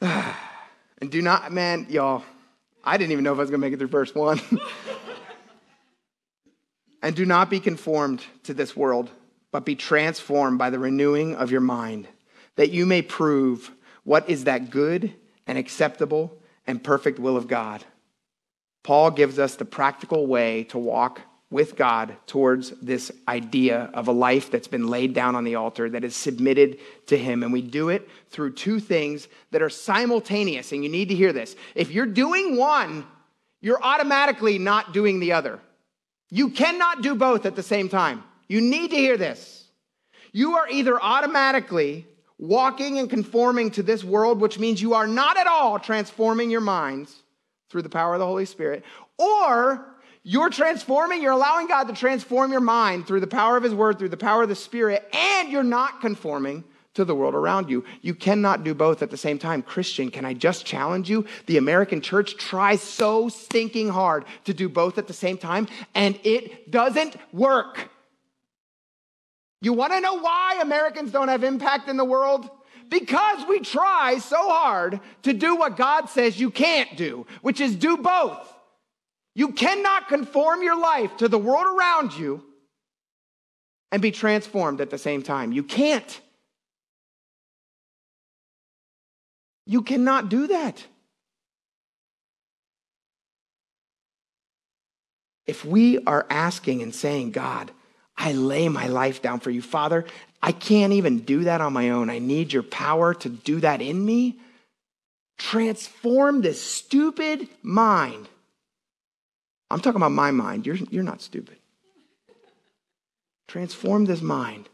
and 0.00 1.08
do 1.08 1.22
not, 1.22 1.52
man, 1.52 1.86
y'all, 1.88 2.24
I 2.86 2.96
didn't 2.96 3.12
even 3.12 3.24
know 3.24 3.32
if 3.32 3.38
I 3.38 3.40
was 3.40 3.50
going 3.50 3.60
to 3.60 3.66
make 3.66 3.74
it 3.74 3.78
through 3.78 3.88
verse 3.88 4.14
one. 4.14 4.40
and 7.02 7.16
do 7.16 7.26
not 7.26 7.50
be 7.50 7.58
conformed 7.58 8.24
to 8.44 8.54
this 8.54 8.76
world, 8.76 9.10
but 9.50 9.64
be 9.64 9.74
transformed 9.74 10.58
by 10.58 10.70
the 10.70 10.78
renewing 10.78 11.34
of 11.34 11.50
your 11.50 11.60
mind, 11.60 12.06
that 12.54 12.70
you 12.70 12.86
may 12.86 13.02
prove 13.02 13.72
what 14.04 14.30
is 14.30 14.44
that 14.44 14.70
good 14.70 15.12
and 15.48 15.58
acceptable 15.58 16.40
and 16.64 16.82
perfect 16.82 17.18
will 17.18 17.36
of 17.36 17.48
God. 17.48 17.84
Paul 18.84 19.10
gives 19.10 19.40
us 19.40 19.56
the 19.56 19.64
practical 19.64 20.28
way 20.28 20.62
to 20.64 20.78
walk 20.78 21.20
with 21.50 21.76
God 21.76 22.16
towards 22.26 22.70
this 22.82 23.12
idea 23.28 23.90
of 23.94 24.08
a 24.08 24.12
life 24.12 24.50
that's 24.50 24.66
been 24.66 24.88
laid 24.88 25.14
down 25.14 25.36
on 25.36 25.44
the 25.44 25.54
altar, 25.54 25.88
that 25.88 26.02
is 26.02 26.16
submitted 26.16 26.78
to 27.06 27.16
Him. 27.16 27.42
And 27.42 27.52
we 27.52 27.62
do 27.62 27.88
it 27.88 28.08
through 28.30 28.54
two 28.54 28.80
things 28.80 29.28
that 29.52 29.62
are 29.62 29.70
simultaneous. 29.70 30.72
And 30.72 30.82
you 30.82 30.90
need 30.90 31.08
to 31.10 31.14
hear 31.14 31.32
this. 31.32 31.54
If 31.74 31.92
you're 31.92 32.06
doing 32.06 32.56
one, 32.56 33.06
you're 33.60 33.82
automatically 33.82 34.58
not 34.58 34.92
doing 34.92 35.20
the 35.20 35.32
other. 35.32 35.60
You 36.30 36.50
cannot 36.50 37.02
do 37.02 37.14
both 37.14 37.46
at 37.46 37.54
the 37.54 37.62
same 37.62 37.88
time. 37.88 38.24
You 38.48 38.60
need 38.60 38.90
to 38.90 38.96
hear 38.96 39.16
this. 39.16 39.68
You 40.32 40.56
are 40.56 40.68
either 40.68 41.00
automatically 41.00 42.06
walking 42.38 42.98
and 42.98 43.08
conforming 43.08 43.70
to 43.70 43.82
this 43.82 44.04
world, 44.04 44.40
which 44.40 44.58
means 44.58 44.82
you 44.82 44.94
are 44.94 45.06
not 45.06 45.38
at 45.38 45.46
all 45.46 45.78
transforming 45.78 46.50
your 46.50 46.60
minds 46.60 47.22
through 47.70 47.82
the 47.82 47.88
power 47.88 48.14
of 48.14 48.20
the 48.20 48.26
Holy 48.26 48.44
Spirit, 48.44 48.84
or 49.18 49.95
you're 50.28 50.50
transforming, 50.50 51.22
you're 51.22 51.30
allowing 51.30 51.68
God 51.68 51.84
to 51.84 51.94
transform 51.94 52.50
your 52.50 52.60
mind 52.60 53.06
through 53.06 53.20
the 53.20 53.28
power 53.28 53.56
of 53.56 53.62
His 53.62 53.72
Word, 53.72 53.96
through 53.96 54.08
the 54.08 54.16
power 54.16 54.42
of 54.42 54.48
the 54.48 54.56
Spirit, 54.56 55.08
and 55.12 55.52
you're 55.52 55.62
not 55.62 56.00
conforming 56.00 56.64
to 56.94 57.04
the 57.04 57.14
world 57.14 57.36
around 57.36 57.70
you. 57.70 57.84
You 58.02 58.12
cannot 58.12 58.64
do 58.64 58.74
both 58.74 59.02
at 59.02 59.10
the 59.12 59.16
same 59.16 59.38
time. 59.38 59.62
Christian, 59.62 60.10
can 60.10 60.24
I 60.24 60.34
just 60.34 60.66
challenge 60.66 61.08
you? 61.08 61.26
The 61.46 61.58
American 61.58 62.00
church 62.00 62.36
tries 62.38 62.82
so 62.82 63.28
stinking 63.28 63.88
hard 63.88 64.24
to 64.46 64.52
do 64.52 64.68
both 64.68 64.98
at 64.98 65.06
the 65.06 65.12
same 65.12 65.38
time, 65.38 65.68
and 65.94 66.18
it 66.24 66.72
doesn't 66.72 67.14
work. 67.32 67.88
You 69.60 69.74
want 69.74 69.92
to 69.92 70.00
know 70.00 70.14
why 70.14 70.58
Americans 70.60 71.12
don't 71.12 71.28
have 71.28 71.44
impact 71.44 71.88
in 71.88 71.96
the 71.96 72.04
world? 72.04 72.50
Because 72.88 73.46
we 73.48 73.60
try 73.60 74.18
so 74.18 74.48
hard 74.48 74.98
to 75.22 75.32
do 75.32 75.54
what 75.54 75.76
God 75.76 76.06
says 76.06 76.40
you 76.40 76.50
can't 76.50 76.96
do, 76.96 77.28
which 77.42 77.60
is 77.60 77.76
do 77.76 77.96
both. 77.96 78.54
You 79.36 79.52
cannot 79.52 80.08
conform 80.08 80.62
your 80.62 80.80
life 80.80 81.18
to 81.18 81.28
the 81.28 81.38
world 81.38 81.66
around 81.78 82.16
you 82.16 82.42
and 83.92 84.00
be 84.00 84.10
transformed 84.10 84.80
at 84.80 84.88
the 84.88 84.96
same 84.96 85.22
time. 85.22 85.52
You 85.52 85.62
can't. 85.62 86.20
You 89.66 89.82
cannot 89.82 90.30
do 90.30 90.46
that. 90.46 90.82
If 95.46 95.66
we 95.66 96.02
are 96.04 96.24
asking 96.30 96.80
and 96.80 96.94
saying, 96.94 97.32
God, 97.32 97.70
I 98.16 98.32
lay 98.32 98.70
my 98.70 98.86
life 98.86 99.20
down 99.20 99.40
for 99.40 99.50
you, 99.50 99.60
Father, 99.60 100.06
I 100.42 100.52
can't 100.52 100.94
even 100.94 101.18
do 101.18 101.44
that 101.44 101.60
on 101.60 101.74
my 101.74 101.90
own. 101.90 102.08
I 102.08 102.20
need 102.20 102.54
your 102.54 102.62
power 102.62 103.12
to 103.12 103.28
do 103.28 103.60
that 103.60 103.82
in 103.82 104.02
me. 104.02 104.38
Transform 105.36 106.40
this 106.40 106.62
stupid 106.62 107.48
mind. 107.62 108.30
I'm 109.70 109.80
talking 109.80 109.96
about 109.96 110.12
my 110.12 110.30
mind. 110.30 110.66
You're, 110.66 110.76
you're 110.76 111.02
not 111.02 111.22
stupid. 111.22 111.56
Transform 113.48 114.04
this 114.04 114.22
mind. 114.22 114.68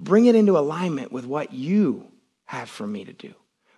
Bring 0.00 0.26
it 0.26 0.34
into 0.34 0.58
alignment 0.58 1.12
with 1.12 1.24
what 1.26 1.52
you 1.52 2.08
have 2.46 2.68
for 2.68 2.86
me 2.86 3.04
to 3.04 3.12
do. 3.12 3.34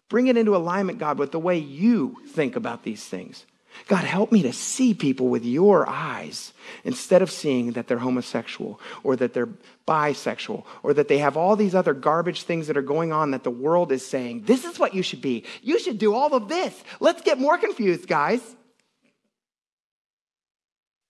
Bring 0.09 0.27
it 0.27 0.37
into 0.37 0.57
alignment, 0.57 0.99
God, 0.99 1.19
with 1.19 1.33
the 1.33 1.39
way 1.39 1.59
you 1.59 2.17
think 2.29 2.57
about 2.57 2.83
these 2.83 3.05
things. 3.05 3.45
God, 3.89 4.05
help 4.05 4.31
me 4.31 4.43
to 4.43 4.53
see 4.53 4.95
people 4.95 5.29
with 5.29 5.45
your 5.45 5.89
eyes 5.89 6.53
instead 6.85 7.23
of 7.23 7.31
seeing 7.31 7.73
that 7.73 7.89
they're 7.89 7.99
homosexual 7.99 8.81
or 9.03 9.17
that 9.17 9.35
they're 9.35 9.49
bisexual 9.87 10.65
or 10.83 10.95
that 10.95 11.09
they 11.09 11.19
have 11.19 11.37
all 11.37 11.57
these 11.57 11.75
other 11.75 11.93
garbage 11.93 12.45
things 12.45 12.69
that 12.69 12.77
are 12.77 12.83
going 12.83 13.13
on 13.13 13.33
that 13.33 13.43
the 13.43 13.51
world 13.51 13.91
is 13.91 14.07
saying, 14.07 14.43
this 14.45 14.65
is 14.65 14.79
what 14.79 14.95
you 14.95 15.03
should 15.03 15.21
be. 15.21 15.45
You 15.63 15.79
should 15.81 15.99
do 15.99 16.15
all 16.15 16.35
of 16.35 16.49
this. 16.49 16.83
Let's 17.01 17.23
get 17.23 17.41
more 17.41 17.59
confused, 17.59 18.07
guys. 18.07 18.41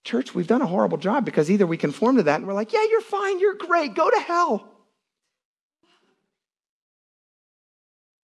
Church, 0.05 0.35
we've 0.35 0.47
done 0.47 0.61
a 0.61 0.67
horrible 0.67 0.99
job 0.99 1.25
because 1.25 1.51
either 1.51 1.67
we 1.67 1.79
conform 1.79 2.17
to 2.17 2.23
that 2.25 2.37
and 2.37 2.47
we're 2.47 2.53
like, 2.53 2.73
yeah, 2.73 2.85
you're 2.91 3.01
fine, 3.01 3.41
you're 3.41 3.55
great, 3.55 3.95
go 3.95 4.11
to 4.11 4.21
hell. 4.21 4.69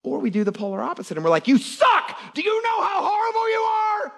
Or 0.03 0.19
we 0.19 0.29
do 0.29 0.43
the 0.43 0.51
polar 0.51 0.81
opposite 0.81 1.17
and 1.17 1.23
we're 1.23 1.31
like, 1.31 1.47
you 1.47 1.57
suck! 1.57 2.33
Do 2.33 2.41
you 2.41 2.63
know 2.63 2.81
how 2.83 3.03
horrible 3.03 3.49
you 3.49 3.59
are? 3.59 4.13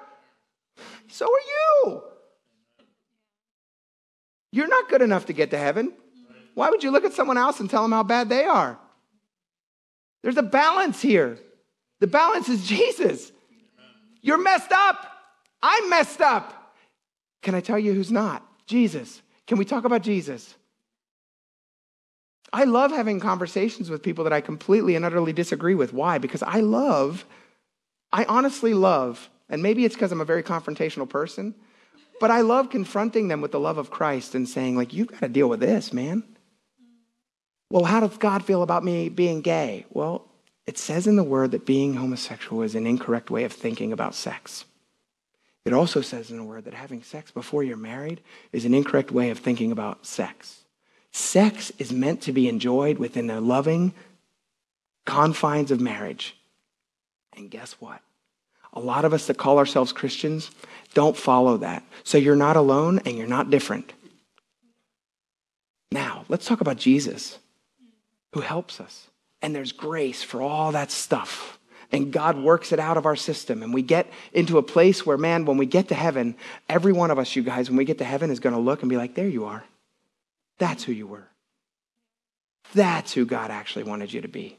So 1.08 1.26
are 1.26 1.88
you. 1.88 2.04
You're 4.52 4.68
not 4.68 4.90
good 4.90 5.02
enough 5.02 5.28
to 5.28 5.34
get 5.34 5.52
to 5.52 5.58
heaven. 5.58 5.94
Why 6.56 6.70
would 6.70 6.84
you 6.84 6.92
look 6.92 7.06
at 7.06 7.14
someone 7.14 7.38
else 7.38 7.60
and 7.60 7.70
tell 7.70 7.82
them 7.82 7.92
how 7.92 8.04
bad 8.04 8.30
they 8.30 8.44
are? 8.44 8.78
There's 10.22 10.38
a 10.38 10.44
balance 10.44 11.02
here. 11.02 11.40
The 12.00 12.08
balance 12.08 12.50
is 12.50 12.66
Jesus. 12.66 13.32
You're 14.22 14.38
messed 14.38 14.72
up. 14.72 15.08
I'm 15.62 15.90
messed 15.90 16.22
up. 16.22 16.63
Can 17.44 17.54
I 17.54 17.62
tell 17.62 17.78
you 17.78 17.94
who's 17.94 18.12
not? 18.12 18.44
Jesus. 18.66 19.22
Can 19.46 19.58
we 19.58 19.66
talk 19.66 19.86
about 19.86 20.02
Jesus? 20.02 20.56
I 22.52 22.64
love 22.64 22.92
having 22.92 23.20
conversations 23.20 23.90
with 23.90 24.04
people 24.04 24.24
that 24.24 24.34
I 24.34 24.42
completely 24.42 24.96
and 24.96 25.04
utterly 25.04 25.34
disagree 25.34 25.76
with. 25.76 25.92
Why? 25.92 26.18
Because 26.18 26.44
I 26.44 26.62
love, 26.62 27.26
I 28.12 28.26
honestly 28.26 28.74
love, 28.74 29.30
and 29.50 29.62
maybe 29.62 29.86
it's 29.86 29.96
because 29.96 30.12
I'm 30.12 30.22
a 30.22 30.26
very 30.26 30.44
confrontational 30.44 31.10
person, 31.10 31.56
but 32.20 32.32
I 32.32 32.42
love 32.42 32.70
confronting 32.70 33.28
them 33.28 33.42
with 33.42 33.52
the 33.52 33.60
love 33.60 33.78
of 33.78 33.90
Christ 33.90 34.36
and 34.36 34.48
saying, 34.48 34.78
like, 34.78 34.94
you've 34.94 35.08
got 35.08 35.22
to 35.22 35.28
deal 35.28 35.50
with 35.50 35.60
this, 35.60 35.92
man. 35.92 36.24
Well, 37.70 37.86
how 37.86 38.02
does 38.02 38.18
God 38.18 38.46
feel 38.46 38.62
about 38.62 38.84
me 38.84 39.10
being 39.10 39.42
gay? 39.42 39.86
Well, 39.90 40.28
it 40.68 40.78
says 40.78 41.08
in 41.08 41.16
the 41.16 41.24
word 41.24 41.52
that 41.52 41.66
being 41.66 41.96
homosexual 41.96 42.62
is 42.62 42.76
an 42.76 42.86
incorrect 42.86 43.32
way 43.32 43.44
of 43.44 43.52
thinking 43.52 43.92
about 43.92 44.14
sex. 44.14 44.64
It 45.66 45.74
also 45.74 46.02
says 46.02 46.30
in 46.30 46.38
the 46.38 46.44
word 46.44 46.66
that 46.66 46.74
having 46.74 47.04
sex 47.04 47.32
before 47.32 47.64
you're 47.64 47.78
married 47.78 48.22
is 48.52 48.66
an 48.66 48.74
incorrect 48.74 49.12
way 49.12 49.30
of 49.30 49.40
thinking 49.40 49.72
about 49.72 50.06
sex. 50.06 50.64
Sex 51.12 51.72
is 51.78 51.92
meant 51.92 52.22
to 52.24 52.32
be 52.32 52.50
enjoyed 52.50 52.98
within 52.98 53.28
the 53.28 53.40
loving 53.40 53.94
confines 55.06 55.72
of 55.72 55.80
marriage. 55.80 56.36
And 57.38 57.50
guess 57.50 57.74
what? 57.74 58.02
A 58.74 58.80
lot 58.80 59.06
of 59.06 59.14
us 59.14 59.28
that 59.28 59.38
call 59.38 59.60
ourselves 59.60 59.94
Christians 59.94 60.52
don't 60.94 61.16
follow 61.16 61.58
that. 61.58 61.84
So 62.04 62.18
you're 62.18 62.36
not 62.36 62.58
alone 62.58 63.00
and 63.06 63.18
you're 63.18 63.28
not 63.28 63.50
different. 63.50 63.94
Now, 65.92 66.26
let's 66.28 66.48
talk 66.48 66.60
about 66.60 66.78
Jesus, 66.78 67.38
who 68.34 68.42
helps 68.42 68.82
us. 68.82 69.08
And 69.42 69.56
there's 69.56 69.72
grace 69.72 70.24
for 70.24 70.42
all 70.42 70.72
that 70.72 70.90
stuff. 70.90 71.60
And 71.94 72.12
God 72.12 72.40
works 72.40 72.72
it 72.72 72.80
out 72.80 72.98
of 72.98 73.06
our 73.06 73.16
system. 73.16 73.62
And 73.62 73.74
we 73.74 73.84
get 73.84 74.12
into 74.34 74.58
a 74.58 74.64
place 74.64 75.06
where, 75.06 75.18
man, 75.18 75.46
when 75.46 75.58
we 75.58 75.68
get 75.68 75.90
to 75.90 75.96
heaven, 75.96 76.36
every 76.68 76.92
one 76.92 77.12
of 77.12 77.20
us, 77.20 77.36
you 77.36 77.44
guys, 77.44 77.70
when 77.70 77.78
we 77.78 77.86
get 77.86 78.00
to 78.00 78.04
heaven, 78.04 78.32
is 78.32 78.40
going 78.40 78.56
to 78.56 78.60
look 78.60 78.82
and 78.82 78.90
be 78.90 78.98
like, 78.98 79.14
there 79.14 79.28
you 79.28 79.46
are. 79.46 79.64
That's 80.58 80.84
who 80.84 80.92
you 80.92 81.06
were. 81.06 81.28
That's 82.74 83.14
who 83.14 83.26
God 83.26 83.52
actually 83.52 83.84
wanted 83.84 84.12
you 84.12 84.22
to 84.22 84.28
be. 84.28 84.58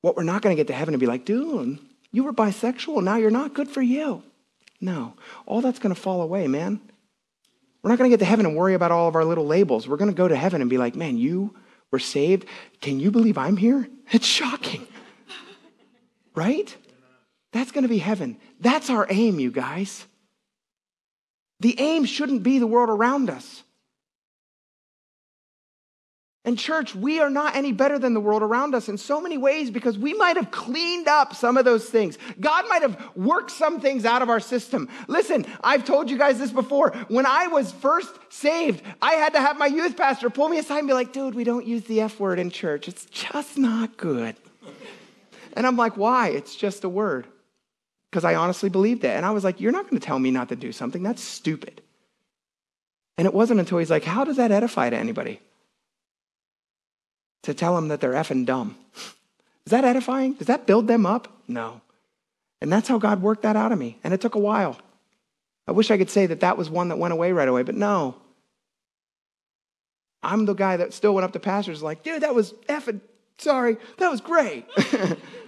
What 0.00 0.16
we're 0.16 0.24
not 0.24 0.42
going 0.42 0.56
to 0.56 0.60
get 0.60 0.66
to 0.68 0.72
heaven 0.72 0.92
and 0.94 1.00
be 1.00 1.06
like, 1.06 1.24
dude, 1.24 1.78
you 2.10 2.24
were 2.24 2.32
bisexual, 2.32 3.02
now 3.02 3.16
you're 3.16 3.30
not. 3.30 3.54
Good 3.54 3.68
for 3.68 3.82
you. 3.82 4.22
No, 4.80 5.14
all 5.46 5.60
that's 5.60 5.78
going 5.78 5.94
to 5.94 6.00
fall 6.00 6.22
away, 6.22 6.46
man. 6.46 6.80
We're 7.82 7.90
not 7.90 7.98
going 7.98 8.10
to 8.10 8.12
get 8.16 8.20
to 8.20 8.28
heaven 8.28 8.46
and 8.46 8.56
worry 8.56 8.74
about 8.74 8.92
all 8.92 9.08
of 9.08 9.14
our 9.14 9.24
little 9.24 9.46
labels. 9.46 9.86
We're 9.86 9.96
going 9.96 10.10
to 10.10 10.16
go 10.16 10.28
to 10.28 10.36
heaven 10.36 10.60
and 10.60 10.70
be 10.70 10.78
like, 10.78 10.96
man, 10.96 11.16
you 11.16 11.54
were 11.90 11.98
saved. 11.98 12.46
Can 12.80 12.98
you 12.98 13.10
believe 13.10 13.38
I'm 13.38 13.56
here? 13.56 13.88
It's 14.10 14.26
shocking. 14.26 14.86
Right? 16.38 16.76
That's 17.52 17.72
going 17.72 17.82
to 17.82 17.88
be 17.88 17.98
heaven. 17.98 18.36
That's 18.60 18.90
our 18.90 19.08
aim, 19.10 19.40
you 19.40 19.50
guys. 19.50 20.06
The 21.58 21.74
aim 21.80 22.04
shouldn't 22.04 22.44
be 22.44 22.60
the 22.60 22.66
world 22.68 22.90
around 22.90 23.28
us. 23.28 23.64
And, 26.44 26.56
church, 26.56 26.94
we 26.94 27.18
are 27.18 27.28
not 27.28 27.56
any 27.56 27.72
better 27.72 27.98
than 27.98 28.14
the 28.14 28.20
world 28.20 28.42
around 28.42 28.76
us 28.76 28.88
in 28.88 28.98
so 28.98 29.20
many 29.20 29.36
ways 29.36 29.68
because 29.72 29.98
we 29.98 30.14
might 30.14 30.36
have 30.36 30.52
cleaned 30.52 31.08
up 31.08 31.34
some 31.34 31.56
of 31.56 31.64
those 31.64 31.86
things. 31.90 32.16
God 32.38 32.66
might 32.68 32.82
have 32.82 32.96
worked 33.16 33.50
some 33.50 33.80
things 33.80 34.04
out 34.04 34.22
of 34.22 34.30
our 34.30 34.38
system. 34.38 34.88
Listen, 35.08 35.44
I've 35.64 35.84
told 35.84 36.08
you 36.08 36.16
guys 36.16 36.38
this 36.38 36.52
before. 36.52 36.92
When 37.08 37.26
I 37.26 37.48
was 37.48 37.72
first 37.72 38.14
saved, 38.28 38.84
I 39.02 39.14
had 39.14 39.32
to 39.32 39.40
have 39.40 39.58
my 39.58 39.66
youth 39.66 39.96
pastor 39.96 40.30
pull 40.30 40.48
me 40.48 40.58
aside 40.58 40.78
and 40.78 40.86
be 40.86 40.94
like, 40.94 41.12
dude, 41.12 41.34
we 41.34 41.42
don't 41.42 41.66
use 41.66 41.82
the 41.82 42.00
F 42.00 42.20
word 42.20 42.38
in 42.38 42.50
church. 42.50 42.86
It's 42.86 43.06
just 43.06 43.58
not 43.58 43.96
good. 43.96 44.36
And 45.58 45.66
I'm 45.66 45.76
like, 45.76 45.98
why? 45.98 46.28
It's 46.28 46.56
just 46.56 46.84
a 46.84 46.88
word. 46.88 47.26
Because 48.10 48.24
I 48.24 48.36
honestly 48.36 48.70
believed 48.70 49.04
it. 49.04 49.14
And 49.14 49.26
I 49.26 49.32
was 49.32 49.44
like, 49.44 49.60
you're 49.60 49.72
not 49.72 49.90
going 49.90 50.00
to 50.00 50.06
tell 50.06 50.18
me 50.18 50.30
not 50.30 50.48
to 50.48 50.56
do 50.56 50.72
something. 50.72 51.02
That's 51.02 51.22
stupid. 51.22 51.82
And 53.18 53.26
it 53.26 53.34
wasn't 53.34 53.60
until 53.60 53.76
he's 53.76 53.90
like, 53.90 54.04
how 54.04 54.24
does 54.24 54.36
that 54.38 54.50
edify 54.50 54.88
to 54.88 54.96
anybody? 54.96 55.40
to 57.42 57.54
tell 57.54 57.74
them 57.74 57.88
that 57.88 58.00
they're 58.00 58.12
effing 58.12 58.44
dumb. 58.44 58.76
Is 59.66 59.70
that 59.70 59.84
edifying? 59.84 60.34
Does 60.34 60.46
that 60.48 60.66
build 60.66 60.86
them 60.86 61.06
up? 61.06 61.28
No. 61.46 61.80
And 62.60 62.72
that's 62.72 62.88
how 62.88 62.98
God 62.98 63.22
worked 63.22 63.42
that 63.42 63.56
out 63.56 63.72
of 63.72 63.78
me. 63.78 63.98
And 64.04 64.12
it 64.12 64.20
took 64.20 64.34
a 64.34 64.38
while. 64.38 64.78
I 65.66 65.72
wish 65.72 65.90
I 65.90 65.98
could 65.98 66.10
say 66.10 66.26
that 66.26 66.40
that 66.40 66.56
was 66.56 66.70
one 66.70 66.88
that 66.88 66.98
went 66.98 67.12
away 67.12 67.32
right 67.32 67.48
away, 67.48 67.62
but 67.62 67.74
no. 67.74 68.16
I'm 70.22 70.46
the 70.46 70.54
guy 70.54 70.76
that 70.78 70.92
still 70.92 71.14
went 71.14 71.24
up 71.24 71.32
to 71.32 71.40
pastors 71.40 71.82
like, 71.82 72.02
dude, 72.02 72.22
that 72.22 72.34
was 72.34 72.52
effing, 72.68 73.00
sorry, 73.38 73.76
that 73.98 74.10
was 74.10 74.20
great. 74.20 74.66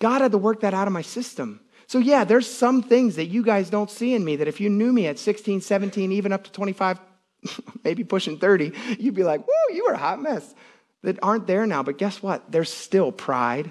God 0.00 0.22
had 0.22 0.32
to 0.32 0.38
work 0.38 0.60
that 0.60 0.74
out 0.74 0.88
of 0.88 0.92
my 0.92 1.02
system. 1.02 1.60
So, 1.86 1.98
yeah, 1.98 2.24
there's 2.24 2.50
some 2.50 2.82
things 2.82 3.16
that 3.16 3.26
you 3.26 3.42
guys 3.42 3.70
don't 3.70 3.90
see 3.90 4.14
in 4.14 4.24
me 4.24 4.36
that 4.36 4.48
if 4.48 4.60
you 4.60 4.68
knew 4.68 4.92
me 4.92 5.06
at 5.06 5.18
16, 5.18 5.60
17, 5.60 6.12
even 6.12 6.32
up 6.32 6.44
to 6.44 6.52
25, 6.52 6.98
maybe 7.84 8.04
pushing 8.04 8.38
30, 8.38 8.72
you'd 8.98 9.14
be 9.14 9.24
like, 9.24 9.44
whoa, 9.46 9.74
you 9.74 9.84
were 9.86 9.94
a 9.94 9.98
hot 9.98 10.20
mess 10.20 10.54
that 11.02 11.18
aren't 11.22 11.46
there 11.46 11.66
now. 11.66 11.82
But 11.82 11.98
guess 11.98 12.22
what? 12.22 12.50
There's 12.50 12.72
still 12.72 13.12
pride 13.12 13.70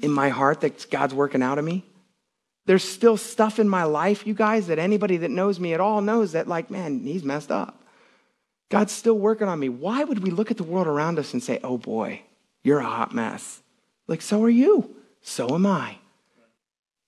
in 0.00 0.10
my 0.10 0.28
heart 0.28 0.60
that 0.60 0.90
God's 0.90 1.14
working 1.14 1.42
out 1.42 1.58
of 1.58 1.64
me. 1.64 1.84
There's 2.66 2.84
still 2.84 3.16
stuff 3.16 3.58
in 3.58 3.68
my 3.68 3.84
life, 3.84 4.26
you 4.26 4.34
guys, 4.34 4.68
that 4.68 4.78
anybody 4.78 5.18
that 5.18 5.30
knows 5.30 5.60
me 5.60 5.74
at 5.74 5.80
all 5.80 6.00
knows 6.00 6.32
that, 6.32 6.48
like, 6.48 6.70
man, 6.70 7.00
he's 7.00 7.24
messed 7.24 7.50
up. 7.50 7.82
God's 8.70 8.92
still 8.92 9.18
working 9.18 9.48
on 9.48 9.58
me. 9.58 9.68
Why 9.68 10.02
would 10.02 10.20
we 10.20 10.30
look 10.30 10.50
at 10.50 10.56
the 10.56 10.64
world 10.64 10.86
around 10.86 11.18
us 11.18 11.32
and 11.32 11.42
say, 11.42 11.60
oh 11.62 11.78
boy, 11.78 12.22
you're 12.62 12.80
a 12.80 12.84
hot 12.84 13.14
mess? 13.14 13.62
Like, 14.06 14.22
so 14.22 14.42
are 14.42 14.50
you. 14.50 14.94
So 15.22 15.54
am 15.54 15.66
I. 15.66 15.96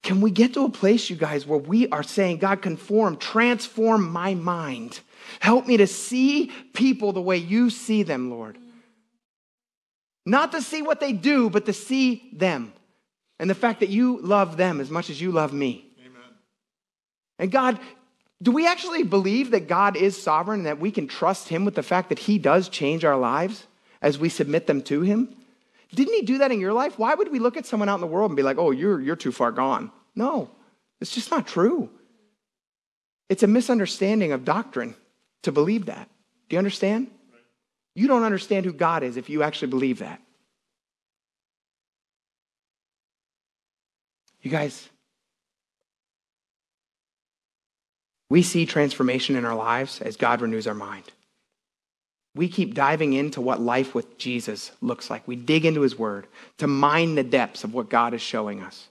Can 0.03 0.21
we 0.21 0.31
get 0.31 0.55
to 0.55 0.65
a 0.65 0.71
place, 0.71 1.11
you 1.11 1.17
guys, 1.17 1.47
where 1.47 1.59
we 1.59 1.89
are 1.89 2.03
saying, 2.03 2.39
God, 2.39 2.63
conform, 2.63 3.17
transform 3.17 4.09
my 4.09 4.35
mind? 4.35 5.01
Help 5.41 5.67
me 5.67 5.77
to 5.79 5.87
see 5.87 6.53
people 6.73 7.13
the 7.13 7.21
way 7.21 7.37
you 7.37 7.71
see 7.71 8.05
them, 8.05 8.31
Lord. 8.31 8.57
Not 10.25 10.53
to 10.53 10.63
see 10.63 10.81
what 10.81 11.01
they 11.01 11.13
do, 11.13 11.51
but 11.51 11.67
to 11.67 11.73
see 11.73 12.31
them. 12.33 12.73
And 13.39 13.51
the 13.51 13.55
fact 13.55 13.81
that 13.81 13.89
you 13.89 14.21
love 14.23 14.57
them 14.57 14.81
as 14.81 14.91
much 14.91 15.11
as 15.11 15.21
you 15.21 15.33
love 15.33 15.53
me. 15.53 15.85
Amen. 16.01 16.23
And 17.39 17.51
God, 17.51 17.79
do 18.43 18.51
we 18.51 18.67
actually 18.67 19.03
believe 19.03 19.51
that 19.51 19.69
God 19.69 19.97
is 19.97 20.21
sovereign 20.21 20.61
and 20.61 20.67
that 20.67 20.79
we 20.79 20.91
can 20.91 21.09
trust 21.09 21.49
Him 21.49 21.65
with 21.65 21.75
the 21.75 21.83
fact 21.83 22.11
that 22.11 22.21
He 22.21 22.39
does 22.39 22.69
change 22.69 23.05
our 23.05 23.19
lives 23.19 23.67
as 24.01 24.19
we 24.19 24.29
submit 24.29 24.67
them 24.67 24.83
to 24.83 25.01
Him? 25.03 25.35
Didn't 25.95 26.15
He 26.15 26.23
do 26.23 26.39
that 26.39 26.53
in 26.53 26.61
your 26.61 26.73
life? 26.73 26.99
Why 26.99 27.15
would 27.15 27.31
we 27.31 27.39
look 27.39 27.57
at 27.57 27.67
someone 27.67 27.89
out 27.89 27.97
in 27.97 28.01
the 28.01 28.07
world 28.07 28.31
and 28.31 28.37
be 28.37 28.43
like, 28.43 28.59
oh, 28.59 28.71
you're, 28.71 29.01
you're 29.01 29.17
too 29.17 29.33
far 29.33 29.53
gone? 29.53 29.91
No, 30.15 30.51
it's 31.01 31.15
just 31.15 31.31
not 31.31 31.47
true. 31.47 31.91
It's 33.29 33.43
a 33.43 33.49
misunderstanding 33.49 34.33
of 34.33 34.45
doctrine 34.45 34.95
to 35.43 35.53
believe 35.53 35.87
that. 35.87 36.09
Do 36.49 36.55
you 36.55 36.59
understand? 36.59 37.11
You 37.95 38.09
don't 38.09 38.25
understand 38.25 38.67
who 38.67 38.73
God 38.73 39.03
is 39.03 39.17
if 39.17 39.29
you 39.29 39.43
actually 39.43 39.69
believe 39.69 40.01
that. 40.01 40.21
You 44.43 44.51
guys, 44.51 44.89
we 48.29 48.43
see 48.43 48.67
transformation 48.67 49.35
in 49.35 49.45
our 49.45 49.57
lives 49.57 50.01
as 50.01 50.17
God 50.17 50.41
renews 50.41 50.67
our 50.67 50.75
mind. 50.75 51.05
We 52.37 52.49
keep 52.49 52.75
diving 52.75 53.15
into 53.15 53.41
what 53.41 53.61
life 53.61 53.95
with 53.95 54.19
Jesus 54.19 54.71
looks 54.81 55.09
like. 55.09 55.27
We 55.27 55.37
dig 55.37 55.65
into 55.65 55.81
his 55.81 55.99
word 55.99 56.27
to 56.59 56.67
mine 56.67 57.15
the 57.15 57.25
depths 57.25 57.65
of 57.65 57.73
what 57.73 57.89
God 57.89 58.15
is 58.15 58.21
showing 58.21 58.63
us. 58.63 58.89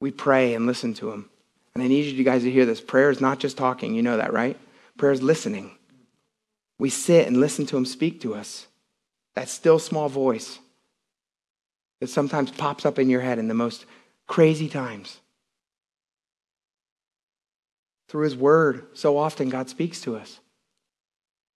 We 0.00 0.10
pray 0.10 0.54
and 0.54 0.66
listen 0.66 0.94
to 0.94 1.12
him. 1.12 1.30
And 1.74 1.82
I 1.82 1.86
need 1.86 2.06
you 2.06 2.24
guys 2.24 2.42
to 2.42 2.50
hear 2.50 2.66
this. 2.66 2.80
Prayer 2.80 3.10
is 3.10 3.20
not 3.20 3.38
just 3.38 3.56
talking. 3.56 3.94
You 3.94 4.02
know 4.02 4.16
that, 4.16 4.32
right? 4.32 4.58
Prayer 4.96 5.12
is 5.12 5.22
listening. 5.22 5.70
We 6.78 6.90
sit 6.90 7.26
and 7.26 7.36
listen 7.36 7.66
to 7.66 7.76
him 7.76 7.84
speak 7.84 8.20
to 8.22 8.34
us. 8.34 8.66
That 9.34 9.48
still 9.48 9.78
small 9.78 10.08
voice 10.08 10.58
that 12.00 12.08
sometimes 12.08 12.50
pops 12.50 12.84
up 12.84 12.98
in 12.98 13.08
your 13.08 13.20
head 13.20 13.38
in 13.38 13.46
the 13.46 13.54
most 13.54 13.84
crazy 14.26 14.68
times. 14.68 15.20
Through 18.08 18.24
his 18.24 18.36
word, 18.36 18.86
so 18.94 19.16
often 19.18 19.50
God 19.50 19.68
speaks 19.68 20.00
to 20.00 20.16
us. 20.16 20.40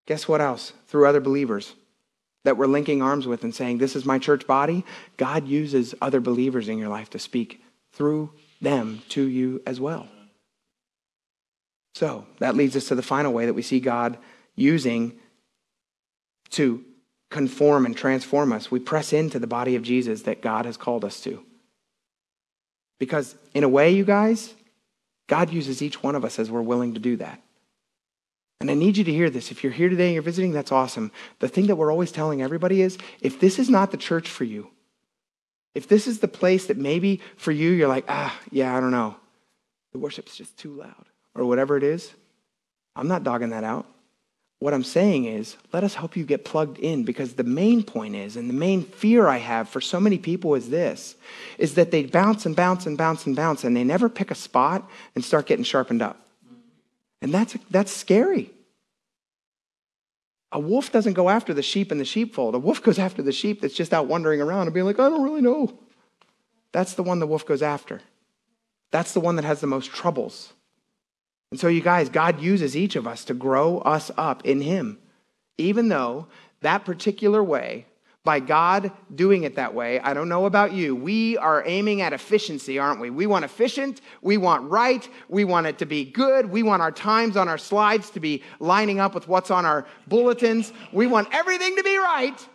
Guess 0.07 0.29
what 0.29 0.41
else? 0.41 0.73
Through 0.87 1.07
other 1.07 1.21
believers 1.21 1.75
that 2.45 2.57
we're 2.57 2.67
linking 2.67 3.03
arms 3.03 3.27
with 3.27 3.43
and 3.43 3.55
saying, 3.55 3.79
This 3.79 3.97
is 3.97 4.05
my 4.05 4.19
church 4.19 4.47
body. 4.47 4.85
God 5.17 5.49
uses 5.49 5.95
other 6.01 6.21
believers 6.21 6.69
in 6.69 6.79
your 6.79 6.89
life 6.89 7.11
to 7.11 7.19
speak 7.19 7.63
through 7.93 8.31
them 8.61 9.03
to 9.11 9.23
you 9.23 9.63
as 9.67 9.81
well. 9.81 10.09
So 11.95 12.27
that 12.39 12.57
leads 12.57 12.77
us 12.77 12.89
to 12.89 12.95
the 12.95 13.03
final 13.03 13.33
way 13.33 13.47
that 13.47 13.55
we 13.55 13.63
see 13.63 13.81
God 13.81 14.19
using 14.57 15.13
to 16.51 16.85
conform 17.31 17.87
and 17.87 17.97
transform 17.97 18.53
us. 18.53 18.71
We 18.71 18.81
press 18.81 19.13
into 19.13 19.39
the 19.39 19.47
body 19.47 19.77
of 19.77 19.83
Jesus 19.83 20.23
that 20.23 20.43
God 20.43 20.67
has 20.67 20.77
called 20.77 21.05
us 21.05 21.21
to. 21.23 21.45
Because, 22.99 23.35
in 23.55 23.65
a 23.65 23.69
way, 23.69 23.91
you 23.91 24.05
guys, 24.05 24.55
God 25.27 25.53
uses 25.53 25.83
each 25.83 26.03
one 26.03 26.15
of 26.15 26.25
us 26.25 26.39
as 26.39 26.51
we're 26.51 26.63
willing 26.63 26.95
to 26.95 27.01
do 27.01 27.17
that. 27.17 27.41
And 28.61 28.71
I 28.71 28.75
need 28.75 28.97
you 28.97 29.05
to 29.05 29.13
hear 29.13 29.31
this. 29.31 29.51
If 29.51 29.63
you're 29.63 29.73
here 29.73 29.89
today 29.89 30.07
and 30.07 30.15
you're 30.15 30.23
visiting, 30.23 30.53
that's 30.53 30.73
awesome. 30.73 31.13
The 31.41 31.49
thing 31.49 31.67
that 31.67 31.77
we're 31.77 31.91
always 31.91 32.13
telling 32.13 32.41
everybody 32.41 32.81
is 32.81 32.97
if 33.21 33.41
this 33.41 33.59
is 33.59 33.69
not 33.69 33.91
the 33.91 33.97
church 33.97 34.29
for 34.29 34.45
you, 34.45 34.71
if 35.75 35.89
this 35.89 36.07
is 36.07 36.21
the 36.21 36.29
place 36.29 36.67
that 36.67 36.79
maybe 36.79 37.21
for 37.37 37.51
you, 37.53 37.71
you're 37.71 37.89
like, 37.89 38.05
ah, 38.09 38.39
yeah, 38.51 38.77
I 38.77 38.81
don't 38.81 38.93
know, 38.93 39.17
the 39.93 39.99
worship's 39.99 40.37
just 40.37 40.57
too 40.57 40.73
loud, 40.73 41.07
or 41.35 41.45
whatever 41.45 41.77
it 41.77 41.83
is, 41.83 42.13
I'm 42.97 43.09
not 43.09 43.25
dogging 43.25 43.51
that 43.51 43.65
out. 43.65 43.87
What 44.61 44.73
I'm 44.73 44.85
saying 44.85 45.27
is, 45.27 45.57
let 45.73 45.85
us 45.85 45.95
help 45.95 46.17
you 46.17 46.25
get 46.25 46.45
plugged 46.45 46.79
in 46.79 47.05
because 47.05 47.35
the 47.35 47.45
main 47.45 47.83
point 47.83 48.15
is, 48.15 48.37
and 48.37 48.49
the 48.49 48.55
main 48.55 48.85
fear 48.85 49.27
I 49.27 49.39
have 49.39 49.69
for 49.69 49.81
so 49.81 50.01
many 50.01 50.17
people 50.17 50.55
is 50.55 50.71
this, 50.71 51.17
is 51.59 51.75
that 51.75 51.91
they 51.91 52.07
bounce 52.07 52.47
and 52.47 52.57
bounce 52.57 52.87
and 52.87 52.97
bounce 52.97 53.27
and 53.27 53.37
bounce 53.37 53.65
and 53.65 53.77
they 53.77 53.85
never 53.85 54.09
pick 54.09 54.31
a 54.31 54.35
spot 54.35 54.89
and 55.15 55.25
start 55.25 55.47
getting 55.47 55.65
sharpened 55.65 56.01
up. 56.01 56.24
And 57.25 57.33
that's, 57.33 57.57
that's 57.71 57.91
scary. 57.91 58.51
A 60.53 60.61
wolf 60.61 60.93
doesn't 60.93 61.15
go 61.15 61.31
after 61.31 61.55
the 61.55 61.63
sheep 61.63 61.91
in 61.91 61.97
the 61.97 62.05
sheepfold. 62.05 62.55
A 62.55 62.59
wolf 62.59 62.83
goes 62.83 62.99
after 62.99 63.23
the 63.23 63.33
sheep 63.33 63.63
that's 63.63 63.73
just 63.73 63.95
out 63.95 64.09
wandering 64.09 64.43
around 64.43 64.67
and 64.67 64.75
being 64.75 64.85
like, 64.85 65.01
I 65.01 65.09
don't 65.09 65.23
really 65.23 65.41
know. 65.41 65.79
That's 66.73 66.93
the 66.93 67.03
one 67.03 67.21
the 67.21 67.27
wolf 67.27 67.47
goes 67.47 67.63
after. 67.63 68.03
That's 68.91 69.15
the 69.15 69.21
one 69.21 69.37
that 69.37 69.47
has 69.47 69.63
the 69.63 69.67
most 69.67 69.91
troubles. 69.91 70.53
And 71.51 71.59
so, 71.59 71.69
you 71.69 71.81
guys, 71.81 72.11
God 72.11 72.43
uses 72.43 72.77
each 72.77 72.95
of 72.95 73.07
us 73.07 73.25
to 73.25 73.33
grow 73.33 73.79
us 73.79 74.11
up 74.19 74.45
in 74.45 74.61
Him, 74.61 74.99
even 75.57 75.89
though 75.89 76.27
that 76.61 76.85
particular 76.85 77.43
way 77.43 77.87
by 78.25 78.41
God 78.41 78.91
doing 79.15 79.45
it 79.45 79.57
that 79.57 79.75
way. 79.75 80.01
I 80.01 80.15
don't 80.15 80.31
know 80.31 80.47
about 80.47 80.73
you. 80.73 80.97
We 80.97 81.37
are 81.37 81.63
aiming 81.67 82.01
at 82.01 82.15
efficiency, 82.15 82.79
aren't 82.79 82.99
we? 82.99 83.11
We 83.11 83.27
want 83.27 83.45
efficient, 83.45 84.01
we 84.23 84.39
want 84.39 84.69
right, 84.71 85.07
we 85.29 85.45
want 85.45 85.67
it 85.67 85.79
to 85.79 85.87
be 85.87 86.07
good, 86.07 86.51
we 86.51 86.63
want 86.63 86.81
our 86.81 86.91
times 86.91 87.37
on 87.37 87.49
our 87.49 87.59
slides 87.59 88.09
to 88.11 88.21
be 88.21 88.43
lining 88.61 88.99
up 88.99 89.15
with 89.15 89.29
what's 89.29 89.51
on 89.51 89.67
our 89.67 89.87
bulletins. 90.09 90.73
We 90.91 91.07
want 91.07 91.29
everything 91.33 91.77
to 91.77 91.83
be 91.83 91.99
right. 91.99 92.49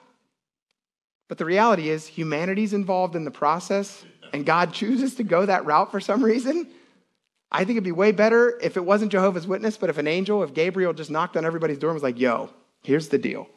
But 1.28 1.38
the 1.38 1.46
reality 1.46 1.90
is, 1.90 2.08
humanity's 2.08 2.74
involved 2.74 3.16
in 3.16 3.24
the 3.24 3.32
process, 3.32 4.04
and 4.34 4.48
God 4.48 4.74
chooses 4.74 5.16
to 5.16 5.24
go 5.24 5.46
that 5.46 5.66
route 5.66 5.92
for 5.92 6.00
some 6.00 6.24
reason. 6.24 6.68
I 7.52 7.60
think 7.60 7.72
it'd 7.72 7.84
be 7.84 7.92
way 7.92 8.12
better 8.12 8.60
if 8.62 8.76
it 8.76 8.86
wasn't 8.86 9.12
Jehovah's 9.12 9.46
Witness, 9.46 9.78
but 9.78 9.92
if 9.92 10.00
an 10.00 10.08
angel, 10.08 10.42
if 10.44 10.54
Gabriel 10.56 10.94
just 10.94 11.12
knocked 11.12 11.38
on 11.38 11.46
everybody's 11.46 11.78
door 11.78 11.92
and 11.92 11.96
was 11.96 12.04
like, 12.04 12.20
yo, 12.20 12.50
here's 12.82 13.10
the 13.10 13.18
deal. 13.20 13.48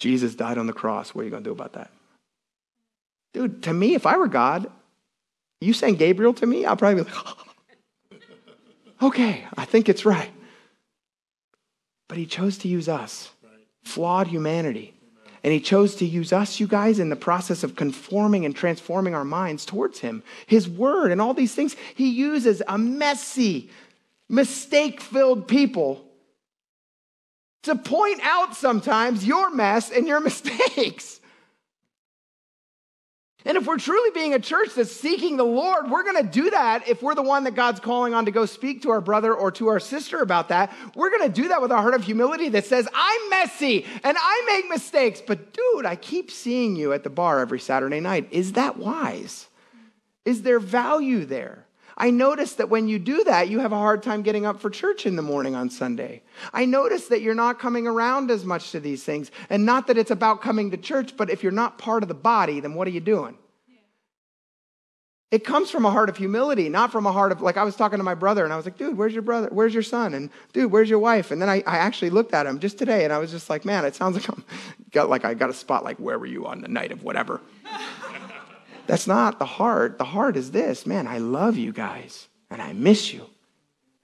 Jesus 0.00 0.34
died 0.34 0.58
on 0.58 0.66
the 0.66 0.72
cross. 0.72 1.14
What 1.14 1.22
are 1.22 1.24
you 1.24 1.30
going 1.30 1.44
to 1.44 1.48
do 1.48 1.52
about 1.52 1.74
that? 1.74 1.90
Dude, 3.32 3.62
to 3.64 3.72
me, 3.72 3.94
if 3.94 4.06
I 4.06 4.16
were 4.16 4.26
God, 4.26 4.68
you 5.60 5.72
send 5.72 5.98
Gabriel 5.98 6.34
to 6.34 6.46
me, 6.46 6.64
I'll 6.64 6.76
probably 6.76 7.04
be 7.04 7.10
like, 7.10 8.20
okay, 9.02 9.44
I 9.56 9.66
think 9.66 9.88
it's 9.88 10.04
right. 10.04 10.30
But 12.08 12.18
he 12.18 12.26
chose 12.26 12.58
to 12.58 12.68
use 12.68 12.88
us, 12.88 13.30
flawed 13.84 14.26
humanity. 14.26 14.94
And 15.44 15.52
he 15.52 15.60
chose 15.60 15.94
to 15.96 16.06
use 16.06 16.32
us, 16.32 16.60
you 16.60 16.66
guys, 16.66 16.98
in 16.98 17.08
the 17.08 17.16
process 17.16 17.62
of 17.62 17.76
conforming 17.76 18.44
and 18.44 18.54
transforming 18.54 19.14
our 19.14 19.24
minds 19.24 19.64
towards 19.64 20.00
him. 20.00 20.22
His 20.46 20.68
word 20.68 21.12
and 21.12 21.20
all 21.20 21.32
these 21.32 21.54
things, 21.54 21.76
he 21.94 22.10
uses 22.10 22.62
a 22.66 22.76
messy, 22.76 23.70
mistake 24.28 25.00
filled 25.00 25.46
people 25.48 26.09
to 27.62 27.76
point 27.76 28.20
out 28.22 28.56
sometimes 28.56 29.26
your 29.26 29.50
mess 29.50 29.90
and 29.90 30.06
your 30.06 30.20
mistakes. 30.30 31.20
And 33.44 33.56
if 33.56 33.66
we're 33.66 33.78
truly 33.78 34.10
being 34.10 34.34
a 34.34 34.38
church 34.38 34.74
that's 34.74 34.92
seeking 34.92 35.38
the 35.38 35.44
Lord, 35.44 35.90
we're 35.90 36.02
going 36.02 36.22
to 36.22 36.30
do 36.30 36.50
that 36.50 36.86
if 36.86 37.02
we're 37.02 37.14
the 37.14 37.22
one 37.22 37.44
that 37.44 37.54
God's 37.54 37.80
calling 37.80 38.12
on 38.12 38.26
to 38.26 38.30
go 38.30 38.44
speak 38.44 38.82
to 38.82 38.90
our 38.90 39.00
brother 39.00 39.34
or 39.34 39.50
to 39.52 39.68
our 39.68 39.80
sister 39.80 40.20
about 40.20 40.48
that. 40.48 40.74
We're 40.94 41.08
going 41.08 41.32
to 41.32 41.42
do 41.42 41.48
that 41.48 41.62
with 41.62 41.70
a 41.70 41.76
heart 41.76 41.94
of 41.94 42.04
humility 42.04 42.50
that 42.50 42.66
says, 42.66 42.86
I'm 42.92 43.30
messy 43.30 43.86
and 44.04 44.16
I 44.20 44.42
make 44.46 44.68
mistakes, 44.68 45.22
but 45.26 45.54
dude, 45.54 45.86
I 45.86 45.96
keep 45.96 46.30
seeing 46.30 46.76
you 46.76 46.92
at 46.92 47.02
the 47.02 47.10
bar 47.10 47.40
every 47.40 47.60
Saturday 47.60 48.00
night. 48.00 48.28
Is 48.30 48.52
that 48.52 48.76
wise? 48.76 49.48
Is 50.26 50.42
there 50.42 50.60
value 50.60 51.24
there? 51.24 51.64
I 52.00 52.08
notice 52.08 52.54
that 52.54 52.70
when 52.70 52.88
you 52.88 52.98
do 52.98 53.24
that, 53.24 53.50
you 53.50 53.60
have 53.60 53.72
a 53.72 53.76
hard 53.76 54.02
time 54.02 54.22
getting 54.22 54.46
up 54.46 54.58
for 54.58 54.70
church 54.70 55.04
in 55.04 55.16
the 55.16 55.22
morning 55.22 55.54
on 55.54 55.68
Sunday. 55.68 56.22
I 56.50 56.64
notice 56.64 57.08
that 57.08 57.20
you're 57.20 57.34
not 57.34 57.58
coming 57.58 57.86
around 57.86 58.30
as 58.30 58.42
much 58.42 58.70
to 58.70 58.80
these 58.80 59.04
things. 59.04 59.30
And 59.50 59.66
not 59.66 59.86
that 59.88 59.98
it's 59.98 60.10
about 60.10 60.40
coming 60.40 60.70
to 60.70 60.78
church, 60.78 61.14
but 61.14 61.28
if 61.28 61.42
you're 61.42 61.52
not 61.52 61.76
part 61.76 62.02
of 62.02 62.08
the 62.08 62.14
body, 62.14 62.58
then 62.60 62.72
what 62.72 62.88
are 62.88 62.90
you 62.90 63.00
doing? 63.00 63.36
It 65.30 65.44
comes 65.44 65.70
from 65.70 65.84
a 65.84 65.90
heart 65.90 66.08
of 66.08 66.16
humility, 66.16 66.70
not 66.70 66.90
from 66.90 67.04
a 67.04 67.12
heart 67.12 67.32
of, 67.32 67.42
like, 67.42 67.58
I 67.58 67.64
was 67.64 67.76
talking 67.76 67.98
to 67.98 68.02
my 68.02 68.14
brother 68.14 68.44
and 68.44 68.52
I 68.52 68.56
was 68.56 68.64
like, 68.64 68.78
dude, 68.78 68.96
where's 68.96 69.12
your 69.12 69.22
brother? 69.22 69.50
Where's 69.52 69.74
your 69.74 69.82
son? 69.82 70.14
And 70.14 70.30
dude, 70.54 70.72
where's 70.72 70.88
your 70.88 70.98
wife? 71.00 71.30
And 71.30 71.40
then 71.40 71.50
I, 71.50 71.62
I 71.66 71.76
actually 71.76 72.10
looked 72.10 72.32
at 72.32 72.46
him 72.46 72.60
just 72.60 72.78
today 72.78 73.04
and 73.04 73.12
I 73.12 73.18
was 73.18 73.30
just 73.30 73.50
like, 73.50 73.66
man, 73.66 73.84
it 73.84 73.94
sounds 73.94 74.16
like 74.16 74.26
I'm, 74.30 74.42
got 74.90 75.10
like, 75.10 75.26
I 75.26 75.34
got 75.34 75.50
a 75.50 75.54
spot, 75.54 75.84
like, 75.84 75.98
where 75.98 76.18
were 76.18 76.24
you 76.24 76.46
on 76.46 76.62
the 76.62 76.68
night 76.68 76.92
of 76.92 77.02
whatever? 77.02 77.42
That's 78.90 79.06
not 79.06 79.38
the 79.38 79.46
heart. 79.46 79.98
The 79.98 80.04
heart 80.04 80.36
is 80.36 80.50
this 80.50 80.84
man, 80.84 81.06
I 81.06 81.18
love 81.18 81.56
you 81.56 81.72
guys 81.72 82.26
and 82.50 82.60
I 82.60 82.72
miss 82.72 83.12
you. 83.14 83.24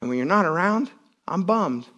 And 0.00 0.08
when 0.08 0.16
you're 0.16 0.24
not 0.28 0.46
around, 0.46 0.92
I'm 1.26 1.42
bummed. 1.42 1.88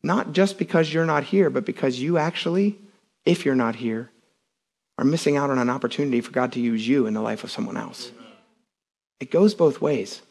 Not 0.00 0.30
just 0.30 0.56
because 0.56 0.94
you're 0.94 1.04
not 1.04 1.24
here, 1.24 1.50
but 1.50 1.66
because 1.66 1.98
you 1.98 2.16
actually, 2.16 2.78
if 3.24 3.44
you're 3.44 3.56
not 3.56 3.74
here, 3.74 4.08
are 4.98 5.04
missing 5.04 5.36
out 5.36 5.50
on 5.50 5.58
an 5.58 5.68
opportunity 5.68 6.20
for 6.20 6.30
God 6.30 6.52
to 6.52 6.60
use 6.60 6.86
you 6.86 7.06
in 7.06 7.14
the 7.14 7.20
life 7.20 7.42
of 7.42 7.50
someone 7.50 7.76
else. 7.76 8.12
It 9.18 9.32
goes 9.32 9.56
both 9.56 9.80
ways. 9.80 10.22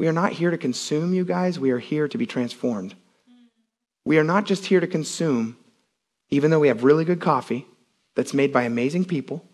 We 0.00 0.08
are 0.08 0.12
not 0.12 0.32
here 0.32 0.50
to 0.50 0.58
consume 0.58 1.14
you 1.14 1.24
guys, 1.24 1.56
we 1.56 1.70
are 1.70 1.78
here 1.78 2.08
to 2.08 2.18
be 2.18 2.26
transformed. 2.26 2.96
We 4.04 4.18
are 4.18 4.24
not 4.24 4.44
just 4.44 4.66
here 4.66 4.80
to 4.80 4.88
consume, 4.88 5.56
even 6.30 6.50
though 6.50 6.58
we 6.58 6.66
have 6.66 6.82
really 6.82 7.04
good 7.04 7.20
coffee 7.20 7.64
that's 8.16 8.34
made 8.34 8.52
by 8.52 8.64
amazing 8.64 9.04
people 9.04 9.48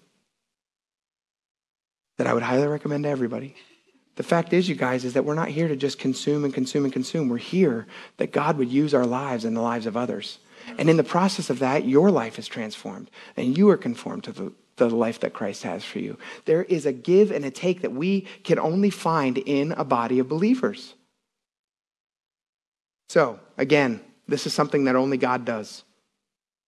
that 2.21 2.27
I 2.27 2.35
would 2.35 2.43
highly 2.43 2.67
recommend 2.67 3.05
to 3.05 3.09
everybody. 3.09 3.55
The 4.17 4.23
fact 4.23 4.53
is, 4.53 4.69
you 4.69 4.75
guys, 4.75 5.07
is 5.07 5.15
that 5.15 5.25
we're 5.25 5.35
not 5.35 5.49
here 5.49 5.69
to 5.69 5.75
just 5.75 5.99
consume 5.99 6.45
and 6.45 6.53
consume 6.53 6.85
and 6.85 6.93
consume. 6.93 7.31
We're 7.31 7.39
here 7.39 7.87
that 8.19 8.31
God 8.31 8.59
would 8.59 8.71
use 8.71 8.93
our 8.93 9.07
lives 9.07 9.47
and 9.47 9.57
the 9.57 9.63
lives 9.63 9.87
of 9.87 9.97
others. 9.97 10.39
And 10.77 10.91
in 10.91 10.99
the 10.99 11.03
process 11.03 11.49
of 11.49 11.61
that, 11.61 11.87
your 11.87 12.11
life 12.11 12.39
is 12.39 12.47
transformed 12.47 13.11
and 13.39 13.57
you 13.57 13.71
are 13.71 13.79
conformed 13.79 14.25
to 14.25 14.33
the, 14.33 14.53
the 14.77 14.91
life 14.91 15.21
that 15.21 15.33
Christ 15.33 15.63
has 15.63 15.83
for 15.83 15.99
you. 15.99 16.19
There 16.45 16.65
is 16.65 16.85
a 16.85 16.93
give 16.93 17.31
and 17.31 17.43
a 17.43 17.51
take 17.51 17.81
that 17.81 17.93
we 17.93 18.27
can 18.45 18.59
only 18.59 18.91
find 18.91 19.39
in 19.39 19.73
a 19.73 19.85
body 19.85 20.19
of 20.19 20.29
believers. 20.29 20.93
So, 23.09 23.41
again, 23.57 24.03
this 24.29 24.45
is 24.45 24.53
something 24.53 24.85
that 24.85 24.95
only 24.95 25.17
God 25.17 25.47
does. 25.47 25.85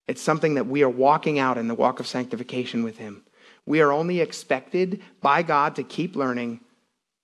It's 0.07 0.21
something 0.21 0.53
that 0.53 0.67
we 0.67 0.81
are 0.83 0.89
walking 0.89 1.39
out 1.39 1.57
in 1.57 1.67
the 1.67 1.75
walk 1.75 1.99
of 1.99 2.07
sanctification 2.07 2.83
with 2.83 2.97
Him. 2.97 3.25
We 3.65 3.81
are 3.81 3.91
only 3.91 4.19
expected 4.19 5.01
by 5.21 5.43
God 5.43 5.75
to 5.75 5.83
keep 5.83 6.15
learning 6.15 6.61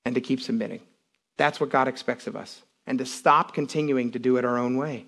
and 0.06 0.16
to 0.16 0.22
keep 0.22 0.42
submitting. 0.42 0.82
That's 1.38 1.60
what 1.60 1.70
God 1.70 1.88
expects 1.88 2.28
of 2.28 2.36
us, 2.36 2.62
and 2.86 3.00
to 3.00 3.06
stop 3.06 3.54
continuing 3.54 4.12
to 4.12 4.20
do 4.20 4.38
it 4.38 4.46
our 4.46 4.58
own 4.58 4.78
way. 4.78 5.06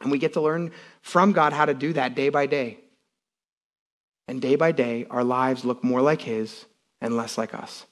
And 0.00 0.10
we 0.10 0.18
get 0.18 0.34
to 0.34 0.40
learn 0.40 0.72
from 1.02 1.32
God 1.32 1.52
how 1.52 1.64
to 1.64 1.74
do 1.74 1.92
that 1.94 2.14
day 2.14 2.28
by 2.28 2.46
day. 2.46 2.78
And 4.26 4.40
day 4.40 4.56
by 4.56 4.72
day, 4.72 5.06
our 5.10 5.24
lives 5.24 5.64
look 5.64 5.84
more 5.84 6.00
like 6.00 6.22
His 6.22 6.64
and 7.00 7.16
less 7.16 7.38
like 7.38 7.54
us. 7.54 7.86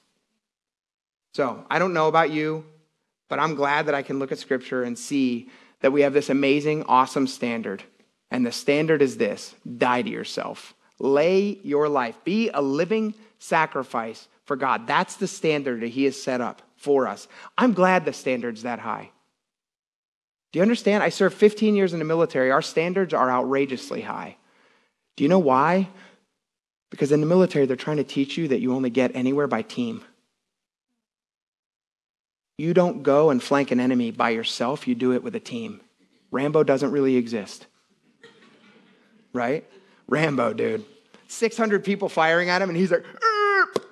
So, 1.33 1.65
I 1.69 1.79
don't 1.79 1.93
know 1.93 2.07
about 2.07 2.31
you, 2.31 2.65
but 3.29 3.39
I'm 3.39 3.55
glad 3.55 3.87
that 3.87 3.95
I 3.95 4.03
can 4.03 4.19
look 4.19 4.31
at 4.31 4.37
scripture 4.37 4.83
and 4.83 4.97
see 4.97 5.49
that 5.81 5.91
we 5.91 6.01
have 6.01 6.13
this 6.13 6.29
amazing, 6.29 6.83
awesome 6.83 7.27
standard. 7.27 7.83
And 8.29 8.45
the 8.45 8.51
standard 8.51 9.01
is 9.01 9.17
this 9.17 9.55
die 9.77 10.01
to 10.01 10.09
yourself, 10.09 10.73
lay 10.99 11.59
your 11.63 11.89
life, 11.89 12.17
be 12.23 12.49
a 12.53 12.61
living 12.61 13.15
sacrifice 13.39 14.27
for 14.45 14.55
God. 14.55 14.87
That's 14.87 15.15
the 15.15 15.27
standard 15.27 15.81
that 15.81 15.89
He 15.89 16.05
has 16.05 16.21
set 16.21 16.41
up 16.41 16.61
for 16.77 17.07
us. 17.07 17.27
I'm 17.57 17.73
glad 17.73 18.05
the 18.05 18.13
standard's 18.13 18.63
that 18.63 18.79
high. 18.79 19.11
Do 20.51 20.59
you 20.59 20.63
understand? 20.63 21.01
I 21.01 21.09
served 21.09 21.35
15 21.35 21.75
years 21.75 21.93
in 21.93 21.99
the 21.99 22.05
military. 22.05 22.51
Our 22.51 22.61
standards 22.61 23.13
are 23.13 23.29
outrageously 23.29 24.01
high. 24.01 24.37
Do 25.15 25.23
you 25.23 25.29
know 25.29 25.39
why? 25.39 25.89
Because 26.91 27.11
in 27.11 27.21
the 27.21 27.25
military, 27.25 27.65
they're 27.65 27.75
trying 27.75 27.97
to 27.97 28.03
teach 28.03 28.37
you 28.37 28.49
that 28.49 28.59
you 28.59 28.73
only 28.73 28.91
get 28.91 29.15
anywhere 29.15 29.47
by 29.47 29.63
team. 29.63 30.03
You 32.57 32.73
don't 32.75 33.01
go 33.01 33.31
and 33.31 33.41
flank 33.41 33.71
an 33.71 33.79
enemy 33.79 34.11
by 34.11 34.29
yourself, 34.29 34.87
you 34.87 34.93
do 34.93 35.11
it 35.13 35.23
with 35.23 35.35
a 35.35 35.39
team. 35.39 35.81
Rambo 36.29 36.63
doesn't 36.63 36.91
really 36.91 37.15
exist. 37.15 37.65
Right? 39.33 39.67
Rambo, 40.13 40.53
dude. 40.53 40.85
600 41.27 41.83
people 41.83 42.07
firing 42.07 42.49
at 42.49 42.61
him, 42.61 42.69
and 42.69 42.77
he's 42.77 42.91
like, 42.91 43.03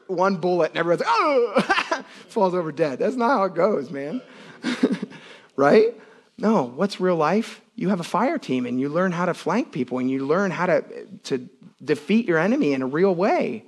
one 0.06 0.36
bullet, 0.36 0.70
and 0.72 0.78
everyone's 0.78 1.02
like, 1.02 1.10
oh, 1.10 2.04
falls 2.28 2.54
over 2.54 2.72
dead. 2.72 3.00
That's 3.00 3.16
not 3.16 3.30
how 3.30 3.44
it 3.46 3.56
goes, 3.56 3.90
man. 3.90 4.22
right? 5.56 6.00
No, 6.38 6.64
what's 6.64 7.00
real 7.00 7.16
life? 7.16 7.62
You 7.76 7.90
have 7.90 8.00
a 8.00 8.04
fire 8.04 8.38
team 8.38 8.66
and 8.66 8.80
you 8.80 8.90
learn 8.90 9.12
how 9.12 9.26
to 9.26 9.34
flank 9.34 9.72
people 9.72 9.98
and 9.98 10.10
you 10.10 10.26
learn 10.26 10.52
how 10.52 10.68
to, 10.68 10.84
to 11.24 11.50
defeat 11.84 12.28
your 12.28 12.38
enemy 12.38 12.74
in 12.74 12.82
a 12.82 12.86
real 12.86 13.16
way. 13.16 13.66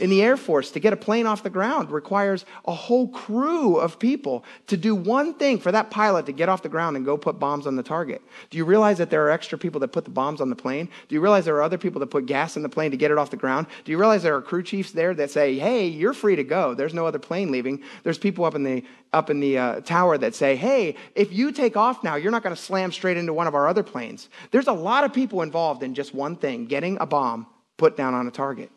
In 0.00 0.10
the 0.10 0.22
Air 0.22 0.36
Force, 0.36 0.72
to 0.72 0.80
get 0.80 0.92
a 0.92 0.96
plane 0.96 1.24
off 1.24 1.44
the 1.44 1.50
ground 1.50 1.92
requires 1.92 2.44
a 2.64 2.74
whole 2.74 3.06
crew 3.08 3.76
of 3.76 4.00
people 4.00 4.44
to 4.66 4.76
do 4.76 4.92
one 4.92 5.34
thing 5.34 5.60
for 5.60 5.70
that 5.70 5.90
pilot 5.90 6.26
to 6.26 6.32
get 6.32 6.48
off 6.48 6.62
the 6.62 6.68
ground 6.68 6.96
and 6.96 7.06
go 7.06 7.16
put 7.16 7.38
bombs 7.38 7.64
on 7.64 7.76
the 7.76 7.82
target. 7.82 8.20
Do 8.50 8.58
you 8.58 8.64
realize 8.64 8.98
that 8.98 9.10
there 9.10 9.24
are 9.24 9.30
extra 9.30 9.56
people 9.56 9.78
that 9.80 9.92
put 9.92 10.04
the 10.04 10.10
bombs 10.10 10.40
on 10.40 10.50
the 10.50 10.56
plane? 10.56 10.88
Do 11.08 11.14
you 11.14 11.20
realize 11.20 11.44
there 11.44 11.54
are 11.54 11.62
other 11.62 11.78
people 11.78 12.00
that 12.00 12.08
put 12.08 12.26
gas 12.26 12.56
in 12.56 12.64
the 12.64 12.68
plane 12.68 12.90
to 12.90 12.96
get 12.96 13.12
it 13.12 13.18
off 13.18 13.30
the 13.30 13.36
ground? 13.36 13.68
Do 13.84 13.92
you 13.92 13.98
realize 13.98 14.24
there 14.24 14.34
are 14.34 14.42
crew 14.42 14.64
chiefs 14.64 14.90
there 14.90 15.14
that 15.14 15.30
say, 15.30 15.58
"Hey, 15.60 15.86
you're 15.86 16.12
free 16.12 16.34
to 16.34 16.44
go. 16.44 16.74
There's 16.74 16.94
no 16.94 17.06
other 17.06 17.20
plane 17.20 17.52
leaving." 17.52 17.80
There's 18.02 18.18
people 18.18 18.44
up 18.44 18.56
in 18.56 18.64
the 18.64 18.82
up 19.12 19.30
in 19.30 19.38
the 19.38 19.58
uh, 19.58 19.80
tower 19.82 20.18
that 20.18 20.34
say, 20.34 20.56
"Hey, 20.56 20.96
if 21.14 21.32
you 21.32 21.52
take 21.52 21.76
off 21.76 22.02
now, 22.02 22.16
you're 22.16 22.32
not 22.32 22.42
going 22.42 22.54
to 22.54 22.60
slam 22.60 22.90
straight 22.90 23.16
into 23.16 23.32
one 23.32 23.46
of 23.46 23.54
our 23.54 23.68
other 23.68 23.84
planes." 23.84 24.28
There's 24.50 24.66
a 24.66 24.72
lot 24.72 25.04
of 25.04 25.12
people 25.12 25.42
involved 25.42 25.84
in 25.84 25.94
just 25.94 26.14
one 26.14 26.34
thing: 26.34 26.66
getting 26.66 26.98
a 27.00 27.06
bomb 27.06 27.46
put 27.76 27.96
down 27.96 28.12
on 28.14 28.26
a 28.26 28.32
target. 28.32 28.72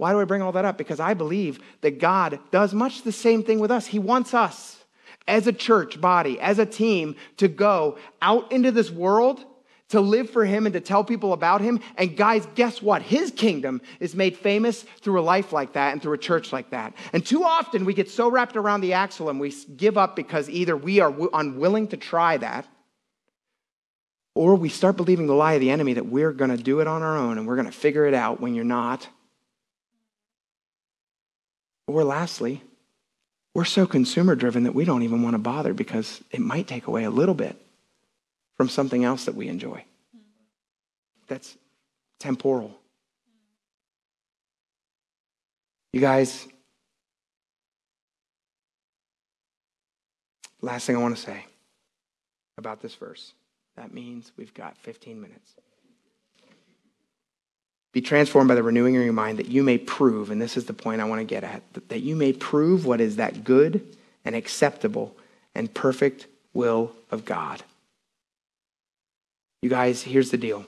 Why 0.00 0.12
do 0.12 0.20
I 0.22 0.24
bring 0.24 0.40
all 0.40 0.52
that 0.52 0.64
up? 0.64 0.78
Because 0.78 0.98
I 0.98 1.12
believe 1.12 1.60
that 1.82 1.98
God 1.98 2.38
does 2.50 2.72
much 2.72 3.02
the 3.02 3.12
same 3.12 3.42
thing 3.42 3.60
with 3.60 3.70
us. 3.70 3.86
He 3.86 3.98
wants 3.98 4.32
us 4.32 4.82
as 5.28 5.46
a 5.46 5.52
church 5.52 6.00
body, 6.00 6.40
as 6.40 6.58
a 6.58 6.64
team, 6.64 7.16
to 7.36 7.48
go 7.48 7.98
out 8.22 8.50
into 8.50 8.72
this 8.72 8.90
world 8.90 9.44
to 9.90 10.00
live 10.00 10.30
for 10.30 10.46
him 10.46 10.64
and 10.64 10.72
to 10.72 10.80
tell 10.80 11.04
people 11.04 11.34
about 11.34 11.60
him. 11.60 11.80
And 11.98 12.16
guys, 12.16 12.48
guess 12.54 12.80
what? 12.80 13.02
His 13.02 13.30
kingdom 13.30 13.82
is 13.98 14.14
made 14.14 14.38
famous 14.38 14.84
through 15.02 15.20
a 15.20 15.22
life 15.22 15.52
like 15.52 15.74
that 15.74 15.92
and 15.92 16.00
through 16.00 16.14
a 16.14 16.18
church 16.18 16.50
like 16.50 16.70
that. 16.70 16.94
And 17.12 17.26
too 17.26 17.44
often 17.44 17.84
we 17.84 17.92
get 17.92 18.08
so 18.08 18.30
wrapped 18.30 18.56
around 18.56 18.80
the 18.80 18.94
axle 18.94 19.28
and 19.28 19.38
we 19.38 19.54
give 19.76 19.98
up 19.98 20.16
because 20.16 20.48
either 20.48 20.78
we 20.78 21.00
are 21.00 21.14
unwilling 21.34 21.88
to 21.88 21.98
try 21.98 22.38
that 22.38 22.66
or 24.34 24.54
we 24.54 24.70
start 24.70 24.96
believing 24.96 25.26
the 25.26 25.34
lie 25.34 25.54
of 25.54 25.60
the 25.60 25.70
enemy 25.70 25.92
that 25.92 26.06
we're 26.06 26.32
going 26.32 26.56
to 26.56 26.62
do 26.62 26.80
it 26.80 26.86
on 26.86 27.02
our 27.02 27.18
own 27.18 27.36
and 27.36 27.46
we're 27.46 27.56
going 27.56 27.66
to 27.66 27.72
figure 27.72 28.06
it 28.06 28.14
out 28.14 28.40
when 28.40 28.54
you're 28.54 28.64
not. 28.64 29.06
Or 31.90 32.04
lastly, 32.04 32.62
we're 33.52 33.64
so 33.64 33.84
consumer 33.84 34.36
driven 34.36 34.62
that 34.62 34.74
we 34.74 34.84
don't 34.84 35.02
even 35.02 35.22
want 35.22 35.34
to 35.34 35.38
bother 35.38 35.74
because 35.74 36.22
it 36.30 36.40
might 36.40 36.68
take 36.68 36.86
away 36.86 37.02
a 37.02 37.10
little 37.10 37.34
bit 37.34 37.60
from 38.56 38.68
something 38.68 39.04
else 39.04 39.24
that 39.24 39.34
we 39.34 39.48
enjoy. 39.48 39.84
That's 41.26 41.56
temporal. 42.20 42.78
You 45.92 46.00
guys, 46.00 46.46
last 50.60 50.86
thing 50.86 50.94
I 50.94 51.00
want 51.00 51.16
to 51.16 51.22
say 51.22 51.44
about 52.56 52.80
this 52.80 52.94
verse. 52.94 53.32
That 53.74 53.92
means 53.92 54.30
we've 54.36 54.54
got 54.54 54.78
15 54.78 55.20
minutes. 55.20 55.54
Be 57.92 58.00
transformed 58.00 58.48
by 58.48 58.54
the 58.54 58.62
renewing 58.62 58.96
of 58.96 59.02
your 59.02 59.12
mind 59.12 59.38
that 59.38 59.48
you 59.48 59.62
may 59.62 59.76
prove, 59.76 60.30
and 60.30 60.40
this 60.40 60.56
is 60.56 60.66
the 60.66 60.72
point 60.72 61.00
I 61.00 61.04
want 61.04 61.20
to 61.20 61.24
get 61.24 61.42
at, 61.42 61.62
that 61.88 62.00
you 62.00 62.14
may 62.14 62.32
prove 62.32 62.86
what 62.86 63.00
is 63.00 63.16
that 63.16 63.42
good 63.42 63.84
and 64.24 64.36
acceptable 64.36 65.16
and 65.54 65.72
perfect 65.72 66.26
will 66.52 66.92
of 67.10 67.24
God. 67.24 67.62
You 69.62 69.70
guys, 69.70 70.02
here's 70.02 70.30
the 70.30 70.38
deal. 70.38 70.64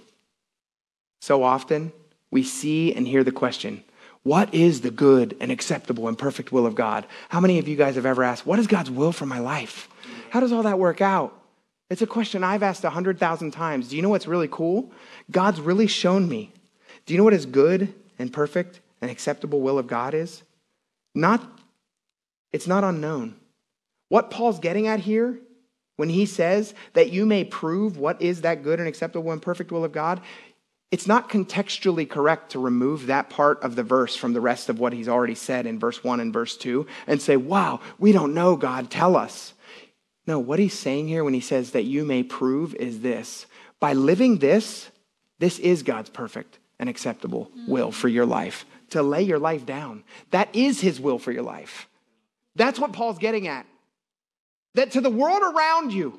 So 1.20 1.45
often 1.45 1.93
we 2.31 2.43
see 2.43 2.93
and 2.93 3.07
hear 3.07 3.23
the 3.23 3.31
question, 3.31 3.85
what 4.25 4.53
is 4.55 4.81
the 4.81 4.91
good 4.91 5.37
and 5.41 5.51
acceptable 5.51 6.09
and 6.09 6.18
perfect 6.18 6.53
will 6.53 6.66
of 6.66 6.75
God? 6.75 7.07
How 7.29 7.41
many 7.41 7.59
of 7.59 7.68
you 7.68 7.77
guys 7.77 7.95
have 7.95 8.07
ever 8.07 8.25
asked, 8.25 8.47
what 8.47 8.59
is 8.59 8.66
God's 8.66 8.91
will 8.91 9.12
for 9.12 9.27
my 9.27 9.39
life? 9.39 9.89
How 10.31 10.41
does 10.41 10.53
all 10.53 10.64
that 10.64 10.79
work 10.79 11.01
out? 11.01 11.37
It's 11.91 12.03
a 12.03 12.07
question 12.07 12.43
I've 12.43 12.62
asked 12.62 12.85
a 12.85 12.89
100,000 12.89 13.51
times. 13.51 13.89
Do 13.89 13.97
you 13.97 14.03
know 14.03 14.09
what's 14.09 14.27
really 14.27 14.49
cool? 14.51 14.91
God's 15.31 15.61
really 15.61 15.87
shown 15.87 16.29
me 16.29 16.53
do 17.07 17.14
you 17.14 17.18
know 17.18 17.24
what 17.24 17.32
his 17.32 17.46
good 17.46 17.92
and 18.18 18.32
perfect 18.32 18.80
and 19.00 19.11
acceptable 19.11 19.61
will 19.61 19.78
of 19.78 19.86
God 19.86 20.14
is? 20.14 20.42
Not, 21.14 21.42
it's 22.53 22.66
not 22.66 22.84
unknown. 22.84 23.36
What 24.09 24.30
Paul's 24.30 24.59
getting 24.59 24.86
at 24.86 25.00
here 25.00 25.38
when 25.96 26.09
he 26.09 26.26
says 26.26 26.74
that 26.94 27.11
you 27.11 27.26
may 27.26 27.44
prove 27.44 27.96
what 27.96 28.20
is 28.20 28.42
that 28.42 28.62
good 28.62 28.78
and 28.78 28.88
acceptable 28.88 29.32
and 29.32 29.42
perfect 29.42 29.72
will 29.72 29.84
of 29.84 29.92
God, 29.92 30.20
it's 30.90 31.07
not 31.07 31.30
contextually 31.30 32.09
correct 32.09 32.53
to 32.53 32.59
remove 32.59 33.07
that 33.07 33.30
part 33.30 33.62
of 33.62 33.76
the 33.76 33.82
verse 33.82 34.14
from 34.14 34.34
the 34.34 34.40
rest 34.40 34.68
of 34.68 34.78
what 34.78 34.92
he's 34.92 35.09
already 35.09 35.34
said 35.34 35.66
in 35.66 35.78
verse 35.78 36.05
1 36.05 36.20
and 36.20 36.32
verse 36.32 36.57
2 36.57 36.86
and 37.07 37.20
say, 37.20 37.36
wow, 37.36 37.80
we 37.98 38.12
don't 38.12 38.34
know, 38.34 38.57
God, 38.57 38.90
tell 38.90 39.16
us. 39.16 39.55
No, 40.26 40.38
what 40.38 40.59
he's 40.59 40.78
saying 40.78 41.09
here 41.09 41.24
when 41.24 41.34
he 41.34 41.40
says 41.40 41.72
that 41.72 41.84
you 41.84 42.05
may 42.05 42.22
prove 42.22 42.74
is 42.74 43.00
this 43.00 43.46
by 43.80 43.94
living 43.94 44.38
this, 44.38 44.90
this 45.38 45.59
is 45.59 45.82
God's 45.82 46.11
perfect 46.11 46.59
and 46.83 46.89
acceptable 46.91 47.49
will 47.68 47.93
for 47.93 48.09
your 48.09 48.26
life, 48.26 48.66
to 48.91 49.05
lay 49.05 49.22
your 49.22 49.39
life 49.39 49.64
down. 49.64 50.03
That 50.33 50.49
is 50.53 50.80
his 50.80 51.01
will 51.01 51.20
for 51.20 51.30
your 51.30 51.45
life. 51.45 51.89
That's 52.57 52.80
what 52.80 52.93
Paul's 52.93 53.18
getting 53.18 53.47
at. 53.47 53.66
That 54.74 54.91
to 54.91 55.01
the 55.01 55.09
world 55.09 55.43
around 55.45 55.93
you, 55.93 56.18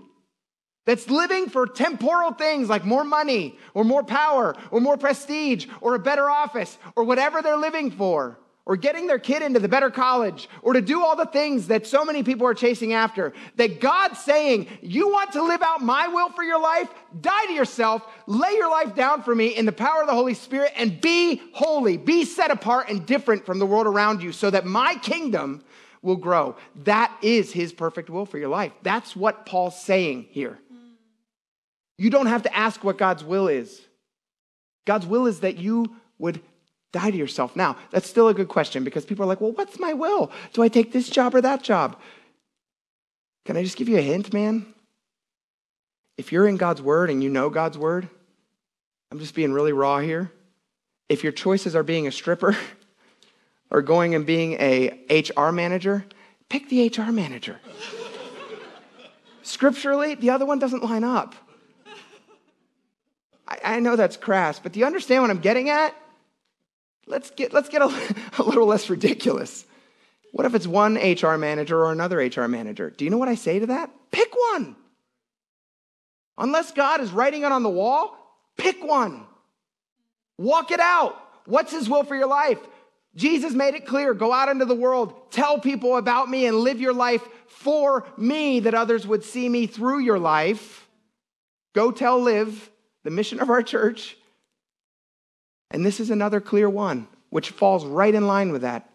that's 0.85 1.09
living 1.09 1.49
for 1.49 1.67
temporal 1.67 2.31
things 2.31 2.69
like 2.69 2.85
more 2.85 3.03
money 3.03 3.59
or 3.73 3.83
more 3.83 4.05
power 4.05 4.55
or 4.71 4.79
more 4.79 4.95
prestige 4.95 5.67
or 5.81 5.95
a 5.95 5.99
better 5.99 6.29
office 6.29 6.77
or 6.95 7.03
whatever 7.03 7.41
they're 7.41 7.57
living 7.57 7.91
for, 7.91 8.39
or 8.65 8.77
getting 8.77 9.07
their 9.07 9.19
kid 9.19 9.41
into 9.41 9.59
the 9.59 9.67
better 9.67 9.89
college, 9.89 10.47
or 10.61 10.73
to 10.73 10.81
do 10.81 11.03
all 11.03 11.17
the 11.17 11.25
things 11.25 11.67
that 11.67 11.85
so 11.85 12.05
many 12.05 12.23
people 12.23 12.47
are 12.47 12.53
chasing 12.53 12.93
after. 12.93 13.33
That 13.57 13.81
God's 13.81 14.19
saying, 14.19 14.67
You 14.81 15.09
want 15.09 15.33
to 15.33 15.43
live 15.43 15.61
out 15.61 15.81
my 15.81 16.07
will 16.07 16.29
for 16.29 16.43
your 16.43 16.61
life? 16.61 16.89
Die 17.19 17.45
to 17.47 17.53
yourself, 17.53 18.03
lay 18.25 18.51
your 18.53 18.71
life 18.71 18.95
down 18.95 19.21
for 19.21 19.35
me 19.35 19.47
in 19.47 19.65
the 19.65 19.73
power 19.73 20.01
of 20.01 20.07
the 20.07 20.13
Holy 20.13 20.33
Spirit, 20.33 20.71
and 20.77 21.01
be 21.01 21.41
holy, 21.53 21.97
be 21.97 22.23
set 22.23 22.51
apart 22.51 22.89
and 22.89 23.05
different 23.05 23.45
from 23.45 23.59
the 23.59 23.65
world 23.65 23.85
around 23.85 24.23
you, 24.23 24.31
so 24.31 24.49
that 24.49 24.65
my 24.65 24.95
kingdom 24.95 25.61
will 26.01 26.15
grow. 26.17 26.55
That 26.83 27.15
is 27.21 27.51
his 27.51 27.73
perfect 27.73 28.09
will 28.09 28.25
for 28.25 28.37
your 28.37 28.49
life. 28.49 28.71
That's 28.81 29.15
what 29.15 29.45
Paul's 29.45 29.81
saying 29.81 30.27
here. 30.29 30.57
You 31.97 32.09
don't 32.09 32.27
have 32.27 32.43
to 32.43 32.55
ask 32.55 32.83
what 32.83 32.97
God's 32.97 33.23
will 33.23 33.47
is. 33.47 33.81
God's 34.85 35.05
will 35.05 35.27
is 35.27 35.41
that 35.41 35.57
you 35.57 35.95
would 36.17 36.41
Die 36.93 37.11
to 37.11 37.17
yourself. 37.17 37.55
Now, 37.55 37.75
that's 37.89 38.07
still 38.07 38.27
a 38.27 38.33
good 38.33 38.47
question 38.47 38.83
because 38.83 39.03
people 39.03 39.23
are 39.23 39.27
like, 39.27 39.41
well, 39.41 39.51
what's 39.51 39.79
my 39.79 39.93
will? 39.93 40.31
Do 40.53 40.61
I 40.61 40.67
take 40.69 40.91
this 40.91 41.09
job 41.09 41.33
or 41.33 41.41
that 41.41 41.63
job? 41.63 41.99
Can 43.45 43.57
I 43.57 43.63
just 43.63 43.77
give 43.77 43.89
you 43.89 43.97
a 43.97 44.01
hint, 44.01 44.31
man? 44.31 44.67
If 46.17 46.31
you're 46.31 46.47
in 46.47 46.55
God's 46.57 46.81
word 46.81 47.09
and 47.09 47.23
you 47.23 47.29
know 47.29 47.49
God's 47.49 47.79
word, 47.79 48.07
I'm 49.11 49.19
just 49.19 49.33
being 49.33 49.51
really 49.51 49.73
raw 49.73 49.99
here. 49.99 50.31
If 51.09 51.23
your 51.23 51.31
choices 51.31 51.75
are 51.75 51.83
being 51.83 52.05
a 52.05 52.11
stripper 52.11 52.55
or 53.71 53.81
going 53.81 54.13
and 54.13 54.25
being 54.25 54.53
a 54.53 54.99
HR 55.09 55.51
manager, 55.51 56.05
pick 56.47 56.69
the 56.69 56.87
HR 56.87 57.11
manager. 57.11 57.59
Scripturally, 59.41 60.13
the 60.13 60.29
other 60.29 60.45
one 60.45 60.59
doesn't 60.59 60.83
line 60.83 61.03
up. 61.03 61.33
I, 63.47 63.57
I 63.63 63.79
know 63.79 63.95
that's 63.95 64.15
crass, 64.15 64.59
but 64.59 64.71
do 64.71 64.79
you 64.79 64.85
understand 64.85 65.23
what 65.23 65.31
I'm 65.31 65.39
getting 65.39 65.69
at? 65.69 65.95
Let's 67.05 67.31
get, 67.31 67.53
let's 67.53 67.69
get 67.69 67.81
a, 67.81 68.15
a 68.39 68.43
little 68.43 68.65
less 68.65 68.89
ridiculous. 68.89 69.65
What 70.31 70.45
if 70.45 70.55
it's 70.55 70.67
one 70.67 70.95
HR 70.95 71.37
manager 71.37 71.79
or 71.79 71.91
another 71.91 72.17
HR 72.17 72.47
manager? 72.47 72.89
Do 72.89 73.05
you 73.05 73.11
know 73.11 73.17
what 73.17 73.29
I 73.29 73.35
say 73.35 73.59
to 73.59 73.67
that? 73.67 73.91
Pick 74.11 74.33
one. 74.51 74.75
Unless 76.37 76.71
God 76.71 77.01
is 77.01 77.11
writing 77.11 77.43
it 77.43 77.51
on 77.51 77.61
the 77.61 77.69
wall, 77.69 78.17
pick 78.57 78.83
one. 78.83 79.25
Walk 80.39 80.71
it 80.71 80.79
out. 80.79 81.15
What's 81.45 81.71
His 81.71 81.87
will 81.87 82.03
for 82.03 82.15
your 82.15 82.27
life? 82.27 82.57
Jesus 83.15 83.53
made 83.53 83.75
it 83.75 83.85
clear 83.85 84.13
go 84.13 84.33
out 84.33 84.49
into 84.49 84.65
the 84.65 84.73
world, 84.73 85.31
tell 85.31 85.59
people 85.59 85.97
about 85.97 86.29
me, 86.29 86.47
and 86.47 86.57
live 86.57 86.81
your 86.81 86.93
life 86.93 87.21
for 87.47 88.05
me 88.17 88.61
that 88.61 88.73
others 88.73 89.05
would 89.05 89.23
see 89.23 89.47
me 89.47 89.67
through 89.67 89.99
your 89.99 90.17
life. 90.17 90.87
Go 91.75 91.91
tell, 91.91 92.19
live, 92.19 92.71
the 93.03 93.11
mission 93.11 93.39
of 93.39 93.49
our 93.49 93.61
church. 93.61 94.17
And 95.73 95.85
this 95.85 95.99
is 95.99 96.11
another 96.11 96.39
clear 96.39 96.69
one, 96.69 97.07
which 97.31 97.49
falls 97.49 97.83
right 97.83 98.13
in 98.13 98.27
line 98.27 98.51
with 98.51 98.61
that. 98.61 98.89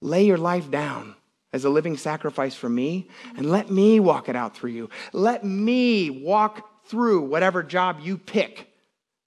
Lay 0.00 0.24
your 0.24 0.38
life 0.38 0.70
down 0.70 1.16
as 1.52 1.64
a 1.64 1.70
living 1.70 1.96
sacrifice 1.96 2.54
for 2.54 2.68
me, 2.68 3.08
and 3.36 3.50
let 3.50 3.70
me 3.70 3.98
walk 3.98 4.28
it 4.28 4.36
out 4.36 4.56
through 4.56 4.70
you. 4.70 4.88
Let 5.12 5.44
me 5.44 6.10
walk 6.10 6.86
through 6.86 7.22
whatever 7.22 7.62
job 7.62 7.98
you 8.02 8.16
pick 8.18 8.72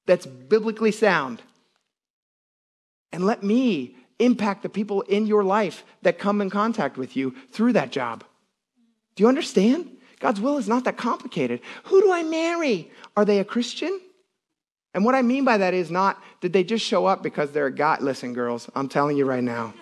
that's 0.05 0.25
biblically 0.25 0.91
sound. 0.91 1.41
And 3.11 3.25
let 3.25 3.43
me 3.43 3.95
impact 4.19 4.63
the 4.63 4.69
people 4.69 5.01
in 5.01 5.27
your 5.27 5.43
life 5.43 5.83
that 6.03 6.19
come 6.19 6.41
in 6.41 6.49
contact 6.49 6.97
with 6.97 7.15
you 7.15 7.35
through 7.51 7.73
that 7.73 7.91
job. 7.91 8.23
Do 9.15 9.23
you 9.23 9.27
understand? 9.27 9.89
God's 10.19 10.39
will 10.39 10.57
is 10.57 10.67
not 10.67 10.83
that 10.85 10.97
complicated. 10.97 11.61
Who 11.85 12.01
do 12.01 12.11
I 12.11 12.23
marry? 12.23 12.91
Are 13.17 13.25
they 13.25 13.39
a 13.39 13.45
Christian? 13.45 13.99
And 14.93 15.05
what 15.05 15.15
I 15.15 15.21
mean 15.21 15.45
by 15.45 15.57
that 15.57 15.73
is 15.73 15.91
not, 15.91 16.21
did 16.41 16.53
they 16.53 16.63
just 16.63 16.85
show 16.85 17.05
up 17.05 17.21
because 17.21 17.51
they're 17.51 17.67
a 17.67 17.73
guy? 17.73 17.97
Listen, 18.01 18.33
girls, 18.33 18.69
I'm 18.75 18.89
telling 18.89 19.17
you 19.17 19.25
right 19.25 19.43
now. 19.43 19.73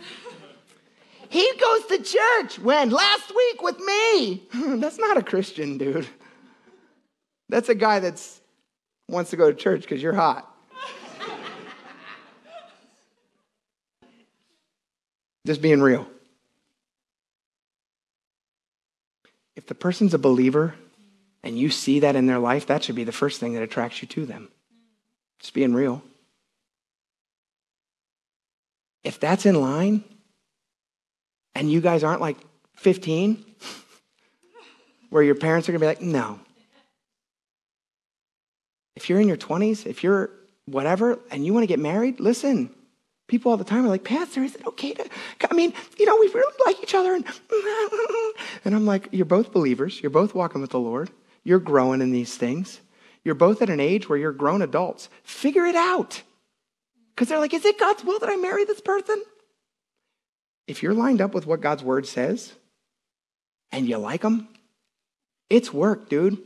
he 1.30 1.50
goes 1.60 1.86
to 1.86 2.04
church 2.04 2.60
when? 2.60 2.90
Last 2.90 3.34
week 3.34 3.62
with 3.62 3.80
me. 3.80 4.44
that's 4.80 5.00
not 5.00 5.18
a 5.18 5.24
Christian, 5.24 5.78
dude. 5.78 6.08
That's 7.50 7.70
a 7.70 7.76
guy 7.76 8.00
that 8.00 8.22
wants 9.08 9.30
to 9.30 9.38
go 9.38 9.50
to 9.50 9.56
church 9.56 9.82
because 9.82 10.04
you're 10.04 10.14
hot. 10.14 10.54
Just 15.46 15.62
being 15.62 15.82
real. 15.82 16.06
If 19.56 19.68
the 19.68 19.76
person's 19.76 20.14
a 20.14 20.20
believer 20.20 20.76
and 21.44 21.58
you 21.58 21.70
see 21.70 22.02
that 22.02 22.18
in 22.18 22.28
their 22.28 22.40
life, 22.40 22.68
that 22.68 22.84
should 22.84 22.96
be 22.96 23.06
the 23.06 23.14
first 23.14 23.40
thing 23.40 23.54
that 23.54 23.64
attracts 23.64 24.02
you 24.02 24.08
to 24.10 24.26
them. 24.26 24.50
Just 25.40 25.54
being 25.54 25.74
real. 25.74 26.02
If 29.04 29.20
that's 29.20 29.46
in 29.46 29.60
line 29.60 30.04
and 31.56 31.72
you 31.72 31.82
guys 31.82 32.04
aren't 32.04 32.22
like 32.22 32.38
15, 32.76 33.44
where 35.10 35.24
your 35.24 35.36
parents 35.36 35.70
are 35.70 35.72
going 35.72 35.80
to 35.80 35.84
be 35.84 35.88
like, 35.88 36.02
no. 36.02 36.40
If 38.96 39.10
you're 39.10 39.20
in 39.20 39.28
your 39.28 39.38
20s, 39.38 39.86
if 39.86 40.04
you're 40.04 40.32
whatever, 40.66 41.20
and 41.32 41.46
you 41.46 41.54
want 41.54 41.64
to 41.64 41.68
get 41.68 41.80
married, 41.80 42.20
listen, 42.20 42.76
People 43.28 43.52
all 43.52 43.58
the 43.58 43.66
time 43.66 43.86
are 43.86 43.90
like, 43.90 44.06
Pastor, 44.06 44.42
is 44.42 44.56
it 44.56 44.66
okay 44.66 44.94
to? 44.94 45.10
I 45.50 45.54
mean, 45.54 45.74
you 45.98 46.06
know, 46.06 46.16
we 46.18 46.28
really 46.28 46.54
like 46.66 46.82
each 46.82 46.96
other. 46.96 47.14
And, 47.14 47.26
and 48.66 48.74
I'm 48.74 48.86
like, 48.86 49.10
you're 49.12 49.26
both 49.26 49.52
believers. 49.52 50.02
You're 50.02 50.10
both 50.10 50.34
walking 50.34 50.62
with 50.62 50.70
the 50.70 50.80
Lord. 50.80 51.10
You're 51.44 51.60
growing 51.60 52.02
in 52.02 52.12
these 52.12 52.36
things. 52.38 52.80
You're 53.28 53.36
both 53.36 53.62
at 53.62 53.70
an 53.70 53.82
age 53.82 54.08
where 54.08 54.18
you're 54.18 54.32
grown 54.32 54.62
adults. 54.62 55.10
Figure 55.22 55.66
it 55.66 55.76
out. 55.76 56.22
Because 57.14 57.28
they're 57.28 57.40
like, 57.40 57.54
is 57.54 57.66
it 57.66 57.78
God's 57.78 58.06
will 58.06 58.20
that 58.20 58.30
I 58.30 58.38
marry 58.38 58.64
this 58.64 58.80
person? 58.80 59.22
If 60.66 60.82
you're 60.82 60.94
lined 60.94 61.20
up 61.20 61.34
with 61.34 61.46
what 61.46 61.60
God's 61.60 61.84
word 61.84 62.08
says 62.08 62.54
and 63.70 63.86
you 63.86 63.98
like 63.98 64.22
them, 64.22 64.48
it's 65.50 65.74
work, 65.74 66.08
dude. 66.08 66.38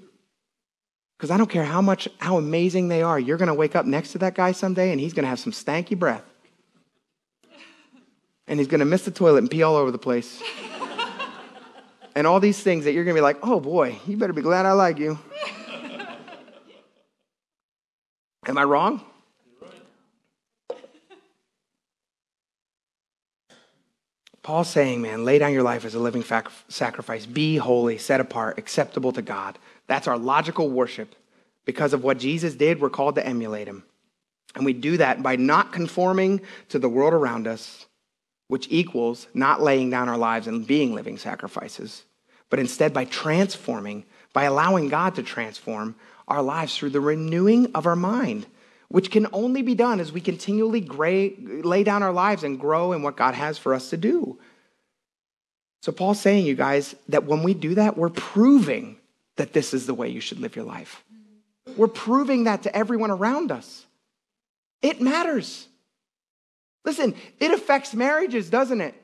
Because 1.19 1.29
I 1.29 1.37
don't 1.37 1.51
care 1.51 1.65
how 1.65 1.83
much, 1.83 2.07
how 2.17 2.37
amazing 2.37 2.87
they 2.87 3.03
are. 3.03 3.19
You're 3.19 3.37
going 3.37 3.45
to 3.45 3.53
wake 3.53 3.75
up 3.75 3.85
next 3.85 4.13
to 4.13 4.17
that 4.17 4.33
guy 4.33 4.51
someday 4.51 4.89
and 4.91 4.99
he's 4.99 5.13
going 5.13 5.25
to 5.25 5.29
have 5.29 5.39
some 5.39 5.53
stanky 5.53 5.95
breath 5.95 6.23
and 8.47 8.59
he's 8.59 8.67
going 8.67 8.79
to 8.79 8.85
miss 8.85 9.05
the 9.05 9.11
toilet 9.11 9.37
and 9.37 9.51
pee 9.51 9.61
all 9.61 9.75
over 9.75 9.91
the 9.91 9.99
place. 9.99 10.41
and 12.15 12.25
all 12.25 12.39
these 12.39 12.59
things 12.59 12.85
that 12.85 12.93
you're 12.93 13.03
going 13.03 13.13
to 13.13 13.19
be 13.19 13.23
like, 13.23 13.37
oh 13.43 13.59
boy, 13.59 13.99
you 14.07 14.17
better 14.17 14.33
be 14.33 14.41
glad 14.41 14.65
I 14.65 14.71
like 14.71 14.97
you. 14.97 15.19
Am 18.47 18.57
I 18.57 18.63
wrong? 18.63 19.01
Paul's 24.43 24.69
saying, 24.69 25.01
man, 25.01 25.23
lay 25.23 25.37
down 25.37 25.53
your 25.53 25.61
life 25.61 25.85
as 25.85 25.93
a 25.93 25.99
living 25.99 26.23
fac- 26.23 26.51
sacrifice. 26.67 27.27
Be 27.27 27.57
holy, 27.57 27.99
set 27.99 28.19
apart, 28.19 28.57
acceptable 28.57 29.11
to 29.11 29.21
God. 29.21 29.59
That's 29.85 30.07
our 30.07 30.17
logical 30.17 30.69
worship. 30.69 31.15
Because 31.63 31.93
of 31.93 32.03
what 32.03 32.17
Jesus 32.17 32.55
did, 32.55 32.81
we're 32.81 32.89
called 32.89 33.15
to 33.15 33.25
emulate 33.25 33.67
him. 33.67 33.83
And 34.55 34.65
we 34.65 34.73
do 34.73 34.97
that 34.97 35.21
by 35.21 35.35
not 35.35 35.71
conforming 35.71 36.41
to 36.69 36.79
the 36.79 36.89
world 36.89 37.13
around 37.13 37.45
us, 37.47 37.85
which 38.47 38.67
equals 38.71 39.27
not 39.33 39.61
laying 39.61 39.91
down 39.91 40.09
our 40.09 40.17
lives 40.17 40.47
and 40.47 40.65
being 40.65 40.95
living 40.95 41.17
sacrifices, 41.17 42.03
but 42.49 42.59
instead 42.59 42.93
by 42.93 43.05
transforming, 43.05 44.05
by 44.33 44.43
allowing 44.43 44.89
God 44.89 45.15
to 45.15 45.23
transform 45.23 45.95
our 46.31 46.41
lives 46.41 46.75
through 46.77 46.91
the 46.91 47.01
renewing 47.01 47.71
of 47.75 47.85
our 47.85 47.95
mind, 47.95 48.47
which 48.87 49.11
can 49.11 49.27
only 49.33 49.61
be 49.61 49.75
done 49.75 49.99
as 49.99 50.11
we 50.11 50.21
continually 50.21 50.79
gray, 50.79 51.35
lay 51.37 51.83
down 51.83 52.03
our 52.03 52.13
lives 52.13 52.43
and 52.43 52.59
grow 52.59 52.93
in 52.93 53.03
what 53.03 53.17
God 53.17 53.35
has 53.35 53.57
for 53.57 53.73
us 53.73 53.89
to 53.89 53.97
do. 53.97 54.39
So, 55.83 55.91
Paul's 55.91 56.21
saying, 56.21 56.45
you 56.45 56.55
guys, 56.55 56.95
that 57.09 57.25
when 57.25 57.43
we 57.43 57.53
do 57.53 57.75
that, 57.75 57.97
we're 57.97 58.09
proving 58.09 58.97
that 59.35 59.51
this 59.51 59.73
is 59.73 59.85
the 59.85 59.93
way 59.93 60.09
you 60.09 60.21
should 60.21 60.39
live 60.39 60.55
your 60.55 60.65
life. 60.65 61.03
We're 61.75 61.87
proving 61.87 62.45
that 62.45 62.63
to 62.63 62.75
everyone 62.75 63.11
around 63.11 63.51
us. 63.51 63.85
It 64.81 65.01
matters. 65.01 65.67
Listen, 66.85 67.13
it 67.39 67.51
affects 67.51 67.93
marriages, 67.93 68.49
doesn't 68.49 68.81
it? 68.81 68.95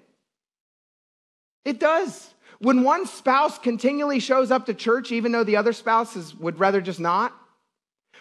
It 1.65 1.79
does. 1.79 2.29
When 2.59 2.83
one 2.83 3.05
spouse 3.05 3.57
continually 3.59 4.19
shows 4.19 4.51
up 4.51 4.65
to 4.65 4.73
church, 4.73 5.11
even 5.11 5.31
though 5.31 5.43
the 5.43 5.57
other 5.57 5.73
spouses 5.73 6.35
would 6.35 6.59
rather 6.59 6.81
just 6.81 6.99
not, 6.99 7.33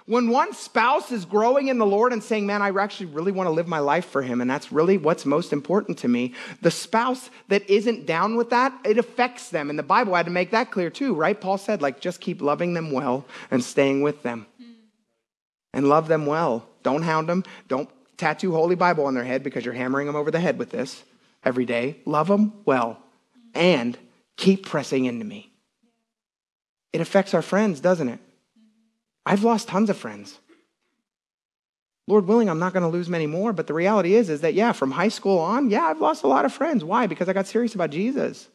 when 0.05 0.29
one 0.29 0.53
spouse 0.53 1.11
is 1.11 1.25
growing 1.25 1.67
in 1.67 1.79
the 1.79 1.87
Lord 1.87 2.13
and 2.13 2.23
saying, 2.23 2.47
Man, 2.47 2.63
I 2.63 2.71
actually 2.71 3.07
really 3.07 3.33
want 3.33 3.49
to 3.49 3.53
live 3.53 3.67
my 3.67 3.81
life 3.81 4.05
for 4.07 4.23
Him, 4.23 4.41
and 4.41 4.49
that's 4.49 4.71
really 4.71 4.99
what's 4.99 5.27
most 5.27 5.53
important 5.53 5.99
to 5.99 6.09
me, 6.09 6.35
the 6.63 6.71
spouse 6.71 7.29
that 7.49 7.69
isn't 7.69 8.07
down 8.07 8.37
with 8.37 8.51
that, 8.51 8.73
it 8.85 8.99
affects 8.99 9.49
them. 9.49 9.69
And 9.69 9.79
the 9.79 9.83
Bible 9.83 10.15
had 10.15 10.27
to 10.27 10.33
make 10.33 10.53
that 10.53 10.71
clear 10.71 10.91
too, 10.91 11.15
right? 11.15 11.41
Paul 11.41 11.59
said, 11.59 11.83
like, 11.83 12.01
just 12.01 12.21
keep 12.21 12.41
loving 12.41 12.75
them 12.75 12.93
well 12.93 13.25
and 13.51 13.65
staying 13.65 14.03
with 14.03 14.23
them. 14.23 14.47
And 15.73 15.89
love 15.89 16.09
them 16.09 16.25
well. 16.25 16.69
Don't 16.83 17.03
hound 17.03 17.29
them. 17.29 17.43
Don't 17.69 17.91
tattoo 18.17 18.53
Holy 18.53 18.77
Bible 18.77 19.07
on 19.07 19.15
their 19.15 19.25
head 19.25 19.43
because 19.43 19.65
you're 19.65 19.75
hammering 19.75 20.07
them 20.07 20.17
over 20.17 20.31
the 20.31 20.41
head 20.41 20.59
with 20.59 20.71
this 20.71 21.03
every 21.45 21.67
day. 21.67 21.97
Love 22.07 22.29
them 22.29 22.53
well 22.65 23.03
and 23.57 23.99
keep 24.37 24.67
pressing 24.67 25.05
into 25.05 25.25
me. 25.25 25.53
It 26.93 27.01
affects 27.01 27.35
our 27.35 27.43
friends, 27.43 27.81
doesn't 27.81 28.09
it? 28.09 28.21
I've 29.25 29.45
lost 29.45 29.69
tons 29.69 29.91
of 29.91 29.97
friends. 29.97 30.39
Lord 32.09 32.27
willing, 32.27 32.49
I'm 32.49 32.61
not 32.61 32.73
going 32.73 32.85
to 32.85 32.89
lose 32.89 33.09
many 33.09 33.27
more, 33.27 33.53
but 33.53 33.67
the 33.67 33.75
reality 33.75 34.15
is 34.15 34.31
is 34.31 34.43
that 34.43 34.55
yeah, 34.55 34.73
from 34.73 34.93
high 34.93 35.09
school 35.09 35.39
on, 35.39 35.71
yeah, 35.71 35.85
I've 35.85 36.01
lost 36.01 36.23
a 36.23 36.29
lot 36.29 36.45
of 36.45 36.53
friends. 36.53 36.85
Why? 36.85 37.07
Because 37.07 37.29
I 37.29 37.33
got 37.33 37.49
serious 37.49 37.75
about 37.75 37.91
Jesus. 37.91 38.49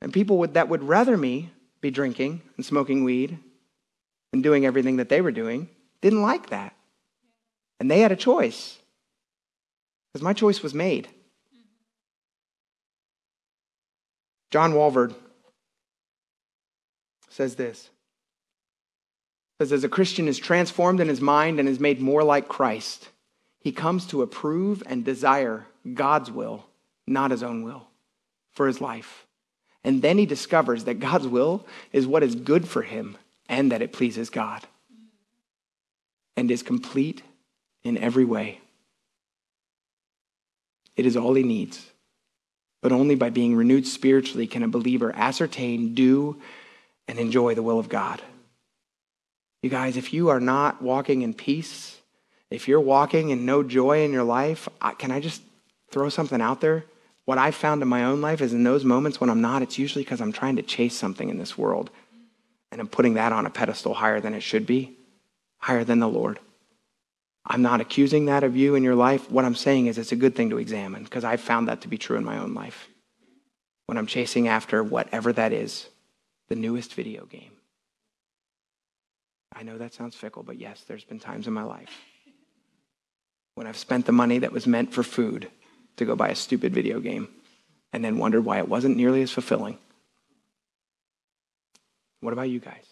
And 0.00 0.12
people 0.12 0.38
would, 0.38 0.54
that 0.54 0.68
would 0.68 0.84
rather 0.84 1.16
me 1.16 1.50
be 1.80 1.90
drinking 1.90 2.40
and 2.56 2.64
smoking 2.64 3.02
weed 3.02 3.38
and 4.32 4.42
doing 4.42 4.64
everything 4.64 4.96
that 4.96 5.08
they 5.08 5.20
were 5.20 5.32
doing 5.32 5.68
didn't 6.00 6.22
like 6.22 6.50
that. 6.50 6.74
And 7.80 7.90
they 7.90 8.00
had 8.00 8.12
a 8.12 8.16
choice 8.16 8.78
because 10.12 10.22
my 10.22 10.32
choice 10.32 10.62
was 10.62 10.74
made. 10.74 11.08
John 14.50 14.72
Walvoord 14.72 15.14
says 17.28 17.56
this 17.56 17.90
says 19.60 19.72
as 19.72 19.84
a 19.84 19.88
Christian 19.88 20.28
is 20.28 20.38
transformed 20.38 21.00
in 21.00 21.08
his 21.08 21.20
mind 21.20 21.58
and 21.58 21.68
is 21.68 21.80
made 21.80 22.00
more 22.00 22.22
like 22.22 22.48
Christ, 22.48 23.08
he 23.60 23.72
comes 23.72 24.06
to 24.06 24.22
approve 24.22 24.82
and 24.86 25.04
desire 25.04 25.66
God's 25.94 26.30
will, 26.30 26.64
not 27.06 27.32
his 27.32 27.42
own 27.42 27.64
will, 27.64 27.88
for 28.52 28.68
his 28.68 28.80
life. 28.80 29.26
And 29.82 30.00
then 30.00 30.18
he 30.18 30.26
discovers 30.26 30.84
that 30.84 31.00
God's 31.00 31.26
will 31.26 31.66
is 31.92 32.06
what 32.06 32.22
is 32.22 32.34
good 32.34 32.68
for 32.68 32.82
him 32.82 33.16
and 33.48 33.72
that 33.72 33.82
it 33.82 33.92
pleases 33.92 34.30
God 34.30 34.62
and 36.36 36.50
is 36.50 36.62
complete 36.62 37.22
in 37.82 37.98
every 37.98 38.24
way. 38.24 38.60
It 40.94 41.06
is 41.06 41.16
all 41.16 41.34
he 41.34 41.42
needs. 41.42 41.90
But 42.80 42.92
only 42.92 43.14
by 43.14 43.30
being 43.30 43.56
renewed 43.56 43.86
spiritually 43.86 44.46
can 44.46 44.62
a 44.62 44.68
believer 44.68 45.12
ascertain, 45.14 45.94
do, 45.94 46.40
and 47.08 47.18
enjoy 47.18 47.54
the 47.54 47.62
will 47.62 47.78
of 47.78 47.88
God. 47.88 48.22
You 49.62 49.70
guys, 49.70 49.96
if 49.96 50.12
you 50.12 50.28
are 50.28 50.40
not 50.40 50.80
walking 50.80 51.22
in 51.22 51.34
peace, 51.34 52.00
if 52.50 52.68
you're 52.68 52.80
walking 52.80 53.30
in 53.30 53.44
no 53.44 53.62
joy 53.62 54.04
in 54.04 54.12
your 54.12 54.24
life, 54.24 54.68
can 54.98 55.10
I 55.10 55.20
just 55.20 55.42
throw 55.90 56.08
something 56.08 56.40
out 56.40 56.60
there? 56.60 56.84
What 57.24 57.38
I've 57.38 57.54
found 57.54 57.82
in 57.82 57.88
my 57.88 58.04
own 58.04 58.20
life 58.20 58.40
is 58.40 58.54
in 58.54 58.62
those 58.62 58.84
moments 58.84 59.20
when 59.20 59.28
I'm 59.28 59.40
not, 59.40 59.62
it's 59.62 59.78
usually 59.78 60.04
because 60.04 60.20
I'm 60.20 60.32
trying 60.32 60.56
to 60.56 60.62
chase 60.62 60.96
something 60.96 61.28
in 61.28 61.38
this 61.38 61.58
world. 61.58 61.90
And 62.70 62.80
I'm 62.80 62.88
putting 62.88 63.14
that 63.14 63.32
on 63.32 63.46
a 63.46 63.50
pedestal 63.50 63.94
higher 63.94 64.20
than 64.20 64.34
it 64.34 64.42
should 64.42 64.66
be, 64.66 64.96
higher 65.58 65.84
than 65.84 65.98
the 65.98 66.08
Lord. 66.08 66.38
I'm 67.48 67.62
not 67.62 67.80
accusing 67.80 68.26
that 68.26 68.44
of 68.44 68.56
you 68.56 68.74
in 68.74 68.84
your 68.84 68.94
life. 68.94 69.30
What 69.30 69.46
I'm 69.46 69.54
saying 69.54 69.86
is 69.86 69.96
it's 69.96 70.12
a 70.12 70.16
good 70.16 70.36
thing 70.36 70.50
to 70.50 70.58
examine 70.58 71.02
because 71.02 71.24
I've 71.24 71.40
found 71.40 71.68
that 71.68 71.80
to 71.80 71.88
be 71.88 71.96
true 71.96 72.16
in 72.16 72.24
my 72.24 72.38
own 72.38 72.52
life. 72.52 72.88
When 73.86 73.96
I'm 73.96 74.06
chasing 74.06 74.48
after 74.48 74.84
whatever 74.84 75.32
that 75.32 75.52
is, 75.52 75.88
the 76.48 76.54
newest 76.54 76.92
video 76.92 77.24
game. 77.24 77.52
I 79.54 79.62
know 79.62 79.78
that 79.78 79.94
sounds 79.94 80.14
fickle, 80.14 80.42
but 80.42 80.58
yes, 80.58 80.84
there's 80.86 81.04
been 81.04 81.18
times 81.18 81.46
in 81.46 81.54
my 81.54 81.62
life 81.64 81.90
when 83.54 83.66
I've 83.66 83.76
spent 83.76 84.06
the 84.06 84.12
money 84.12 84.38
that 84.38 84.52
was 84.52 84.68
meant 84.68 84.92
for 84.92 85.02
food 85.02 85.50
to 85.96 86.04
go 86.04 86.14
buy 86.14 86.28
a 86.28 86.34
stupid 86.36 86.72
video 86.72 87.00
game 87.00 87.28
and 87.92 88.04
then 88.04 88.18
wondered 88.18 88.44
why 88.44 88.58
it 88.58 88.68
wasn't 88.68 88.96
nearly 88.96 89.20
as 89.22 89.32
fulfilling. 89.32 89.78
What 92.20 92.32
about 92.32 92.50
you 92.50 92.60
guys? 92.60 92.84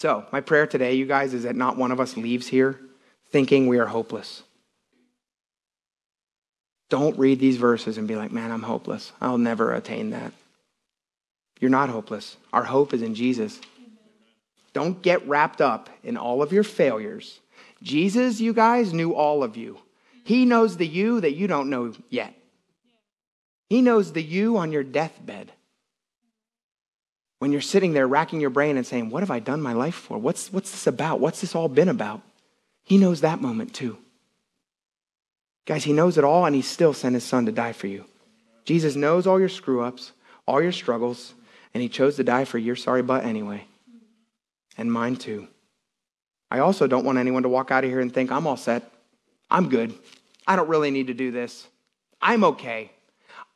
So, 0.00 0.24
my 0.32 0.40
prayer 0.40 0.66
today, 0.66 0.94
you 0.94 1.04
guys, 1.04 1.34
is 1.34 1.42
that 1.42 1.54
not 1.54 1.76
one 1.76 1.92
of 1.92 2.00
us 2.00 2.16
leaves 2.16 2.46
here 2.48 2.80
thinking 3.32 3.66
we 3.66 3.78
are 3.78 3.86
hopeless. 3.86 4.42
Don't 6.88 7.18
read 7.18 7.38
these 7.38 7.58
verses 7.58 7.98
and 7.98 8.08
be 8.08 8.16
like, 8.16 8.32
man, 8.32 8.50
I'm 8.50 8.62
hopeless. 8.62 9.12
I'll 9.20 9.36
never 9.36 9.74
attain 9.74 10.10
that. 10.10 10.32
You're 11.60 11.70
not 11.70 11.90
hopeless. 11.90 12.38
Our 12.50 12.64
hope 12.64 12.94
is 12.94 13.02
in 13.02 13.14
Jesus. 13.14 13.60
Don't 14.72 15.02
get 15.02 15.28
wrapped 15.28 15.60
up 15.60 15.90
in 16.02 16.16
all 16.16 16.42
of 16.42 16.50
your 16.50 16.64
failures. 16.64 17.38
Jesus, 17.82 18.40
you 18.40 18.54
guys, 18.54 18.94
knew 18.94 19.12
all 19.12 19.44
of 19.44 19.58
you. 19.58 19.80
He 20.24 20.46
knows 20.46 20.78
the 20.78 20.86
you 20.86 21.20
that 21.20 21.34
you 21.34 21.46
don't 21.46 21.68
know 21.68 21.92
yet. 22.08 22.34
He 23.68 23.82
knows 23.82 24.14
the 24.14 24.22
you 24.22 24.56
on 24.56 24.72
your 24.72 24.82
deathbed 24.82 25.52
when 27.40 27.52
you're 27.52 27.60
sitting 27.62 27.94
there 27.94 28.06
racking 28.06 28.38
your 28.38 28.50
brain 28.50 28.76
and 28.76 28.86
saying, 28.86 29.10
What 29.10 29.20
have 29.20 29.30
I 29.30 29.40
done 29.40 29.60
my 29.60 29.72
life 29.72 29.94
for? 29.94 30.18
What's, 30.18 30.52
what's 30.52 30.70
this 30.70 30.86
about? 30.86 31.20
What's 31.20 31.40
this 31.40 31.54
all 31.54 31.68
been 31.68 31.88
about? 31.88 32.20
He 32.84 32.98
knows 32.98 33.22
that 33.22 33.40
moment 33.40 33.74
too. 33.74 33.98
Guys, 35.66 35.84
He 35.84 35.92
knows 35.92 36.18
it 36.18 36.24
all, 36.24 36.44
and 36.44 36.54
He 36.54 36.62
still 36.62 36.92
sent 36.92 37.14
His 37.14 37.24
Son 37.24 37.46
to 37.46 37.52
die 37.52 37.72
for 37.72 37.86
you. 37.86 38.04
Jesus 38.66 38.94
knows 38.94 39.26
all 39.26 39.40
your 39.40 39.48
screw 39.48 39.82
ups, 39.82 40.12
all 40.46 40.62
your 40.62 40.70
struggles, 40.70 41.32
and 41.72 41.82
He 41.82 41.88
chose 41.88 42.16
to 42.16 42.24
die 42.24 42.44
for 42.44 42.58
your 42.58 42.76
sorry 42.76 43.02
butt 43.02 43.24
anyway. 43.24 43.64
And 44.76 44.92
mine 44.92 45.16
too. 45.16 45.48
I 46.50 46.58
also 46.58 46.86
don't 46.86 47.04
want 47.04 47.18
anyone 47.18 47.44
to 47.44 47.48
walk 47.48 47.70
out 47.70 47.84
of 47.84 47.90
here 47.90 48.00
and 48.00 48.12
think, 48.12 48.30
I'm 48.30 48.46
all 48.46 48.56
set. 48.56 48.90
I'm 49.50 49.70
good. 49.70 49.94
I 50.46 50.56
don't 50.56 50.68
really 50.68 50.90
need 50.90 51.06
to 51.06 51.14
do 51.14 51.30
this. 51.30 51.66
I'm 52.20 52.44
okay. 52.44 52.90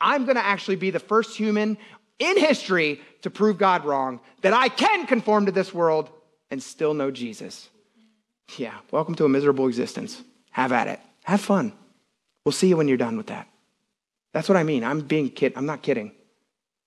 I'm 0.01 0.24
going 0.24 0.37
to 0.37 0.45
actually 0.45 0.76
be 0.76 0.91
the 0.91 1.01
first 1.01 1.37
human 1.37 1.76
in 2.18 2.39
history 2.39 3.01
to 3.25 3.31
prove 3.31 3.57
God 3.57 3.87
wrong, 3.87 4.20
that 4.43 4.53
I 4.53 4.68
can 4.68 5.07
conform 5.07 5.47
to 5.47 5.53
this 5.53 5.72
world 5.72 6.11
and 6.51 6.62
still 6.62 6.93
know 6.93 7.11
Jesus. 7.11 7.70
Yeah, 8.59 8.75
welcome 8.91 9.14
to 9.14 9.25
a 9.25 9.31
miserable 9.31 9.66
existence. 9.66 10.22
Have 10.51 10.72
at 10.72 10.89
it. 10.89 11.01
Have 11.22 11.41
fun. 11.41 11.72
We'll 12.45 12.53
see 12.53 12.68
you 12.68 12.77
when 12.77 12.87
you're 12.87 12.99
done 12.99 13.16
with 13.16 13.29
that. 13.29 13.49
That's 14.35 14.47
what 14.47 14.59
I 14.59 14.62
mean. 14.62 14.85
I'm 14.85 15.01
being 15.01 15.31
kid. 15.31 15.55
I'm 15.57 15.64
not 15.64 15.81
kidding. 15.81 16.12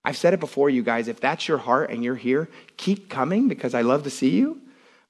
I've 0.06 0.16
said 0.16 0.36
it 0.36 0.40
before, 0.40 0.70
you 0.70 0.84
guys. 0.84 1.08
If 1.08 1.20
that's 1.20 1.48
your 1.48 1.58
heart 1.58 1.90
and 1.90 2.04
you're 2.04 2.16
here, 2.16 2.50
keep 2.78 3.10
coming 3.10 3.48
because 3.48 3.74
I 3.74 3.82
love 3.82 4.04
to 4.04 4.12
see 4.12 4.30
you. 4.30 4.62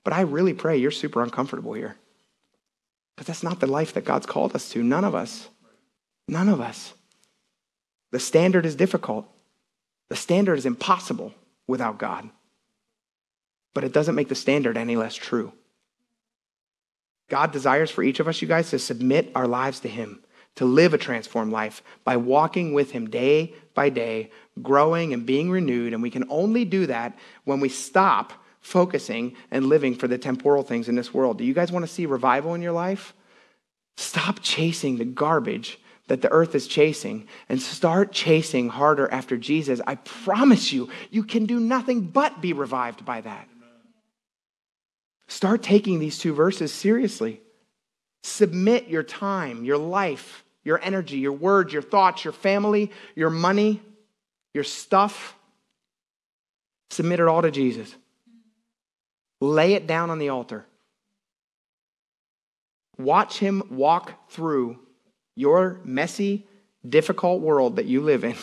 But 0.05 0.13
I 0.13 0.21
really 0.21 0.53
pray 0.53 0.77
you're 0.77 0.91
super 0.91 1.21
uncomfortable 1.21 1.73
here. 1.73 1.97
Because 3.15 3.27
that's 3.27 3.43
not 3.43 3.59
the 3.59 3.67
life 3.67 3.93
that 3.95 4.05
God's 4.05 4.25
called 4.25 4.55
us 4.55 4.69
to. 4.69 4.81
None 4.81 5.03
of 5.03 5.13
us. 5.13 5.49
None 6.29 6.47
of 6.47 6.61
us. 6.61 6.93
The 8.13 8.19
standard 8.19 8.65
is 8.65 8.77
difficult. 8.77 9.27
The 10.09 10.15
standard 10.15 10.57
is 10.57 10.65
impossible 10.65 11.33
without 11.67 11.97
God. 11.97 12.29
But 13.73 13.83
it 13.83 13.93
doesn't 13.93 14.15
make 14.15 14.29
the 14.29 14.35
standard 14.35 14.77
any 14.77 14.95
less 14.95 15.15
true. 15.15 15.53
God 17.29 17.51
desires 17.51 17.91
for 17.91 18.03
each 18.03 18.19
of 18.19 18.27
us, 18.27 18.41
you 18.41 18.47
guys, 18.47 18.69
to 18.69 18.79
submit 18.79 19.31
our 19.35 19.47
lives 19.47 19.81
to 19.81 19.89
Him, 19.89 20.23
to 20.55 20.65
live 20.65 20.93
a 20.93 20.97
transformed 20.97 21.51
life 21.51 21.83
by 22.03 22.17
walking 22.17 22.73
with 22.73 22.91
Him 22.91 23.09
day 23.09 23.53
by 23.73 23.89
day, 23.89 24.31
growing 24.61 25.13
and 25.13 25.25
being 25.25 25.51
renewed. 25.51 25.93
And 25.93 26.01
we 26.01 26.09
can 26.09 26.25
only 26.29 26.63
do 26.65 26.85
that 26.87 27.17
when 27.43 27.59
we 27.59 27.69
stop 27.69 28.33
focusing 28.61 29.35
and 29.51 29.65
living 29.65 29.93
for 29.93 30.07
the 30.07 30.17
temporal 30.17 30.63
things 30.63 30.89
in 30.89 30.95
this 30.95 31.13
world. 31.13 31.37
Do 31.37 31.43
you 31.43 31.53
guys 31.53 31.71
want 31.71 31.85
to 31.85 31.91
see 31.91 32.05
revival 32.05 32.53
in 32.53 32.61
your 32.61 32.71
life? 32.71 33.13
Stop 33.97 34.39
chasing 34.41 34.97
the 34.97 35.05
garbage 35.05 35.79
that 36.07 36.21
the 36.21 36.31
earth 36.31 36.55
is 36.55 36.67
chasing 36.67 37.27
and 37.49 37.61
start 37.61 38.11
chasing 38.11 38.69
harder 38.69 39.11
after 39.11 39.37
Jesus, 39.37 39.81
I 39.85 39.95
promise 39.95 40.71
you, 40.71 40.89
you 41.11 41.23
can 41.23 41.45
do 41.45 41.59
nothing 41.59 42.01
but 42.01 42.41
be 42.41 42.53
revived 42.53 43.05
by 43.05 43.21
that. 43.21 43.47
Start 45.27 45.61
taking 45.61 45.99
these 45.99 46.17
two 46.17 46.33
verses 46.33 46.73
seriously. 46.73 47.41
Submit 48.23 48.87
your 48.87 49.03
time, 49.03 49.65
your 49.65 49.77
life, 49.77 50.43
your 50.63 50.79
energy, 50.81 51.17
your 51.17 51.33
words, 51.33 51.73
your 51.73 51.81
thoughts, 51.81 52.23
your 52.23 52.33
family, 52.33 52.91
your 53.15 53.29
money, 53.29 53.81
your 54.53 54.63
stuff. 54.63 55.35
Submit 56.89 57.19
it 57.19 57.27
all 57.27 57.41
to 57.41 57.51
Jesus. 57.51 57.93
Lay 59.41 59.73
it 59.73 59.85
down 59.85 60.09
on 60.09 60.19
the 60.19 60.29
altar. 60.29 60.65
Watch 62.97 63.37
him 63.37 63.61
walk 63.69 64.31
through 64.31 64.79
your 65.37 65.79
messy, 65.83 66.47
difficult 66.87 67.41
world 67.41 67.75
that 67.75 67.85
you 67.85 68.01
live 68.01 68.23
in. 68.23 68.35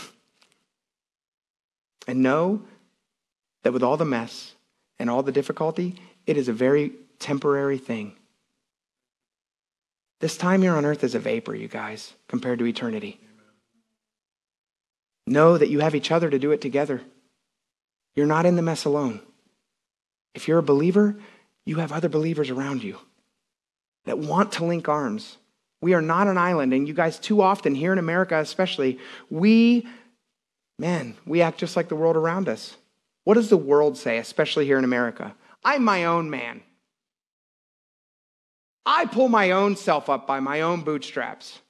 And 2.06 2.22
know 2.22 2.62
that 3.64 3.72
with 3.72 3.82
all 3.82 3.96
the 3.96 4.04
mess 4.04 4.54
and 4.98 5.10
all 5.10 5.22
the 5.22 5.32
difficulty, 5.32 5.96
it 6.26 6.36
is 6.36 6.48
a 6.48 6.52
very 6.52 6.92
temporary 7.18 7.78
thing. 7.78 8.14
This 10.20 10.36
time 10.36 10.62
here 10.62 10.76
on 10.76 10.84
earth 10.84 11.02
is 11.02 11.16
a 11.16 11.18
vapor, 11.18 11.54
you 11.54 11.66
guys, 11.66 12.14
compared 12.28 12.60
to 12.60 12.66
eternity. 12.66 13.20
Know 15.26 15.58
that 15.58 15.70
you 15.70 15.80
have 15.80 15.96
each 15.96 16.12
other 16.12 16.30
to 16.30 16.38
do 16.38 16.52
it 16.52 16.60
together. 16.60 17.00
You're 18.14 18.26
not 18.26 18.46
in 18.46 18.54
the 18.54 18.62
mess 18.62 18.84
alone. 18.84 19.20
If 20.32 20.46
you're 20.46 20.58
a 20.58 20.62
believer, 20.62 21.16
you 21.66 21.76
have 21.76 21.90
other 21.90 22.08
believers 22.08 22.50
around 22.50 22.84
you 22.84 22.98
that 24.04 24.18
want 24.18 24.52
to 24.52 24.64
link 24.64 24.88
arms 24.88 25.38
we 25.84 25.92
are 25.92 26.00
not 26.00 26.28
an 26.28 26.38
island. 26.38 26.72
And 26.72 26.88
you 26.88 26.94
guys, 26.94 27.18
too 27.18 27.42
often, 27.42 27.74
here 27.74 27.92
in 27.92 27.98
America 27.98 28.38
especially, 28.38 28.98
we, 29.28 29.86
man, 30.78 31.14
we 31.26 31.42
act 31.42 31.58
just 31.58 31.76
like 31.76 31.88
the 31.88 31.94
world 31.94 32.16
around 32.16 32.48
us. 32.48 32.78
What 33.24 33.34
does 33.34 33.50
the 33.50 33.58
world 33.58 33.98
say, 33.98 34.16
especially 34.16 34.64
here 34.64 34.78
in 34.78 34.84
America? 34.84 35.34
I'm 35.62 35.84
my 35.84 36.06
own 36.06 36.30
man. 36.30 36.62
I 38.86 39.04
pull 39.04 39.28
my 39.28 39.50
own 39.50 39.76
self 39.76 40.08
up 40.08 40.26
by 40.26 40.40
my 40.40 40.62
own 40.62 40.80
bootstraps. 40.80 41.60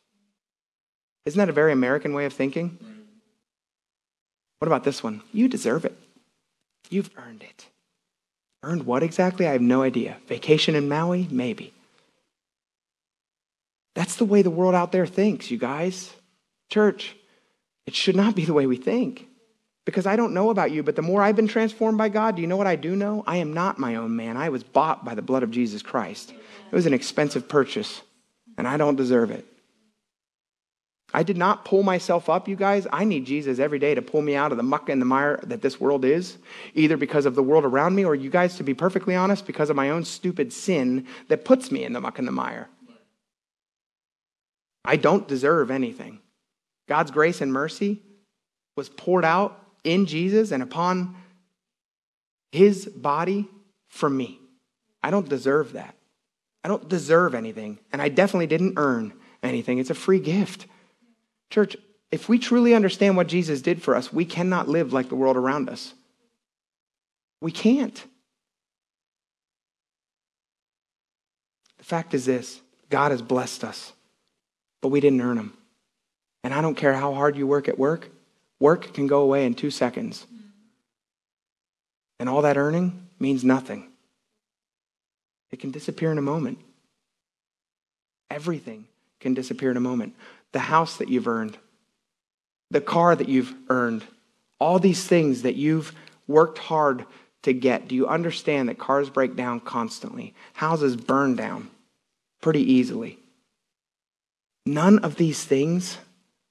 Isn't 1.27 1.39
that 1.39 1.49
a 1.49 1.53
very 1.53 1.73
American 1.73 2.15
way 2.15 2.25
of 2.25 2.33
thinking? 2.33 2.79
What 4.61 4.69
about 4.69 4.85
this 4.85 5.03
one? 5.03 5.23
You 5.33 5.49
deserve 5.49 5.85
it. 5.85 5.99
You've 6.89 7.11
earned 7.17 7.43
it. 7.43 7.67
Earned 8.63 8.87
what 8.87 9.03
exactly? 9.03 9.49
I 9.49 9.53
have 9.53 9.61
no 9.61 9.83
idea. 9.83 10.19
Vacation 10.29 10.77
in 10.77 10.89
Maui? 10.89 11.27
Maybe. 11.33 11.74
That's 13.95 14.17
the 14.17 14.25
way 14.25 14.43
the 14.43 14.51
world 14.51 14.75
out 14.75 14.93
there 14.93 15.07
thinks, 15.07 15.51
you 15.51 15.59
guys. 15.59 16.13
Church, 16.69 17.17
it 17.87 17.95
should 17.95 18.17
not 18.17 18.35
be 18.35 18.45
the 18.45 18.53
way 18.53 18.67
we 18.67 18.77
think. 18.77 19.29
Because 19.85 20.07
I 20.07 20.17
don't 20.17 20.35
know 20.35 20.51
about 20.51 20.71
you, 20.71 20.83
but 20.83 20.97
the 20.97 21.03
more 21.03 21.23
I've 21.23 21.37
been 21.37 21.49
transformed 21.49 21.99
by 21.99 22.09
God, 22.09 22.37
do 22.37 22.43
you 22.43 22.49
know 22.49 22.57
what 22.57 22.67
I 22.67 22.77
do 22.77 22.97
know? 22.97 23.23
I 23.27 23.37
am 23.37 23.53
not 23.53 23.79
my 23.79 23.97
own 23.97 24.17
man. 24.17 24.37
I 24.37 24.49
was 24.49 24.65
bought 24.65 25.05
by 25.05 25.15
the 25.15 25.23
blood 25.23 25.43
of 25.43 25.51
Jesus 25.51 25.83
Christ. 25.83 26.33
It 26.33 26.75
was 26.75 26.87
an 26.87 26.95
expensive 26.95 27.49
purchase, 27.49 28.01
and 28.57 28.67
I 28.67 28.79
don't 28.79 28.97
deserve 28.97 29.31
it. 29.31 29.47
I 31.13 31.23
did 31.23 31.37
not 31.37 31.65
pull 31.65 31.85
myself 31.85 32.29
up, 32.29 32.49
you 32.49 32.57
guys. 32.57 32.89
I 32.93 33.05
need 33.05 33.27
Jesus 33.27 33.61
every 33.61 33.79
day 33.79 33.95
to 33.95 34.03
pull 34.03 34.23
me 34.23 34.35
out 34.35 34.51
of 34.51 34.57
the 34.57 34.65
muck 34.65 34.89
and 34.89 35.01
the 35.01 35.07
mire 35.07 35.39
that 35.45 35.63
this 35.63 35.79
world 35.79 36.05
is, 36.05 36.39
either 36.75 36.97
because 36.97 37.27
of 37.27 37.37
the 37.37 37.43
world 37.43 37.65
around 37.65 37.95
me 37.95 38.05
or, 38.05 38.17
you 38.17 38.31
guys, 38.31 38.57
to 38.57 38.65
be 38.65 38.75
perfectly 38.75 39.15
honest, 39.15 39.47
because 39.47 39.71
of 39.71 39.77
my 39.77 39.91
own 39.91 40.05
stupid 40.05 40.53
sin 40.53 41.07
that 41.29 41.45
puts 41.45 41.71
me 41.71 41.85
in 41.85 41.93
the 41.93 42.01
muck 42.01 42.19
and 42.19 42.27
the 42.27 42.33
mire. 42.33 42.69
I 44.85 44.97
don't 44.97 45.27
deserve 45.27 45.71
anything. 45.71 46.21
God's 46.89 47.11
grace 47.11 47.41
and 47.41 47.53
mercy 47.53 48.03
was 48.77 48.89
poured 48.89 49.25
out 49.25 49.61
in 49.83 50.07
Jesus 50.07 50.51
and 50.51 50.63
upon 50.63 51.17
his 52.53 52.87
body 52.87 53.49
for 53.89 54.11
me. 54.11 54.39
I 55.03 55.11
don't 55.11 55.29
deserve 55.29 55.73
that. 55.73 55.95
I 56.63 56.69
don't 56.69 56.89
deserve 56.89 57.35
anything. 57.35 57.79
And 57.93 58.01
I 58.01 58.09
definitely 58.09 58.47
didn't 58.47 58.75
earn 58.77 59.13
anything. 59.43 59.79
It's 59.79 59.91
a 59.91 59.95
free 59.95 60.21
gift. 60.21 60.67
Church, 61.51 61.77
if 62.11 62.29
we 62.29 62.39
truly 62.39 62.75
understand 62.75 63.17
what 63.17 63.27
Jesus 63.27 63.61
did 63.61 63.83
for 63.83 63.95
us, 63.95 64.13
we 64.13 64.25
cannot 64.25 64.69
live 64.69 64.93
like 64.93 65.09
the 65.09 65.15
world 65.15 65.37
around 65.37 65.69
us. 65.69 65.95
We 67.41 67.53
can't. 67.53 68.05
The 71.79 71.85
fact 71.85 72.15
is 72.15 72.25
this 72.25 72.61
God 72.89 73.11
has 73.11 73.21
blessed 73.21 73.65
us 73.65 73.94
but 74.85 74.91
we 74.91 75.01
didn't 75.01 75.23
earn 75.23 75.39
them. 75.39 75.57
And 76.43 76.53
I 76.53 76.61
don't 76.61 76.75
care 76.75 76.93
how 76.93 77.15
hard 77.15 77.39
you 77.39 77.47
work 77.47 77.69
at 77.69 77.79
work, 77.79 78.11
work 78.61 78.93
can 78.93 79.07
go 79.07 79.23
away 79.23 79.47
in 79.47 79.55
two 79.55 79.71
seconds. 79.71 80.27
And 82.21 82.29
all 82.29 82.43
that 82.43 82.59
earning 82.59 83.09
means 83.19 83.43
nothing 83.45 83.89
It 85.51 85.59
can 85.59 85.71
disappear 85.71 86.13
in 86.13 86.19
a 86.19 86.23
moment. 86.23 86.59
Everything 88.31 88.85
can 89.21 89.33
disappear 89.33 89.71
in 89.71 89.79
a 89.79 89.81
moment. 89.81 90.15
The 90.53 90.59
house 90.59 90.99
that 90.99 91.09
you've 91.09 91.29
earned, 91.29 91.57
the 92.71 92.83
car 92.83 93.17
that 93.17 93.31
you've 93.31 93.55
earned, 93.71 94.05
all 94.61 94.79
these 94.79 95.07
things 95.07 95.41
that 95.43 95.55
you've 95.55 95.95
worked 96.27 96.59
hard 96.59 97.07
to 97.45 97.55
get. 97.55 97.89
Do 97.89 97.95
you 97.95 98.07
understand 98.07 98.69
that 98.69 98.77
cars 98.77 99.09
break 99.09 99.35
down 99.35 99.61
constantly? 99.61 100.35
Houses 100.53 100.95
burn 100.95 101.37
down 101.37 101.71
pretty 102.43 102.71
easily. 102.71 103.19
None 104.67 105.01
of 105.01 105.17
these 105.17 105.45
things 105.45 105.99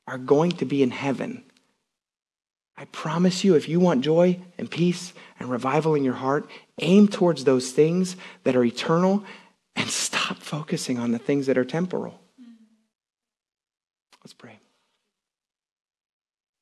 are 0.07 0.18
going 0.18 0.51
to 0.53 0.66
be 0.66 0.84
in 0.84 0.91
heaven. 0.91 1.43
I 2.76 2.86
promise 2.86 3.43
you, 3.43 3.55
if 3.55 3.70
you 3.70 3.80
want 3.80 4.01
joy 4.01 4.39
and 4.57 4.70
peace 4.70 5.14
and 5.39 5.49
revival 5.49 5.95
in 5.95 6.03
your 6.03 6.16
heart, 6.16 6.49
aim 6.80 7.07
towards 7.07 7.43
those 7.43 7.72
things 7.72 8.16
that 8.43 8.55
are 8.55 8.64
eternal 8.64 9.24
and 9.76 9.89
stop 9.89 10.38
focusing 10.38 10.99
on 10.99 11.11
the 11.11 11.20
things 11.20 11.47
that 11.47 11.57
are 11.57 11.66
temporal. 11.66 12.20
Let's 14.24 14.34
pray. 14.34 14.59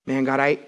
Man, 0.05 0.23
God, 0.23 0.39
I. 0.39 0.59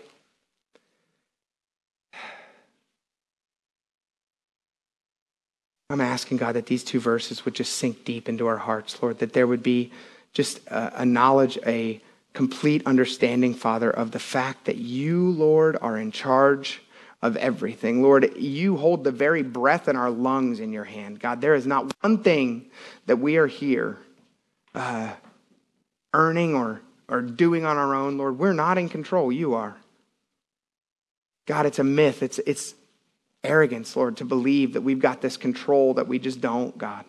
I'm 5.90 6.02
asking 6.02 6.38
God 6.38 6.54
that 6.56 6.68
these 6.68 6.84
two 6.84 7.00
verses 7.00 7.46
would 7.46 7.54
just 7.54 7.76
sink 7.76 8.06
deep 8.06 8.30
into 8.30 8.48
our 8.48 8.58
hearts, 8.58 9.02
Lord, 9.02 9.20
that 9.20 9.34
there 9.34 9.46
would 9.46 9.62
be 9.62 9.92
just 10.34 10.66
a, 10.68 11.02
a 11.02 11.06
knowledge, 11.06 11.58
a 11.66 12.02
complete 12.34 12.86
understanding, 12.86 13.54
Father, 13.54 13.90
of 13.90 14.12
the 14.12 14.20
fact 14.20 14.66
that 14.66 14.78
you, 14.78 15.30
Lord, 15.30 15.78
are 15.82 15.98
in 15.98 16.12
charge 16.12 16.82
of 17.22 17.38
everything. 17.38 18.02
Lord, 18.02 18.36
you 18.38 18.76
hold 18.76 19.04
the 19.04 19.12
very 19.12 19.44
breath 19.44 19.88
in 19.88 19.96
our 19.96 20.10
lungs 20.10 20.60
in 20.60 20.74
your 20.74 20.84
hand. 20.84 21.20
God, 21.20 21.40
there 21.40 21.56
is 21.56 21.66
not 21.66 21.94
one 22.02 22.22
thing 22.22 22.70
that 23.06 23.18
we 23.18 23.38
are 23.38 23.48
here 23.48 23.98
uh, 24.76 25.14
earning 26.14 26.56
or, 26.56 26.82
or 27.08 27.22
doing 27.22 27.66
on 27.66 27.78
our 27.78 27.96
own. 27.96 28.18
Lord, 28.18 28.40
we're 28.40 28.54
not 28.54 28.78
in 28.78 28.90
control. 28.90 29.32
You 29.32 29.54
are. 29.54 29.78
God, 31.46 31.66
it's 31.66 31.80
a 31.80 31.84
myth. 31.84 32.24
It's, 32.24 32.40
it's 32.40 32.76
arrogance, 33.44 33.96
Lord, 33.96 34.18
to 34.18 34.26
believe 34.26 34.74
that 34.74 34.82
we've 34.82 35.00
got 35.00 35.22
this 35.22 35.38
control 35.38 35.94
that 35.96 36.08
we 36.08 36.20
just 36.20 36.42
don't, 36.42 36.78
God, 36.78 37.06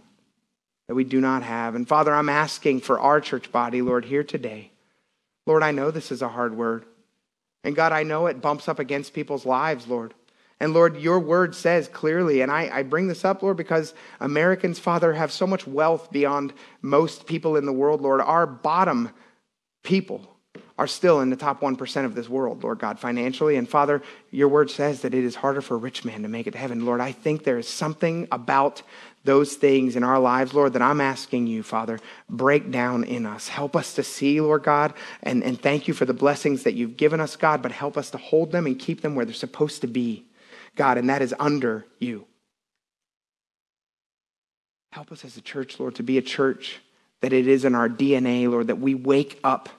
that 0.88 0.94
we 0.94 1.04
do 1.04 1.20
not 1.20 1.42
have. 1.42 1.74
And 1.74 1.88
Father, 1.88 2.14
I'm 2.14 2.28
asking 2.28 2.80
for 2.80 2.98
our 3.00 3.20
church 3.20 3.50
body, 3.50 3.82
Lord, 3.82 4.04
here 4.04 4.24
today 4.24 4.70
Lord, 5.46 5.62
I 5.62 5.72
know 5.72 5.90
this 5.90 6.10
is 6.10 6.22
a 6.22 6.28
hard 6.28 6.56
word. 6.56 6.86
And 7.64 7.76
God, 7.76 7.92
I 7.92 8.02
know 8.02 8.26
it 8.26 8.40
bumps 8.40 8.68
up 8.68 8.78
against 8.78 9.14
people's 9.14 9.46
lives, 9.46 9.86
Lord. 9.86 10.14
And 10.60 10.72
Lord, 10.72 10.98
your 10.98 11.18
word 11.18 11.54
says 11.54 11.88
clearly, 11.88 12.40
and 12.40 12.50
I, 12.50 12.70
I, 12.72 12.82
bring 12.82 13.08
this 13.08 13.24
up, 13.24 13.42
Lord, 13.42 13.56
because 13.56 13.92
Americans, 14.20 14.78
Father, 14.78 15.12
have 15.12 15.32
so 15.32 15.46
much 15.46 15.66
wealth 15.66 16.10
beyond 16.12 16.52
most 16.80 17.26
people 17.26 17.56
in 17.56 17.66
the 17.66 17.72
world, 17.72 18.00
Lord. 18.00 18.20
Our 18.20 18.46
bottom 18.46 19.10
people 19.82 20.30
are 20.78 20.86
still 20.86 21.20
in 21.20 21.30
the 21.30 21.36
top 21.36 21.60
1% 21.60 22.04
of 22.04 22.14
this 22.14 22.28
world, 22.28 22.62
Lord 22.62 22.78
God, 22.78 22.98
financially. 22.98 23.56
And 23.56 23.68
Father, 23.68 24.02
your 24.30 24.48
word 24.48 24.70
says 24.70 25.02
that 25.02 25.14
it 25.14 25.24
is 25.24 25.34
harder 25.34 25.60
for 25.60 25.74
a 25.74 25.78
rich 25.78 26.04
man 26.04 26.22
to 26.22 26.28
make 26.28 26.46
it 26.46 26.52
to 26.52 26.58
heaven. 26.58 26.86
Lord, 26.86 27.00
I 27.00 27.12
think 27.12 27.44
there 27.44 27.58
is 27.58 27.68
something 27.68 28.28
about 28.30 28.82
those 29.24 29.54
things 29.54 29.96
in 29.96 30.04
our 30.04 30.18
lives, 30.18 30.52
Lord, 30.52 30.74
that 30.74 30.82
I'm 30.82 31.00
asking 31.00 31.46
you, 31.46 31.62
Father, 31.62 31.98
break 32.28 32.70
down 32.70 33.04
in 33.04 33.24
us. 33.26 33.48
Help 33.48 33.74
us 33.74 33.94
to 33.94 34.02
see, 34.02 34.40
Lord 34.40 34.62
God, 34.62 34.92
and, 35.22 35.42
and 35.42 35.60
thank 35.60 35.88
you 35.88 35.94
for 35.94 36.04
the 36.04 36.12
blessings 36.14 36.62
that 36.62 36.74
you've 36.74 36.96
given 36.96 37.20
us, 37.20 37.34
God, 37.34 37.62
but 37.62 37.72
help 37.72 37.96
us 37.96 38.10
to 38.10 38.18
hold 38.18 38.52
them 38.52 38.66
and 38.66 38.78
keep 38.78 39.00
them 39.00 39.14
where 39.14 39.24
they're 39.24 39.34
supposed 39.34 39.80
to 39.80 39.86
be, 39.86 40.26
God, 40.76 40.98
and 40.98 41.08
that 41.08 41.22
is 41.22 41.34
under 41.40 41.86
you. 41.98 42.26
Help 44.92 45.10
us 45.10 45.24
as 45.24 45.36
a 45.36 45.40
church, 45.40 45.80
Lord, 45.80 45.96
to 45.96 46.02
be 46.02 46.18
a 46.18 46.22
church 46.22 46.80
that 47.20 47.32
it 47.32 47.48
is 47.48 47.64
in 47.64 47.74
our 47.74 47.88
DNA, 47.88 48.48
Lord, 48.50 48.66
that 48.66 48.78
we 48.78 48.94
wake 48.94 49.40
up, 49.42 49.70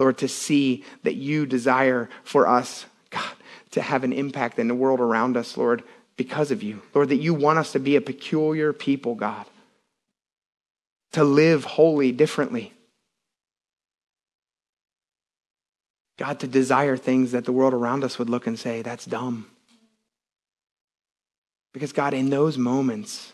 Lord, 0.00 0.18
to 0.18 0.28
see 0.28 0.84
that 1.04 1.14
you 1.14 1.46
desire 1.46 2.10
for 2.24 2.48
us, 2.48 2.84
God, 3.10 3.32
to 3.70 3.80
have 3.80 4.02
an 4.02 4.12
impact 4.12 4.58
in 4.58 4.66
the 4.66 4.74
world 4.74 4.98
around 4.98 5.36
us, 5.36 5.56
Lord, 5.56 5.84
because 6.20 6.50
of 6.50 6.62
you. 6.62 6.82
Lord, 6.92 7.08
that 7.08 7.16
you 7.16 7.32
want 7.32 7.58
us 7.58 7.72
to 7.72 7.78
be 7.78 7.96
a 7.96 8.00
peculiar 8.02 8.74
people, 8.74 9.14
God, 9.14 9.46
to 11.12 11.24
live 11.24 11.64
holy 11.64 12.12
differently. 12.12 12.74
God, 16.18 16.38
to 16.40 16.46
desire 16.46 16.98
things 16.98 17.32
that 17.32 17.46
the 17.46 17.52
world 17.52 17.72
around 17.72 18.04
us 18.04 18.18
would 18.18 18.28
look 18.28 18.46
and 18.46 18.58
say, 18.58 18.82
that's 18.82 19.06
dumb. 19.06 19.46
Because, 21.72 21.92
God, 21.92 22.12
in 22.12 22.28
those 22.28 22.58
moments, 22.58 23.32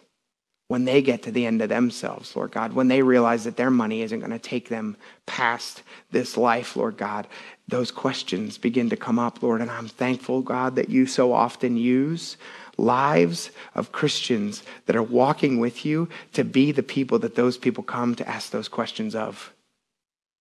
when 0.68 0.84
they 0.84 1.02
get 1.02 1.24
to 1.24 1.32
the 1.32 1.44
end 1.44 1.62
of 1.62 1.68
themselves, 1.68 2.36
Lord 2.36 2.52
God, 2.52 2.72
when 2.72 2.86
they 2.86 3.02
realize 3.02 3.42
that 3.44 3.56
their 3.56 3.70
money 3.70 4.02
isn't 4.02 4.20
going 4.20 4.30
to 4.30 4.38
take 4.38 4.68
them 4.68 4.96
past 5.24 5.82
this 6.12 6.36
life, 6.36 6.76
Lord 6.76 6.96
God, 6.96 7.26
those 7.66 7.90
questions 7.90 8.58
begin 8.58 8.90
to 8.90 8.96
come 8.96 9.18
up, 9.18 9.42
Lord. 9.42 9.60
And 9.60 9.70
I'm 9.70 9.88
thankful, 9.88 10.42
God, 10.42 10.76
that 10.76 10.88
you 10.88 11.06
so 11.06 11.32
often 11.32 11.76
use 11.76 12.36
lives 12.76 13.50
of 13.74 13.92
Christians 13.92 14.62
that 14.86 14.96
are 14.96 15.02
walking 15.02 15.58
with 15.58 15.84
you 15.84 16.08
to 16.32 16.44
be 16.44 16.72
the 16.72 16.82
people 16.82 17.18
that 17.20 17.34
those 17.34 17.56
people 17.56 17.82
come 17.82 18.14
to 18.14 18.28
ask 18.28 18.50
those 18.50 18.68
questions 18.68 19.14
of. 19.14 19.52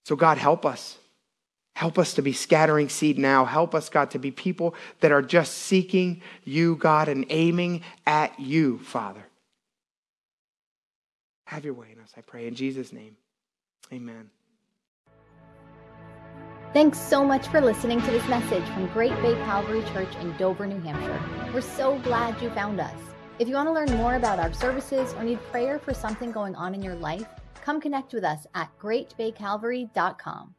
So, 0.06 0.16
God, 0.16 0.38
help 0.38 0.66
us. 0.66 0.98
Help 1.76 2.00
us 2.00 2.14
to 2.14 2.22
be 2.22 2.32
scattering 2.32 2.88
seed 2.88 3.18
now. 3.18 3.44
Help 3.44 3.76
us, 3.76 3.90
God, 3.90 4.12
to 4.12 4.20
be 4.20 4.32
people 4.32 4.76
that 5.02 5.12
are 5.12 5.22
just 5.22 5.54
seeking 5.54 6.22
you, 6.46 6.78
God, 6.78 7.10
and 7.10 7.26
aiming 7.30 7.82
at 8.08 8.40
you, 8.40 8.80
Father. 8.80 9.26
Have 11.48 11.66
your 11.66 11.74
way 11.74 11.88
in 11.92 12.02
us, 12.02 12.14
I 12.16 12.22
pray. 12.22 12.48
In 12.48 12.56
Jesus' 12.56 12.94
name, 12.94 13.18
amen. 13.92 14.30
Thanks 16.76 16.99
so 16.99 17.23
much 17.23 17.47
for 17.47 17.61
listening 17.61 18.01
to 18.01 18.11
this 18.11 18.28
message 18.28 18.67
from 18.71 18.88
Great 18.88 19.15
Bay 19.21 19.34
Calvary 19.45 19.82
Church 19.93 20.13
in 20.17 20.36
Dover, 20.36 20.67
New 20.67 20.82
Hampshire. 20.82 21.51
We're 21.53 21.61
so 21.61 21.97
glad 21.99 22.41
you 22.41 22.49
found 22.49 22.82
us. 22.82 22.99
If 23.39 23.47
you 23.47 23.55
want 23.55 23.69
to 23.69 23.71
learn 23.71 23.95
more 23.95 24.15
about 24.15 24.39
our 24.39 24.51
services 24.51 25.13
or 25.13 25.23
need 25.23 25.39
prayer 25.51 25.80
for 25.80 25.93
something 25.93 26.34
going 26.34 26.53
on 26.55 26.76
in 26.76 26.82
your 26.82 26.95
life, 26.95 27.28
come 27.63 27.80
connect 27.80 28.11
with 28.11 28.26
us 28.26 28.45
at 28.55 28.78
greatbaycalvary.com. 28.78 30.53